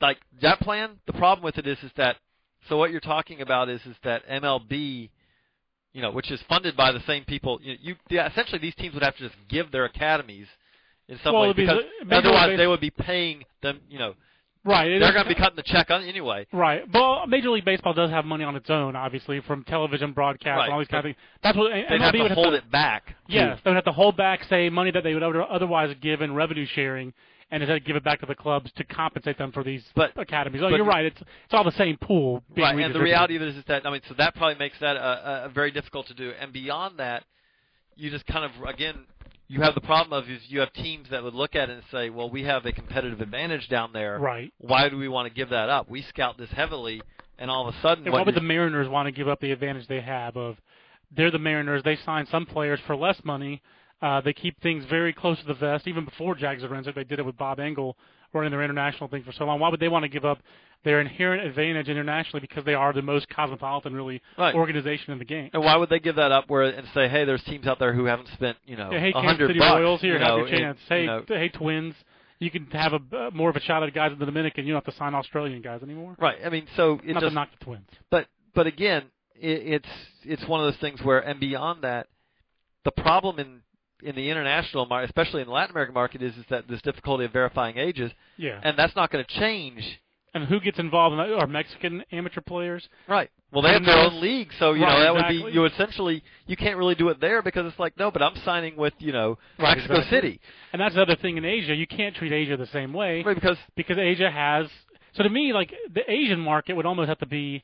Like 0.02 0.18
that 0.42 0.60
plan, 0.60 1.00
the 1.08 1.14
problem 1.14 1.44
with 1.44 1.58
it 1.58 1.66
is 1.68 1.78
is 1.84 1.92
that 1.98 2.18
so 2.70 2.78
what 2.78 2.92
you're 2.92 3.00
talking 3.00 3.42
about 3.42 3.70
is 3.70 3.82
is 3.86 3.96
that 4.04 4.28
MLB, 4.28 5.10
you 5.94 6.02
know, 6.02 6.12
which 6.12 6.30
is 6.32 6.40
funded 6.50 6.76
by 6.76 6.92
the 6.92 7.00
same 7.02 7.24
people. 7.26 7.60
You, 7.62 7.76
you 7.82 7.96
yeah, 8.10 8.30
essentially 8.30 8.60
these 8.60 8.76
teams 8.76 8.94
would 8.94 9.04
have 9.04 9.16
to 9.18 9.24
just 9.30 9.36
give 9.48 9.72
their 9.72 9.86
academies 9.86 10.48
in 11.08 11.18
some 11.24 11.34
Well, 11.34 11.44
way 11.44 11.54
be 11.54 11.64
because 11.64 11.84
otherwise 12.12 12.50
Base- 12.50 12.58
they 12.58 12.68
would 12.68 12.82
be 12.82 12.90
paying 12.92 13.44
them. 13.62 13.80
You 13.90 14.00
know, 14.00 14.14
right. 14.68 15.00
they're 15.00 15.14
going 15.14 15.26
to 15.26 15.30
be 15.30 15.36
cutting 15.36 15.56
the 15.56 15.64
check 15.64 15.90
on 15.90 16.04
anyway. 16.04 16.46
Right. 16.52 16.84
Well, 16.94 17.26
Major 17.28 17.50
League 17.50 17.66
Baseball 17.66 17.94
does 17.94 18.10
have 18.10 18.26
money 18.26 18.44
on 18.44 18.56
its 18.56 18.70
own, 18.70 18.96
obviously, 18.96 19.42
from 19.42 19.64
television 19.64 20.14
broadcast 20.14 20.58
Right, 20.58 20.66
and 20.66 20.74
all 20.74 20.80
these 20.80 20.88
kind 20.88 21.00
of 21.00 21.04
things. 21.06 21.18
That's 21.44 21.58
what 21.58 21.72
MLB 21.72 22.00
have 22.00 22.14
to 22.14 22.22
would 22.24 22.32
hold 22.32 22.54
it 22.54 22.70
back. 22.72 23.16
Yes, 23.28 23.60
they 23.64 23.70
would 23.70 23.76
have 23.76 23.86
to 23.86 23.92
hold 23.92 24.18
back, 24.18 24.44
say, 24.50 24.70
money 24.70 24.92
that 24.92 25.04
they 25.04 25.14
would 25.14 25.24
other- 25.24 25.44
otherwise 25.44 25.96
give 26.02 26.22
in 26.22 26.34
revenue 26.34 26.66
sharing, 26.66 27.14
and 27.52 27.64
instead 27.64 27.86
give 27.86 27.96
it 27.96 28.04
back 28.04 28.20
to 28.20 28.26
the 28.26 28.36
clubs 28.36 28.72
to 28.74 28.84
compensate 28.84 29.38
them 29.38 29.52
for 29.52 29.64
these 29.64 29.84
But- 29.96 30.12
academies. 30.18 30.62
Oh, 30.62 30.70
but- 30.70 30.76
you're 30.76 30.86
right. 30.86 31.06
It's 31.06 31.22
it's 31.22 31.54
all 31.54 31.64
the 31.64 31.72
same 31.72 31.98
pool. 31.98 32.44
Being 32.54 32.66
right, 32.68 32.86
and 32.86 32.94
the 32.94 33.00
reality 33.00 33.36
of 33.36 33.42
it 33.42 33.50
is, 33.50 33.56
is 33.58 33.64
that 33.66 33.86
I 33.86 33.92
mean, 33.92 34.02
so 34.08 34.14
that 34.16 34.36
probably 34.36 34.56
makes 34.56 34.78
that 34.80 34.98
uh, 34.98 35.00
uh, 35.00 35.48
very 35.50 35.72
difficult 35.72 36.08
to 36.08 36.14
do. 36.14 36.34
And 36.40 36.52
beyond 36.52 37.00
that, 37.00 37.24
you 37.96 38.10
just 38.10 38.26
kind 38.28 38.46
of 38.46 38.52
again, 38.68 39.06
you 39.48 39.62
have 39.62 39.76
the 39.76 39.82
problem 39.82 40.22
of 40.22 40.30
is 40.30 40.42
you 40.48 40.60
have 40.60 40.74
teams 40.74 41.10
that 41.10 41.24
would 41.24 41.34
look 41.34 41.56
at 41.56 41.70
it 41.70 41.74
and 41.74 41.84
say, 41.92 42.10
well, 42.10 42.30
we 42.30 42.44
have 42.44 42.66
a 42.66 42.72
competitive 42.72 43.22
advantage 43.22 43.68
down 43.70 43.94
there. 43.94 44.20
Right. 44.20 44.54
Why 44.58 44.90
do 44.90 44.98
we 44.98 45.08
want 45.08 45.28
to 45.28 45.34
give 45.34 45.50
that 45.50 45.70
up? 45.70 45.90
We 45.90 46.02
scout 46.04 46.38
this 46.38 46.50
heavily, 46.52 47.02
and 47.40 47.50
all 47.50 47.68
of 47.68 47.74
a 47.74 47.82
sudden, 47.82 48.04
And 48.04 48.14
what 48.14 48.20
why 48.20 48.26
would 48.26 48.36
the 48.36 48.42
Mariners 48.42 48.90
want 48.90 49.08
to 49.08 49.12
give 49.12 49.28
up 49.28 49.40
the 49.40 49.52
advantage 49.52 49.88
they 49.88 50.02
have 50.02 50.36
of 50.36 50.58
they're 51.16 51.32
the 51.32 51.40
Mariners? 51.40 51.84
They 51.84 51.98
sign 52.06 52.28
some 52.30 52.46
players 52.46 52.80
for 52.86 52.96
less 52.96 53.20
money. 53.24 53.62
Uh, 54.02 54.22
they 54.22 54.34
keep 54.34 54.62
things 54.62 54.86
very 54.90 55.14
close 55.14 55.40
to 55.40 55.46
the 55.46 55.54
vest. 55.54 55.88
Even 55.88 56.06
before 56.06 56.36
Jags 56.36 56.64
Lorenzo, 56.64 56.92
they 56.92 57.04
did 57.04 57.20
it 57.20 57.26
with 57.26 57.38
Bob 57.38 57.60
Engle 57.60 57.98
running 58.34 58.52
their 58.52 58.64
international 58.64 59.10
thing 59.10 59.24
for 59.24 59.32
so 59.32 59.46
long. 59.46 59.60
Why 59.60 59.70
would 59.70 59.80
they 59.80 59.88
want 59.88 60.04
to 60.04 60.10
give 60.10 60.26
up 60.26 60.40
their 60.84 61.02
inherent 61.02 61.46
advantage 61.46 61.90
internationally 61.90 62.40
because 62.40 62.64
they 62.64 62.74
are 62.74 62.94
the 62.94 63.02
most 63.02 63.28
cosmopolitan, 63.30 63.94
really, 63.94 64.22
Right. 64.38 64.56
organization 64.56 65.12
in 65.12 65.20
the 65.20 65.26
game? 65.26 65.50
and 65.54 65.64
why 65.64 65.76
would 65.76 65.90
they 65.90 66.00
give 66.00 66.16
that 66.16 66.32
up? 66.32 66.46
Where 66.50 66.64
and 66.64 66.88
say, 66.94 67.08
hey, 67.08 67.26
there's 67.26 67.44
teams 67.44 67.68
out 67.68 67.80
there 67.80 67.94
who 67.94 68.06
haven't 68.06 68.30
spent, 68.30 68.58
you 68.66 68.78
know, 68.78 68.92
Yeah, 68.92 69.00
hey, 69.00 69.10
a 69.10 69.14
Kansas 69.14 69.48
City 69.48 69.60
bucks. 69.60 69.72
Royals, 69.80 70.02
here, 70.02 70.14
you 70.14 70.20
have 70.20 70.28
know, 70.30 70.38
your 70.38 70.48
and, 70.48 70.58
chance. 70.58 70.80
hey, 70.88 71.02
you 71.02 71.08
know, 71.08 71.24
hey, 71.28 71.50
Twins, 71.50 71.96
you 72.40 72.52
can 72.52 72.66
have 72.68 72.94
a 72.94 73.00
uh, 73.18 73.32
more 73.34 73.50
of 73.50 73.56
a 73.56 73.60
shot 73.62 73.82
at 73.84 73.94
guys 73.94 74.12
in 74.12 74.20
the 74.20 74.26
Dominican. 74.26 74.66
You 74.66 74.74
don't 74.74 74.86
have 74.86 74.94
to 74.94 74.98
sign 75.00 75.14
Australian 75.16 75.62
guys 75.62 75.82
anymore. 75.84 76.16
right. 76.20 76.38
I 76.46 76.50
mean, 76.50 76.68
so 76.76 77.00
it 77.04 77.14
Not 77.14 77.22
just 77.22 77.32
to 77.32 77.36
knock 77.36 77.50
the 77.58 77.66
Twins. 77.66 77.90
but 78.12 78.28
but 78.54 78.68
again, 78.68 79.04
it, 79.36 79.82
it's 79.84 79.90
it's 80.24 80.48
one 80.48 80.60
of 80.64 80.72
those 80.72 80.80
things 80.80 81.02
where, 81.02 81.20
and 81.20 81.40
beyond 81.40 81.82
that, 81.84 82.08
the 82.86 82.92
problem 82.92 83.40
in 83.40 83.62
in 84.04 84.16
the 84.16 84.30
international 84.30 84.86
market, 84.86 85.10
especially 85.10 85.42
in 85.42 85.48
the 85.48 85.54
Latin 85.54 85.72
American 85.72 85.96
market, 85.96 86.22
is 86.22 86.36
is 86.38 86.46
that 86.52 86.68
this 86.68 86.82
difficulty 86.84 87.26
of 87.26 87.34
verifying 87.34 87.78
ages, 87.80 88.12
Yeah. 88.38 88.60
and 88.64 88.78
that's 88.78 88.96
not 88.96 89.10
going 89.12 89.26
to 89.26 89.40
change. 89.40 90.00
And 90.38 90.48
who 90.48 90.60
gets 90.60 90.80
involved 90.80 91.14
in 91.14 91.18
that? 91.18 91.34
Are 91.34 91.48
Mexican 91.48 92.04
amateur 92.12 92.42
players? 92.42 92.88
Right. 93.08 93.30
Well, 93.52 93.62
they 93.62 93.72
have 93.72 93.86
their 93.86 93.98
own 93.98 94.20
league, 94.20 94.50
so 94.60 94.74
you 94.74 94.84
Right, 94.84 94.94
know 95.00 95.04
that 95.04 95.14
would 95.14 95.50
be 95.50 95.54
you 95.54 95.66
essentially 95.66 96.22
you 96.48 96.58
can't 96.58 96.78
really 96.78 96.96
do 96.96 97.08
it 97.10 97.22
there 97.22 97.42
because 97.42 97.66
it's 97.66 97.80
like 97.80 97.98
no, 97.98 98.12
but 98.12 98.22
I'm 98.22 98.36
signing 98.44 98.76
with 98.76 98.94
you 99.00 99.14
know 99.14 99.38
Right, 99.58 99.78
Mexico 99.78 100.00
exactly. 100.00 100.18
City, 100.18 100.42
And 100.74 100.82
that's 100.82 100.96
the 100.96 101.02
other 101.02 101.16
thing 101.16 101.38
in 101.38 101.46
Asia. 101.46 101.74
You 101.74 101.88
can't 101.88 102.14
treat 102.16 102.34
Asia 102.34 102.58
the 102.58 102.68
same 102.68 102.92
way 102.92 103.24
right? 103.26 103.36
Because 103.36 103.58
because 103.76 103.98
Asia 103.98 104.30
has. 104.30 104.68
So 105.16 105.24
to 105.24 105.30
me, 105.30 105.54
like 105.54 105.74
the 105.94 106.10
Asian 106.12 106.40
market 106.40 106.76
would 106.76 106.86
almost 106.86 107.08
have 107.08 107.20
to 107.20 107.26
be 107.26 107.64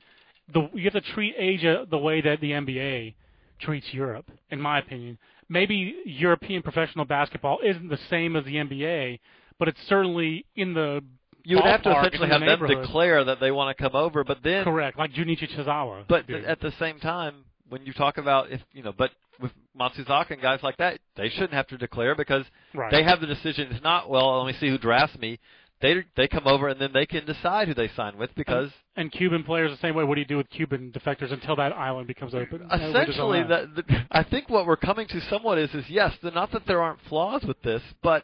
the 0.53 0.69
you 0.73 0.83
have 0.85 0.93
to 0.93 1.13
treat 1.13 1.35
Asia 1.37 1.85
the 1.89 1.97
way 1.97 2.21
that 2.21 2.39
the 2.39 2.51
NBA 2.51 3.13
treats 3.59 3.93
Europe, 3.93 4.31
in 4.51 4.61
my 4.61 4.79
opinion. 4.79 5.17
Maybe 5.49 5.95
European 6.05 6.61
professional 6.61 7.05
basketball 7.05 7.59
isn't 7.63 7.89
the 7.89 7.99
same 8.09 8.35
as 8.37 8.45
the 8.45 8.55
NBA, 8.55 9.19
but 9.59 9.67
it's 9.67 9.79
certainly 9.87 10.45
in 10.55 10.73
the 10.73 11.03
you 11.43 11.57
would 11.57 11.65
have 11.65 11.83
to 11.83 11.91
essentially 11.91 12.29
have 12.29 12.41
the 12.41 12.67
them 12.67 12.81
declare 12.81 13.23
that 13.23 13.39
they 13.39 13.51
want 13.51 13.75
to 13.75 13.83
come 13.83 13.95
over, 13.95 14.23
but 14.23 14.39
then 14.43 14.63
correct, 14.63 14.97
like 14.97 15.13
Junichi 15.13 15.49
Tazawa. 15.55 16.05
But 16.07 16.27
did. 16.27 16.45
at 16.45 16.59
the 16.61 16.71
same 16.79 16.99
time, 16.99 17.45
when 17.69 17.85
you 17.85 17.93
talk 17.93 18.17
about 18.17 18.51
if 18.51 18.61
you 18.71 18.83
know, 18.83 18.93
but 18.97 19.11
with 19.39 19.51
Matsuzaka 19.77 20.31
and 20.31 20.41
guys 20.41 20.59
like 20.63 20.77
that, 20.77 20.99
they 21.15 21.29
shouldn't 21.29 21.53
have 21.53 21.67
to 21.67 21.77
declare 21.77 22.15
because 22.15 22.45
Right. 22.73 22.91
they 22.91 23.03
have 23.03 23.19
the 23.19 23.27
decision. 23.27 23.71
It's 23.71 23.83
not 23.83 24.09
well. 24.09 24.43
Let 24.43 24.53
me 24.53 24.59
see 24.59 24.69
who 24.69 24.77
drafts 24.77 25.17
me. 25.17 25.39
They 25.81 26.05
they 26.15 26.27
come 26.29 26.47
over 26.47 26.69
and 26.69 26.79
then 26.79 26.91
they 26.93 27.05
can 27.05 27.25
decide 27.25 27.67
who 27.67 27.73
they 27.73 27.89
sign 27.89 28.17
with 28.17 28.33
because 28.35 28.71
and 28.95 29.11
Cuban 29.11 29.43
players 29.43 29.71
the 29.71 29.77
same 29.77 29.95
way. 29.95 30.05
What 30.05 30.15
do 30.15 30.21
you 30.21 30.27
do 30.27 30.37
with 30.37 30.49
Cuban 30.49 30.91
defectors 30.91 31.33
until 31.33 31.57
that 31.57 31.73
island 31.73 32.07
becomes 32.07 32.33
open? 32.33 32.65
Essentially 32.71 33.43
that, 33.43 33.75
that 33.75 34.05
I 34.09 34.23
think 34.23 34.49
what 34.49 34.65
we're 34.65 34.77
coming 34.77 35.07
to 35.07 35.19
somewhat 35.29 35.57
is 35.57 35.73
is 35.73 35.83
yes, 35.89 36.13
the, 36.21 36.31
not 36.31 36.51
that 36.53 36.65
there 36.67 36.81
aren't 36.81 36.99
flaws 37.09 37.43
with 37.43 37.61
this, 37.63 37.81
but 38.01 38.23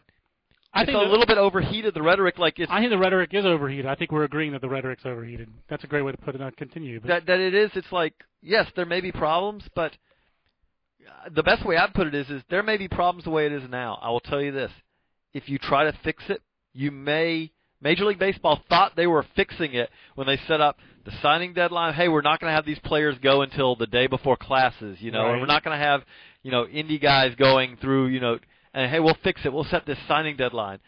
I 0.73 0.81
it's 0.81 0.91
think 0.91 0.97
a 1.03 1.09
little 1.09 1.25
bit 1.25 1.37
overheated. 1.37 1.93
The 1.93 2.01
rhetoric, 2.01 2.37
like 2.37 2.59
it's 2.59 2.71
I 2.71 2.79
think 2.79 2.91
the 2.91 2.97
rhetoric 2.97 3.31
is 3.33 3.45
overheated. 3.45 3.85
I 3.87 3.95
think 3.95 4.11
we're 4.11 4.23
agreeing 4.23 4.51
that 4.51 4.61
the 4.61 4.69
rhetoric's 4.69 5.05
overheated. 5.05 5.49
That's 5.69 5.83
a 5.83 5.87
great 5.87 6.03
way 6.03 6.11
to 6.11 6.17
put 6.17 6.35
it. 6.35 6.37
Not 6.41 6.55
continue. 6.57 6.99
But 6.99 7.07
that 7.07 7.25
that 7.25 7.39
it 7.39 7.53
is. 7.55 7.71
It's 7.75 7.91
like 7.91 8.13
yes, 8.41 8.67
there 8.75 8.85
may 8.85 9.01
be 9.01 9.11
problems, 9.11 9.63
but 9.75 9.93
uh, 11.07 11.29
the 11.33 11.43
best 11.43 11.65
way 11.65 11.77
I'd 11.77 11.93
put 11.93 12.07
it 12.07 12.15
is 12.15 12.29
is 12.29 12.43
there 12.49 12.63
may 12.63 12.77
be 12.77 12.87
problems 12.87 13.23
the 13.23 13.31
way 13.31 13.45
it 13.45 13.51
is 13.51 13.63
now. 13.69 13.97
I 14.01 14.09
will 14.09 14.19
tell 14.19 14.41
you 14.41 14.51
this: 14.51 14.71
if 15.33 15.49
you 15.49 15.57
try 15.57 15.85
to 15.85 15.97
fix 16.03 16.23
it, 16.29 16.41
you 16.73 16.91
may. 16.91 17.51
Major 17.81 18.03
League 18.03 18.19
Baseball 18.19 18.59
thought 18.67 18.97
they 18.97 19.07
were 19.07 19.25
fixing 19.37 19.73
it 19.73 19.89
when 20.15 20.27
they 20.27 20.37
set 20.49 20.59
up 20.59 20.77
the 21.05 21.13
signing 21.21 21.53
deadline. 21.53 21.93
Hey, 21.93 22.09
we're 22.09 22.19
not 22.21 22.41
going 22.41 22.51
to 22.51 22.55
have 22.55 22.65
these 22.65 22.77
players 22.79 23.15
go 23.23 23.41
until 23.41 23.77
the 23.77 23.87
day 23.87 24.05
before 24.07 24.35
classes, 24.35 24.97
you 24.99 25.11
know, 25.11 25.23
Right. 25.23 25.31
and 25.31 25.39
we're 25.39 25.47
not 25.47 25.63
going 25.63 25.79
to 25.79 25.81
have, 25.85 26.01
you 26.43 26.51
know, 26.51 26.65
indie 26.65 27.01
guys 27.01 27.35
going 27.35 27.77
through, 27.77 28.07
you 28.07 28.19
know, 28.19 28.37
and 28.79 28.91
hey, 28.91 28.99
we'll 28.99 29.17
fix 29.23 29.41
it. 29.45 29.53
We'll 29.53 29.65
set 29.65 29.85
this 29.85 29.97
signing 30.07 30.37
deadline. 30.37 30.79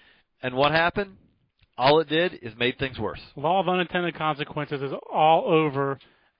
And 0.41 0.55
what 0.55 0.71
happened? 0.71 1.17
All 1.77 1.99
it 1.99 2.09
did 2.09 2.39
is 2.41 2.53
made 2.57 2.77
things 2.77 2.99
worse. 2.99 3.19
law 3.35 3.59
of 3.59 3.67
unintended 3.67 4.15
consequences 4.15 4.81
is 4.81 4.91
all 5.11 5.45
over 5.47 5.99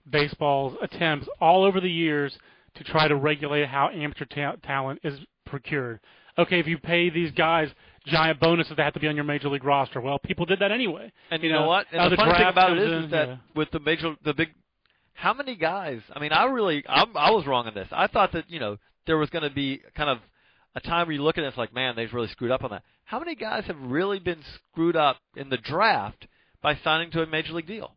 baseball's 0.10 0.76
attempts 0.82 1.28
all 1.40 1.64
over 1.64 1.80
the 1.80 1.90
years 1.90 2.38
to 2.76 2.84
try 2.84 3.08
to 3.08 3.16
regulate 3.16 3.68
how 3.68 3.90
amateur 3.90 4.26
ta- 4.26 4.56
talent 4.64 5.00
is 5.04 5.20
procured. 5.46 6.00
Okay, 6.38 6.60
if 6.60 6.68
you 6.68 6.78
pay 6.78 7.10
these 7.10 7.32
guys 7.32 7.70
giant 8.06 8.40
bonuses 8.40 8.76
that 8.78 8.84
have 8.84 8.94
to 8.94 9.00
be 9.00 9.08
on 9.08 9.16
your 9.16 9.26
major 9.26 9.50
league 9.50 9.64
roster, 9.64 10.00
well, 10.00 10.18
people 10.20 10.46
did 10.46 10.60
that 10.60 10.72
anyway. 10.72 11.12
And 11.30 11.44
you, 11.44 11.52
know, 11.52 11.68
what? 11.68 11.88
now 11.92 12.06
And 12.06 12.12
the, 12.12 12.16
the 12.16 12.24
funny 12.24 12.38
thing 12.38 12.48
about 12.48 12.72
it 12.72 12.80
is, 12.80 12.92
in, 12.92 13.04
is 13.06 13.12
that 13.12 13.28
yeah. 13.28 13.38
with 13.56 13.70
the 13.72 13.80
major, 13.80 14.16
the 14.24 14.34
big, 14.34 14.50
how 15.14 15.34
many 15.34 15.56
guys? 15.56 16.02
I 16.14 16.20
mean, 16.20 16.32
I 16.32 16.46
really, 16.46 16.84
I'm, 16.88 17.16
I 17.16 17.32
was 17.32 17.46
wrong 17.46 17.68
on 17.68 17.74
this. 17.74 17.88
I 17.92 18.08
thought 18.08 18.32
that 18.34 18.50
you 18.50 18.60
know 18.60 18.78
there 19.06 19.18
was 19.18 19.30
going 19.30 19.44
to 19.44 19.54
be 19.54 19.82
kind 19.96 20.10
of 20.10 20.20
a 20.76 20.80
time 20.80 21.08
where 21.08 21.16
you 21.16 21.24
look 21.24 21.38
at 21.38 21.42
it, 21.42 21.46
and 21.46 21.52
it's 21.52 21.58
like, 21.58 21.74
man, 21.74 21.96
they've 21.96 22.14
really 22.14 22.28
screwed 22.30 22.52
up 22.52 22.64
on 22.64 22.72
that. 22.72 22.84
How 23.04 23.20
many 23.20 23.36
guys 23.36 23.66
have 23.68 23.78
really 23.80 24.20
been 24.20 24.42
screwed 24.72 24.96
up 24.96 25.18
in 25.36 25.50
the 25.50 25.58
draft 25.58 26.28
by 26.62 26.78
signing 26.84 27.12
to 27.12 27.22
a 27.22 27.28
major 27.28 27.54
league 27.54 27.68
deal? 27.68 27.96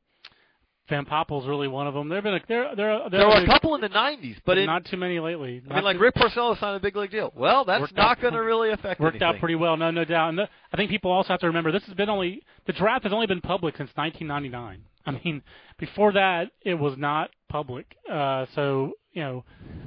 Van 0.88 1.06
Poppel's 1.06 1.46
really 1.46 1.66
one 1.66 1.86
of 1.86 1.94
them. 1.94 2.10
There've 2.10 2.22
been 2.22 2.34
a, 2.34 2.40
there 2.46 2.76
there 2.76 3.08
There 3.10 3.26
were 3.26 3.42
a 3.42 3.46
couple 3.46 3.74
in 3.74 3.80
the 3.80 3.88
'90s, 3.88 4.36
but 4.44 4.58
it, 4.58 4.66
not 4.66 4.84
too 4.84 4.98
many 4.98 5.18
lately. 5.18 5.62
I 5.70 5.76
mean, 5.76 5.84
like 5.84 5.98
Rick 5.98 6.14
Porcello 6.14 6.58
signed 6.60 6.76
a 6.76 6.80
big 6.80 6.94
league 6.94 7.10
deal. 7.10 7.32
Well, 7.34 7.64
that's 7.64 7.90
not 7.94 8.20
going 8.20 8.34
to 8.34 8.40
really 8.40 8.70
affect 8.70 9.00
worked 9.00 9.14
anything. 9.14 9.36
out 9.36 9.38
pretty 9.40 9.54
well. 9.54 9.78
No, 9.78 9.90
no 9.90 10.04
doubt. 10.04 10.30
And 10.30 10.38
the, 10.38 10.48
I 10.72 10.76
think 10.76 10.90
people 10.90 11.10
also 11.10 11.28
have 11.28 11.40
to 11.40 11.46
remember 11.46 11.72
this 11.72 11.84
has 11.84 11.94
been 11.94 12.10
only 12.10 12.42
the 12.66 12.74
draft 12.74 13.04
has 13.04 13.14
only 13.14 13.26
been 13.26 13.40
public 13.40 13.78
since 13.78 13.90
1999. 13.94 14.84
I 15.06 15.10
mean, 15.24 15.42
before 15.78 16.12
that 16.12 16.50
it 16.62 16.74
was 16.74 16.98
not 16.98 17.30
public. 17.48 17.96
Uh, 18.10 18.44
so 18.54 18.92
you 19.12 19.22
know, 19.22 19.44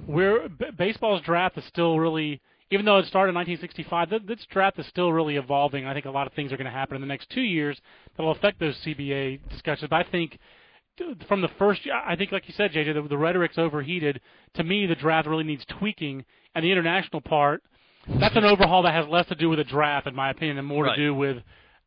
we're 0.08 0.50
b- 0.50 0.66
baseball's 0.76 1.22
draft 1.22 1.58
is 1.58 1.66
still 1.66 2.00
really. 2.00 2.42
Even 2.70 2.86
though 2.86 2.98
it 2.98 3.06
started 3.08 3.30
in 3.30 3.36
1965, 3.36 4.10
th- 4.10 4.22
this 4.26 4.46
draft 4.52 4.78
is 4.80 4.86
still 4.88 5.14
really 5.14 5.38
evolving. 5.38 5.86
I 5.86 5.94
think 5.94 6.06
a 6.06 6.12
lot 6.12 6.28
of 6.28 6.34
things 6.34 6.52
are 6.52 6.58
going 6.58 6.66
to 6.66 6.72
happen 6.72 6.96
in 6.96 7.02
the 7.02 7.08
next 7.08 7.30
two 7.30 7.42
years 7.42 7.80
that 8.16 8.24
will 8.24 8.32
affect 8.32 8.60
those 8.60 8.76
CBA 8.86 9.40
discussions. 9.50 9.90
But 9.90 10.06
I 10.06 10.10
think 10.10 10.38
from 11.28 11.42
the 11.42 11.48
first 11.60 11.82
I 12.06 12.16
think, 12.16 12.32
like 12.32 12.48
you 12.48 12.54
said, 12.58 12.72
JJ, 12.72 12.94
the, 13.02 13.08
the 13.08 13.18
rhetoric's 13.18 13.58
overheated. 13.58 14.20
To 14.56 14.64
me, 14.64 14.86
the 14.86 14.96
draft 14.96 15.28
really 15.28 15.44
needs 15.44 15.64
tweaking, 15.80 16.26
and 16.56 16.66
the 16.66 16.72
international 16.72 17.22
part, 17.22 17.62
that's 18.20 18.36
an 18.36 18.46
overhaul 18.46 18.84
that 18.84 18.94
has 18.94 19.06
less 19.08 19.28
to 19.28 19.36
do 19.36 19.50
with 19.50 19.60
the 19.60 19.64
draft, 19.64 20.08
in 20.08 20.16
my 20.16 20.30
opinion, 20.32 20.58
and 20.58 20.68
more 20.68 20.86
Right. 20.86 20.96
to 20.96 21.02
do 21.02 21.14
with 21.14 21.38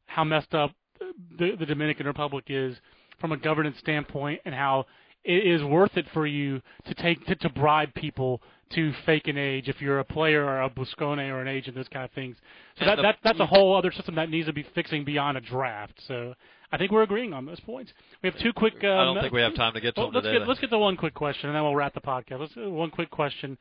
how 0.07 0.25
messed 0.25 0.55
up 0.55 0.71
uh, 1.01 1.07
the, 1.39 1.57
the 1.59 1.67
Dominican 1.67 2.07
Republic 2.07 2.45
is 2.49 2.77
from 3.21 3.33
a 3.33 3.37
governance 3.37 3.77
standpoint, 3.79 4.41
and 4.45 4.55
how 4.55 4.87
it 5.25 5.47
is 5.47 5.63
worth 5.63 5.97
it 5.97 6.07
for 6.13 6.27
you 6.27 6.61
to 6.87 6.95
take 6.95 7.25
to, 7.27 7.35
to 7.37 7.49
bribe 7.51 7.95
people 7.95 8.41
to 8.75 8.93
fake 9.05 9.27
an 9.27 9.37
age 9.37 9.69
if 9.69 9.81
you're 9.81 9.99
a 9.99 10.05
player 10.05 10.45
or 10.45 10.63
a 10.63 10.71
Buscone 10.71 11.19
or 11.31 11.41
an 11.41 11.49
agent, 11.49 11.75
those 11.77 11.89
kind 11.89 12.05
of 12.05 12.13
things. 12.13 12.37
So 12.79 12.85
that, 12.85 12.97
the- 12.97 13.03
that 13.03 13.17
that's 13.25 13.41
a 13.41 13.47
whole 13.47 13.77
other 13.77 13.91
system 13.93 14.15
that 14.15 14.31
needs 14.31 14.47
to 14.47 14.53
be 14.53 14.65
fixing 14.75 15.05
beyond 15.05 15.37
a 15.37 15.41
draft. 15.41 15.95
So 16.07 16.35
I 16.73 16.79
think 16.79 16.93
we're 16.93 17.03
agreeing 17.03 17.33
on 17.33 17.47
those 17.47 17.61
points. 17.61 17.93
We 18.23 18.31
have 18.31 18.39
two 18.39 18.53
quick. 18.53 18.75
Um, 18.85 18.91
I 18.91 19.05
don't 19.05 19.21
think 19.21 19.33
we 19.33 19.41
have 19.41 19.55
time 19.57 19.75
to 19.75 19.81
get 19.81 19.95
to 19.97 20.01
well, 20.03 20.09
them 20.09 20.15
let's 20.17 20.27
today. 20.27 20.39
get 20.39 20.49
let's 20.49 20.61
get 20.61 20.71
to 20.71 20.79
one 20.79 20.97
quick 20.97 21.15
question, 21.15 21.49
and 21.49 21.57
then 21.57 21.63
we'll 21.65 21.75
wrap 21.75 21.95
the 21.95 22.01
podcast. 22.01 22.41
Let's 22.41 22.53
one 22.57 22.91
quick 22.91 23.11
question. 23.11 23.59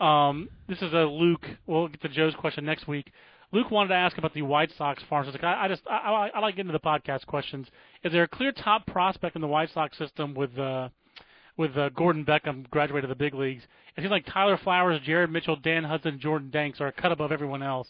Um, 0.00 0.48
this 0.68 0.80
is 0.82 0.92
a 0.92 1.04
Luke. 1.04 1.46
We'll 1.66 1.88
get 1.88 2.02
to 2.02 2.08
Joe's 2.08 2.34
question 2.34 2.64
next 2.64 2.86
week. 2.86 3.12
Luke 3.54 3.70
wanted 3.70 3.90
to 3.90 3.94
ask 3.94 4.18
about 4.18 4.34
the 4.34 4.42
White 4.42 4.72
Sox 4.76 5.00
farm 5.08 5.24
system. 5.24 5.44
I, 5.44 5.64
I 5.64 5.68
just 5.68 5.82
I, 5.88 5.94
I, 5.94 6.30
I 6.34 6.40
like 6.40 6.56
getting 6.56 6.72
to 6.72 6.76
the 6.76 6.80
podcast 6.80 7.24
questions. 7.26 7.68
Is 8.02 8.10
there 8.10 8.24
a 8.24 8.28
clear 8.28 8.50
top 8.50 8.84
prospect 8.84 9.36
in 9.36 9.42
the 9.42 9.48
White 9.48 9.70
Sox 9.72 9.96
system 9.96 10.34
with 10.34 10.58
uh, 10.58 10.88
with 11.56 11.76
uh, 11.76 11.90
Gordon 11.90 12.24
Beckham 12.24 12.68
graduated 12.70 13.08
the 13.08 13.14
big 13.14 13.32
leagues? 13.32 13.62
It 13.96 14.00
seems 14.00 14.10
like 14.10 14.26
Tyler 14.26 14.58
Flowers, 14.62 15.00
Jared 15.04 15.30
Mitchell, 15.30 15.54
Dan 15.54 15.84
Hudson, 15.84 16.18
Jordan 16.18 16.50
Danks 16.50 16.80
are 16.80 16.88
a 16.88 16.92
cut 16.92 17.12
above 17.12 17.30
everyone 17.30 17.62
else. 17.62 17.86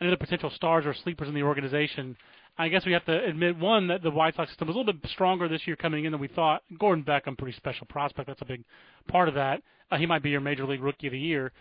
Any 0.00 0.08
other 0.08 0.16
potential 0.16 0.50
stars 0.50 0.86
or 0.86 0.94
sleepers 0.94 1.28
in 1.28 1.34
the 1.34 1.42
organization? 1.42 2.16
I 2.56 2.68
guess 2.68 2.86
we 2.86 2.92
have 2.92 3.04
to 3.04 3.24
admit 3.24 3.58
one 3.58 3.88
that 3.88 4.02
the 4.02 4.10
White 4.10 4.34
Sox 4.34 4.50
system 4.50 4.68
was 4.68 4.76
a 4.76 4.78
little 4.78 4.94
bit 4.94 5.10
stronger 5.10 5.46
this 5.46 5.66
year 5.66 5.76
coming 5.76 6.06
in 6.06 6.12
than 6.12 6.20
we 6.22 6.28
thought. 6.28 6.62
Gordon 6.78 7.04
Beckham, 7.04 7.36
pretty 7.36 7.56
special 7.56 7.86
prospect. 7.86 8.28
That's 8.28 8.40
a 8.40 8.46
big 8.46 8.64
part 9.08 9.28
of 9.28 9.34
that. 9.34 9.62
Uh, 9.90 9.98
he 9.98 10.06
might 10.06 10.22
be 10.22 10.30
your 10.30 10.40
major 10.40 10.64
league 10.64 10.82
rookie 10.82 11.08
of 11.08 11.12
the 11.12 11.18
year. 11.18 11.52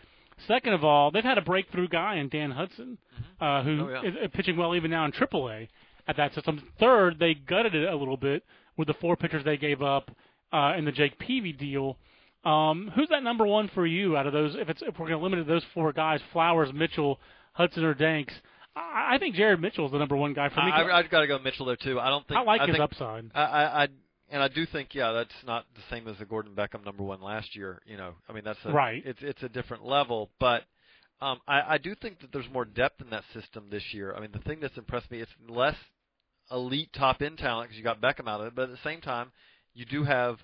Second 0.48 0.74
of 0.74 0.84
all, 0.84 1.12
they've 1.12 1.24
had 1.24 1.38
a 1.38 1.42
breakthrough 1.42 1.88
guy 1.88 2.16
in 2.16 2.30
Dan 2.30 2.52
Hudson, 2.52 2.98
uh, 3.40 3.64
who 3.64 3.88
Oh, 3.88 4.02
yeah. 4.04 4.10
is 4.10 4.16
uh, 4.26 4.28
pitching 4.34 4.58
well 4.58 4.76
even 4.76 4.92
now 4.92 5.06
in 5.06 5.12
AAA 5.12 5.68
at 6.08 6.18
that 6.18 6.34
system. 6.34 6.62
Third, 6.80 7.20
they 7.20 7.34
gutted 7.34 7.76
it 7.76 7.88
a 7.88 7.96
little 7.96 8.18
bit 8.18 8.44
with 8.78 8.88
the 8.88 8.94
four 8.96 9.16
pitchers 9.16 9.44
they 9.46 9.58
gave 9.58 9.82
up 9.82 10.10
uh, 10.52 10.74
in 10.78 10.86
the 10.86 10.92
Jake 10.92 11.18
Peavy 11.20 11.54
deal. 11.54 11.98
Um, 12.44 12.92
who's 12.96 13.08
that 13.10 13.22
number 13.24 13.46
one 13.46 13.70
for 13.76 13.86
you 13.86 14.18
out 14.18 14.26
of 14.26 14.34
those? 14.34 14.56
If 14.56 14.68
it's 14.70 14.82
if 14.82 14.98
we're 14.98 15.08
going 15.08 15.20
to 15.20 15.24
limit 15.24 15.40
it 15.40 15.44
to 15.44 15.48
those 15.50 15.64
four 15.74 15.94
guys, 15.94 16.20
Flowers, 16.34 16.70
Mitchell, 16.74 17.20
Hudson, 17.54 17.84
or 17.84 17.94
Danks, 17.94 18.34
I, 18.76 19.16
I 19.16 19.18
think 19.20 19.36
Jared 19.36 19.62
Mitchell 19.62 19.86
is 19.86 19.92
the 19.92 20.00
number 20.00 20.16
one 20.16 20.34
guy 20.34 20.50
for 20.50 20.56
me. 20.64 20.72
I, 20.72 20.82
I, 20.82 21.00
I've 21.00 21.10
got 21.12 21.20
to 21.22 21.28
go 21.28 21.38
Mitchell 21.38 21.68
there 21.68 21.76
too. 21.76 22.00
I 22.00 22.10
don't 22.10 22.28
think 22.28 22.40
I 22.40 22.44
like 22.44 22.62
his 22.62 22.72
think, 22.72 22.80
upside. 22.80 23.30
I, 23.36 23.42
I, 23.44 23.84
I 23.84 23.88
and 24.42 24.52
I 24.52 24.54
do 24.54 24.66
think 24.66 24.96
yeah, 24.96 25.12
that's 25.12 25.46
not 25.46 25.66
the 25.76 25.82
same 25.90 26.08
as 26.08 26.18
the 26.18 26.26
Gordon 26.26 26.54
Beckham 26.56 26.84
number 26.84 27.04
one 27.04 27.22
last 27.22 27.56
year. 27.56 27.82
You 27.86 27.98
know, 27.98 28.14
I 28.28 28.34
mean 28.34 28.44
that's 28.44 28.60
a, 28.66 28.72
Right. 28.72 29.04
It's 29.06 29.20
it's 29.22 29.44
a 29.44 29.50
different 29.50 29.86
level, 29.86 30.32
but 30.40 30.64
um, 31.22 31.40
I, 31.48 31.76
I 31.76 31.78
do 31.78 31.94
think 31.94 32.20
that 32.22 32.32
there's 32.34 32.50
more 32.52 32.66
depth 32.66 33.02
in 33.02 33.12
that 33.12 33.24
system 33.34 33.68
this 33.70 33.84
year. 33.94 34.16
I 34.16 34.20
mean, 34.20 34.32
the 34.34 34.40
thing 34.40 34.60
that's 34.60 34.78
impressed 34.78 35.12
me 35.12 35.20
it's 35.20 35.32
less 35.48 35.76
elite 36.50 36.90
top 36.94 37.22
end 37.22 37.38
talent 37.38 37.70
because 37.70 37.78
you 37.78 37.84
got 37.84 38.02
Beckham 38.02 38.28
out 38.28 38.42
of 38.42 38.48
it, 38.48 38.56
but 38.56 38.64
at 38.64 38.70
the 38.72 38.80
same 38.84 39.02
time, 39.02 39.32
you 39.74 39.86
do 39.86 40.04
have. 40.04 40.38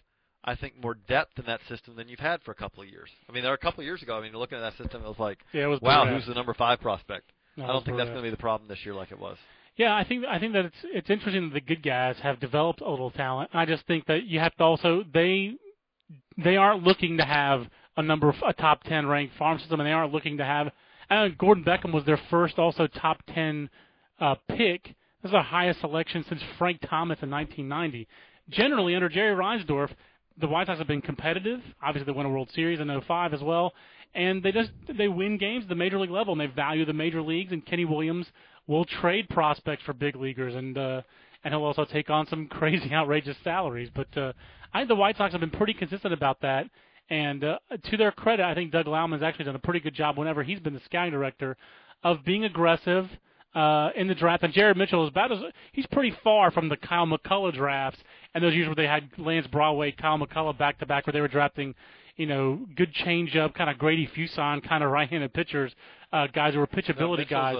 I 0.43 0.55
think 0.55 0.81
more 0.81 0.93
depth 0.93 1.39
in 1.39 1.45
that 1.47 1.59
system 1.67 1.97
than 1.97 2.07
you've 2.07 2.19
had 2.19 2.41
for 2.43 2.51
a 2.51 2.55
couple 2.55 2.81
of 2.81 2.87
years. 2.87 3.09
I 3.27 3.33
mean, 3.33 3.41
there 3.41 3.51
were 3.51 3.55
a 3.55 3.57
couple 3.57 3.81
of 3.81 3.85
years 3.85 4.01
ago. 4.01 4.17
I 4.17 4.21
mean, 4.21 4.31
looking 4.31 4.57
at 4.57 4.61
that 4.61 4.77
system, 4.81 5.03
it 5.03 5.07
was 5.07 5.19
like, 5.19 5.39
Yeah, 5.51 5.63
it 5.63 5.67
was 5.67 5.81
wow, 5.81 6.05
who's 6.07 6.25
the 6.25 6.35
number 6.35 6.53
five 6.53 6.79
prospect? 6.79 7.31
No, 7.57 7.65
I 7.65 7.67
don't 7.67 7.83
think 7.83 7.97
that's 7.97 8.09
going 8.09 8.21
to 8.21 8.27
be 8.27 8.29
the 8.29 8.37
problem 8.37 8.69
this 8.69 8.77
year 8.85 8.93
like 8.93 9.11
it 9.11 9.19
was. 9.19 9.35
Yeah, 9.77 9.95
I 9.95 10.03
think 10.03 10.25
I 10.25 10.39
think 10.39 10.53
that 10.53 10.65
it's 10.65 10.77
it's 10.83 11.09
interesting 11.09 11.49
that 11.49 11.53
the 11.53 11.61
good 11.61 11.83
guys 11.83 12.15
have 12.23 12.39
developed 12.39 12.81
a 12.81 12.89
little 12.89 13.11
talent. 13.11 13.51
I 13.53 13.65
just 13.65 13.85
think 13.85 14.07
that 14.07 14.23
you 14.23 14.39
have 14.39 14.55
to 14.55 14.63
also 14.63 15.03
they 15.13 15.53
they 16.35 16.57
aren't 16.57 16.83
looking 16.83 17.17
to 17.17 17.25
have 17.25 17.67
a 17.95 18.01
number 18.01 18.27
of 18.27 18.35
a 18.45 18.53
top 18.53 18.83
ten 18.83 19.05
ranked 19.05 19.37
farm 19.37 19.59
system, 19.59 19.79
and 19.79 19.87
they 19.87 19.93
aren't 19.93 20.11
looking 20.11 20.37
to 20.37 20.45
have. 20.45 20.71
And 21.09 21.37
Gordon 21.37 21.63
Beckham 21.63 21.93
was 21.93 22.05
their 22.05 22.19
first 22.31 22.57
also 22.57 22.87
top 22.87 23.21
ten 23.33 23.69
uh, 24.19 24.35
pick. 24.49 24.95
Is 25.23 25.31
the 25.31 25.41
highest 25.41 25.81
selection 25.81 26.23
since 26.27 26.41
Frank 26.57 26.79
Thomas 26.81 27.19
in 27.21 27.29
1990. 27.29 28.07
Generally, 28.49 28.95
under 28.95 29.09
Jerry 29.09 29.35
Reinsdorf, 29.35 29.89
the 30.39 30.47
White 30.47 30.67
Sox 30.67 30.77
have 30.77 30.87
been 30.87 31.01
competitive. 31.01 31.59
Obviously, 31.81 32.11
they 32.11 32.15
won 32.15 32.25
a 32.25 32.29
World 32.29 32.49
Series 32.53 32.79
in 32.79 33.01
05 33.01 33.33
as 33.33 33.41
well, 33.41 33.73
and 34.13 34.41
they 34.41 34.51
just 34.51 34.71
they 34.95 35.07
win 35.07 35.37
games 35.37 35.63
at 35.63 35.69
the 35.69 35.75
major 35.75 35.99
league 35.99 36.11
level, 36.11 36.33
and 36.33 36.41
they 36.41 36.47
value 36.47 36.85
the 36.85 36.93
major 36.93 37.21
leagues. 37.21 37.51
And 37.51 37.65
Kenny 37.65 37.85
Williams 37.85 38.27
will 38.67 38.85
trade 38.85 39.29
prospects 39.29 39.83
for 39.83 39.93
big 39.93 40.15
leaguers, 40.15 40.55
and 40.55 40.77
uh, 40.77 41.01
and 41.43 41.53
he'll 41.53 41.63
also 41.63 41.85
take 41.85 42.09
on 42.09 42.27
some 42.27 42.47
crazy, 42.51 42.93
outrageous 42.93 43.37
salaries. 43.43 43.89
But 43.93 44.15
uh, 44.17 44.33
I 44.73 44.79
think 44.79 44.89
the 44.89 44.95
White 44.95 45.17
Sox 45.17 45.31
have 45.31 45.41
been 45.41 45.49
pretty 45.49 45.73
consistent 45.73 46.13
about 46.13 46.41
that. 46.41 46.67
And 47.09 47.43
uh, 47.43 47.59
to 47.89 47.97
their 47.97 48.11
credit, 48.11 48.45
I 48.45 48.53
think 48.53 48.71
Doug 48.71 48.85
Laumann's 48.85 49.23
actually 49.23 49.45
done 49.45 49.55
a 49.55 49.59
pretty 49.59 49.79
good 49.79 49.93
job 49.93 50.17
whenever 50.17 50.43
he's 50.43 50.59
been 50.59 50.73
the 50.73 50.81
scouting 50.85 51.13
director 51.13 51.55
of 52.03 52.25
being 52.25 52.43
aggressive 52.43 53.07
uh, 53.55 53.89
in 53.95 54.07
the 54.07 54.15
draft. 54.15 54.43
And 54.43 54.53
Jared 54.53 54.77
Mitchell 54.77 55.05
is 55.05 55.09
about 55.09 55.31
as 55.31 55.39
he's 55.71 55.87
pretty 55.87 56.13
far 56.23 56.51
from 56.51 56.69
the 56.69 56.77
Kyle 56.77 57.05
McCulloch 57.05 57.55
drafts 57.55 57.99
and 58.33 58.43
those 58.43 58.53
years 58.53 58.67
where 58.67 58.75
they 58.75 58.87
had 58.87 59.09
Lance 59.17 59.47
Broadway, 59.47 59.91
Kyle 59.91 60.19
McCulloch 60.19 60.57
back 60.57 60.79
to 60.79 60.85
back, 60.85 61.07
where 61.07 61.13
they 61.13 61.21
were 61.21 61.29
drafting, 61.29 61.73
you 62.17 62.25
know, 62.25 62.59
good 62.75 62.93
changeup, 62.93 63.53
kind 63.53 63.69
of 63.69 63.77
Grady 63.77 64.07
Fuson 64.15 64.67
kind 64.67 64.83
of 64.83 64.91
right-handed 64.91 65.33
pitchers, 65.33 65.73
uh, 66.11 66.27
guys 66.27 66.53
who 66.53 66.59
were 66.59 66.67
pitchability 66.67 67.27
guys. 67.27 67.55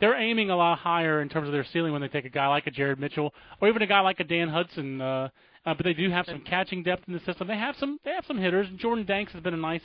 They're 0.00 0.18
aiming 0.18 0.50
a 0.50 0.56
lot 0.56 0.78
higher 0.78 1.20
in 1.20 1.28
terms 1.28 1.48
of 1.48 1.52
their 1.52 1.66
ceiling 1.72 1.92
when 1.92 2.02
they 2.02 2.08
take 2.08 2.24
a 2.24 2.30
guy 2.30 2.46
like 2.46 2.66
a 2.66 2.70
Jared 2.70 2.98
Mitchell 2.98 3.32
or 3.60 3.68
even 3.68 3.82
a 3.82 3.86
guy 3.86 4.00
like 4.00 4.20
a 4.20 4.24
Dan 4.24 4.48
Hudson. 4.48 5.00
Uh, 5.00 5.28
uh, 5.66 5.74
but 5.74 5.84
they 5.84 5.92
do 5.92 6.08
have 6.10 6.24
some 6.26 6.40
catching 6.40 6.82
depth 6.82 7.04
in 7.08 7.14
the 7.14 7.20
system. 7.20 7.46
They 7.48 7.56
have 7.56 7.76
some. 7.78 7.98
They 8.04 8.12
have 8.12 8.24
some 8.26 8.38
hitters. 8.38 8.68
And 8.68 8.78
Jordan 8.78 9.04
Danks 9.04 9.32
has 9.32 9.42
been 9.42 9.54
a 9.54 9.58
nice. 9.58 9.82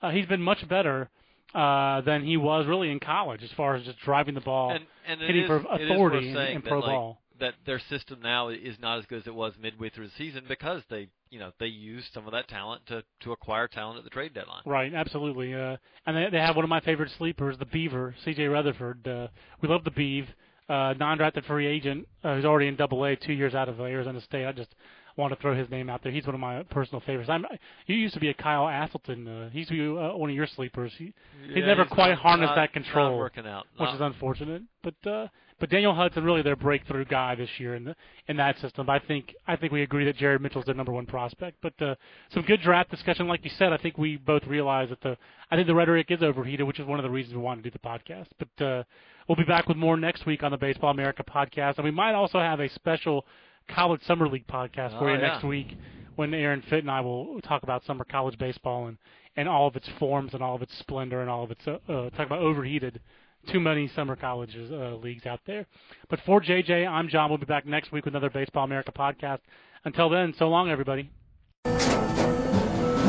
Uh, 0.00 0.10
he's 0.10 0.26
been 0.26 0.42
much 0.42 0.68
better 0.68 1.08
uh, 1.54 2.02
than 2.02 2.24
he 2.24 2.36
was 2.36 2.66
really 2.66 2.90
in 2.90 3.00
college 3.00 3.42
as 3.42 3.50
far 3.56 3.74
as 3.74 3.84
just 3.84 3.98
driving 4.00 4.34
the 4.34 4.40
ball, 4.40 4.72
and, 4.72 4.84
and 5.08 5.20
hitting 5.20 5.42
is, 5.42 5.48
for 5.48 5.56
authority 5.56 6.30
in, 6.30 6.36
in 6.36 6.54
that, 6.54 6.64
pro 6.64 6.80
like, 6.80 6.90
ball. 6.90 7.18
that 7.40 7.54
their 7.64 7.80
system 7.88 8.20
now 8.22 8.48
is 8.48 8.76
not 8.80 8.98
as 8.98 9.06
good 9.06 9.20
as 9.20 9.26
it 9.26 9.34
was 9.34 9.54
midway 9.60 9.88
through 9.88 10.06
the 10.06 10.12
season 10.18 10.44
because 10.46 10.82
they, 10.90 11.08
you 11.30 11.38
know, 11.38 11.50
they 11.58 11.66
used 11.66 12.12
some 12.14 12.26
of 12.26 12.32
that 12.32 12.48
talent 12.48 12.86
to 12.86 13.02
to 13.20 13.32
acquire 13.32 13.68
talent 13.68 13.98
at 13.98 14.04
the 14.04 14.10
trade 14.10 14.32
deadline. 14.34 14.62
Right, 14.64 14.92
absolutely. 14.94 15.54
Uh, 15.54 15.76
and 16.06 16.16
they, 16.16 16.28
they 16.30 16.38
have 16.38 16.56
one 16.56 16.64
of 16.64 16.68
my 16.68 16.80
favorite 16.80 17.10
sleepers, 17.18 17.56
the 17.58 17.66
Beaver, 17.66 18.14
C.J. 18.24 18.42
Retherford. 18.44 19.06
Uh, 19.06 19.28
we 19.60 19.68
love 19.68 19.84
the 19.84 19.90
Beav, 19.90 20.26
uh, 20.68 20.94
non-drafted 20.98 21.44
free 21.44 21.66
agent 21.66 22.06
uh, 22.24 22.34
who's 22.36 22.44
already 22.44 22.68
in 22.68 22.76
Double 22.76 23.04
A, 23.04 23.16
two 23.16 23.32
years 23.32 23.54
out 23.54 23.68
of 23.68 23.80
uh, 23.80 23.84
Arizona 23.84 24.20
State. 24.20 24.46
I 24.46 24.52
just 24.52 24.74
want 25.16 25.32
to 25.34 25.40
throw 25.40 25.56
his 25.56 25.68
name 25.70 25.88
out 25.88 26.02
there. 26.02 26.12
He's 26.12 26.26
one 26.26 26.34
of 26.34 26.40
my 26.40 26.62
personal 26.64 27.00
favorites. 27.00 27.30
I'm, 27.30 27.44
you 27.86 27.96
used 27.96 28.12
to 28.14 28.20
be 28.20 28.28
a 28.28 28.34
Kyle 28.34 28.64
Asselton. 28.66 29.46
Uh, 29.46 29.50
he 29.50 29.60
used 29.60 29.70
to 29.70 29.74
be 29.94 30.00
uh, 30.00 30.14
one 30.16 30.28
of 30.30 30.36
your 30.36 30.46
sleepers. 30.46 30.92
He, 30.98 31.14
he's 31.46 31.56
Yeah, 31.56 31.66
never 31.66 31.84
he's 31.84 31.92
quite 31.92 32.10
not- 32.10 32.18
harnessed 32.18 32.50
not- 32.50 32.56
that 32.56 32.72
control, 32.72 33.12
Not 33.12 33.18
working 33.18 33.46
out. 33.46 33.66
which 33.78 33.90
is 33.94 34.00
unfortunate. 34.00 34.62
But 34.82 35.10
uh, 35.10 35.26
but 35.58 35.70
Daniel 35.70 35.94
Hudson 35.94 36.24
really 36.24 36.42
their 36.42 36.56
breakthrough 36.56 37.04
guy 37.04 37.34
this 37.34 37.48
year 37.58 37.74
in 37.74 37.84
the 37.84 37.96
in 38.28 38.36
that 38.36 38.58
system. 38.60 38.88
I 38.90 38.98
think 38.98 39.34
I 39.46 39.56
think 39.56 39.72
we 39.72 39.82
agree 39.82 40.04
that 40.04 40.16
Jared 40.16 40.40
Mitchell's 40.42 40.64
their 40.66 40.74
number 40.74 40.92
one 40.92 41.06
prospect. 41.06 41.56
But 41.62 41.80
uh, 41.80 41.94
some 42.30 42.42
good 42.42 42.60
draft 42.62 42.90
discussion, 42.90 43.26
like 43.28 43.44
you 43.44 43.50
said. 43.58 43.72
I 43.72 43.76
think 43.78 43.96
we 43.98 44.16
both 44.16 44.44
realize 44.46 44.90
that 44.90 45.00
the 45.00 45.16
I 45.50 45.56
think 45.56 45.66
the 45.66 45.74
rhetoric 45.74 46.10
is 46.10 46.22
overheated, 46.22 46.66
which 46.66 46.78
is 46.80 46.86
one 46.86 46.98
of 46.98 47.04
the 47.04 47.10
reasons 47.10 47.34
we 47.36 47.42
wanted 47.42 47.64
to 47.64 47.70
do 47.70 47.78
the 47.82 47.88
podcast. 47.88 48.26
But 48.38 48.64
uh, 48.64 48.82
we'll 49.28 49.36
be 49.36 49.44
back 49.44 49.66
with 49.68 49.76
more 49.76 49.96
next 49.96 50.26
week 50.26 50.42
on 50.42 50.50
the 50.50 50.58
Baseball 50.58 50.90
America 50.90 51.24
podcast, 51.24 51.76
and 51.76 51.84
we 51.84 51.90
might 51.90 52.14
also 52.14 52.38
have 52.38 52.60
a 52.60 52.68
special 52.70 53.24
college 53.68 54.02
summer 54.04 54.28
league 54.28 54.46
podcast 54.46 54.98
for 54.98 55.08
Oh, 55.08 55.14
you 55.14 55.20
yeah. 55.20 55.28
next 55.28 55.44
week 55.44 55.76
when 56.16 56.32
Aaron 56.34 56.62
Fitt 56.68 56.80
and 56.80 56.90
I 56.90 57.00
will 57.00 57.40
talk 57.42 57.62
about 57.62 57.84
summer 57.84 58.04
college 58.04 58.38
baseball 58.38 58.86
and 58.88 58.98
and 59.38 59.48
all 59.48 59.66
of 59.66 59.76
its 59.76 59.88
forms 59.98 60.32
and 60.34 60.42
all 60.42 60.54
of 60.54 60.62
its 60.62 60.76
splendor 60.78 61.20
and 61.20 61.28
all 61.28 61.44
of 61.44 61.50
its 61.50 61.66
uh, 61.66 61.78
uh, 61.88 62.08
talk 62.10 62.26
about 62.26 62.38
overheated 62.40 63.00
too 63.46 63.60
many 63.60 63.88
summer 63.88 64.16
colleges 64.16 64.70
uh, 64.70 64.96
leagues 65.02 65.26
out 65.26 65.40
there. 65.46 65.66
But 66.08 66.20
for 66.26 66.40
JJ, 66.40 66.86
I'm 66.88 67.08
John. 67.08 67.30
We'll 67.30 67.38
be 67.38 67.46
back 67.46 67.66
next 67.66 67.92
week 67.92 68.04
with 68.04 68.14
another 68.14 68.30
Baseball 68.30 68.64
America 68.64 68.92
podcast. 68.92 69.40
Until 69.84 70.08
then, 70.08 70.34
so 70.36 70.48
long, 70.48 70.68
everybody. 70.68 71.10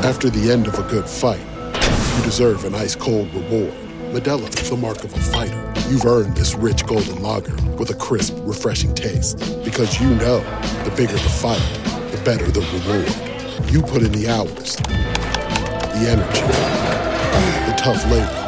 After 0.04 0.30
the 0.30 0.50
end 0.50 0.66
of 0.66 0.78
a 0.78 0.82
good 0.88 1.08
fight, 1.08 1.40
you 2.16 2.24
deserve 2.24 2.64
an 2.64 2.74
ice 2.74 2.94
cold 2.94 3.32
reward. 3.34 3.74
Modelo 4.12 4.48
the 4.70 4.76
mark 4.76 5.04
of 5.04 5.12
a 5.12 5.18
fighter. 5.18 5.72
You've 5.90 6.06
earned 6.06 6.36
this 6.36 6.54
rich 6.54 6.86
golden 6.86 7.22
lager 7.22 7.54
with 7.76 7.90
a 7.90 7.94
crisp, 7.94 8.34
refreshing 8.40 8.94
taste. 8.94 9.38
Because 9.64 10.00
you 10.00 10.08
know 10.10 10.40
the 10.84 10.92
bigger 10.96 11.12
the 11.12 11.18
fight, 11.18 11.60
the 12.10 12.22
better 12.24 12.46
the 12.50 12.60
reward. 12.60 13.72
You 13.72 13.82
put 13.82 14.02
in 14.02 14.12
the 14.12 14.28
hours, 14.28 14.76
the 14.76 16.08
energy, 16.08 16.40
the 17.70 17.76
tough 17.76 18.04
labor. 18.10 18.47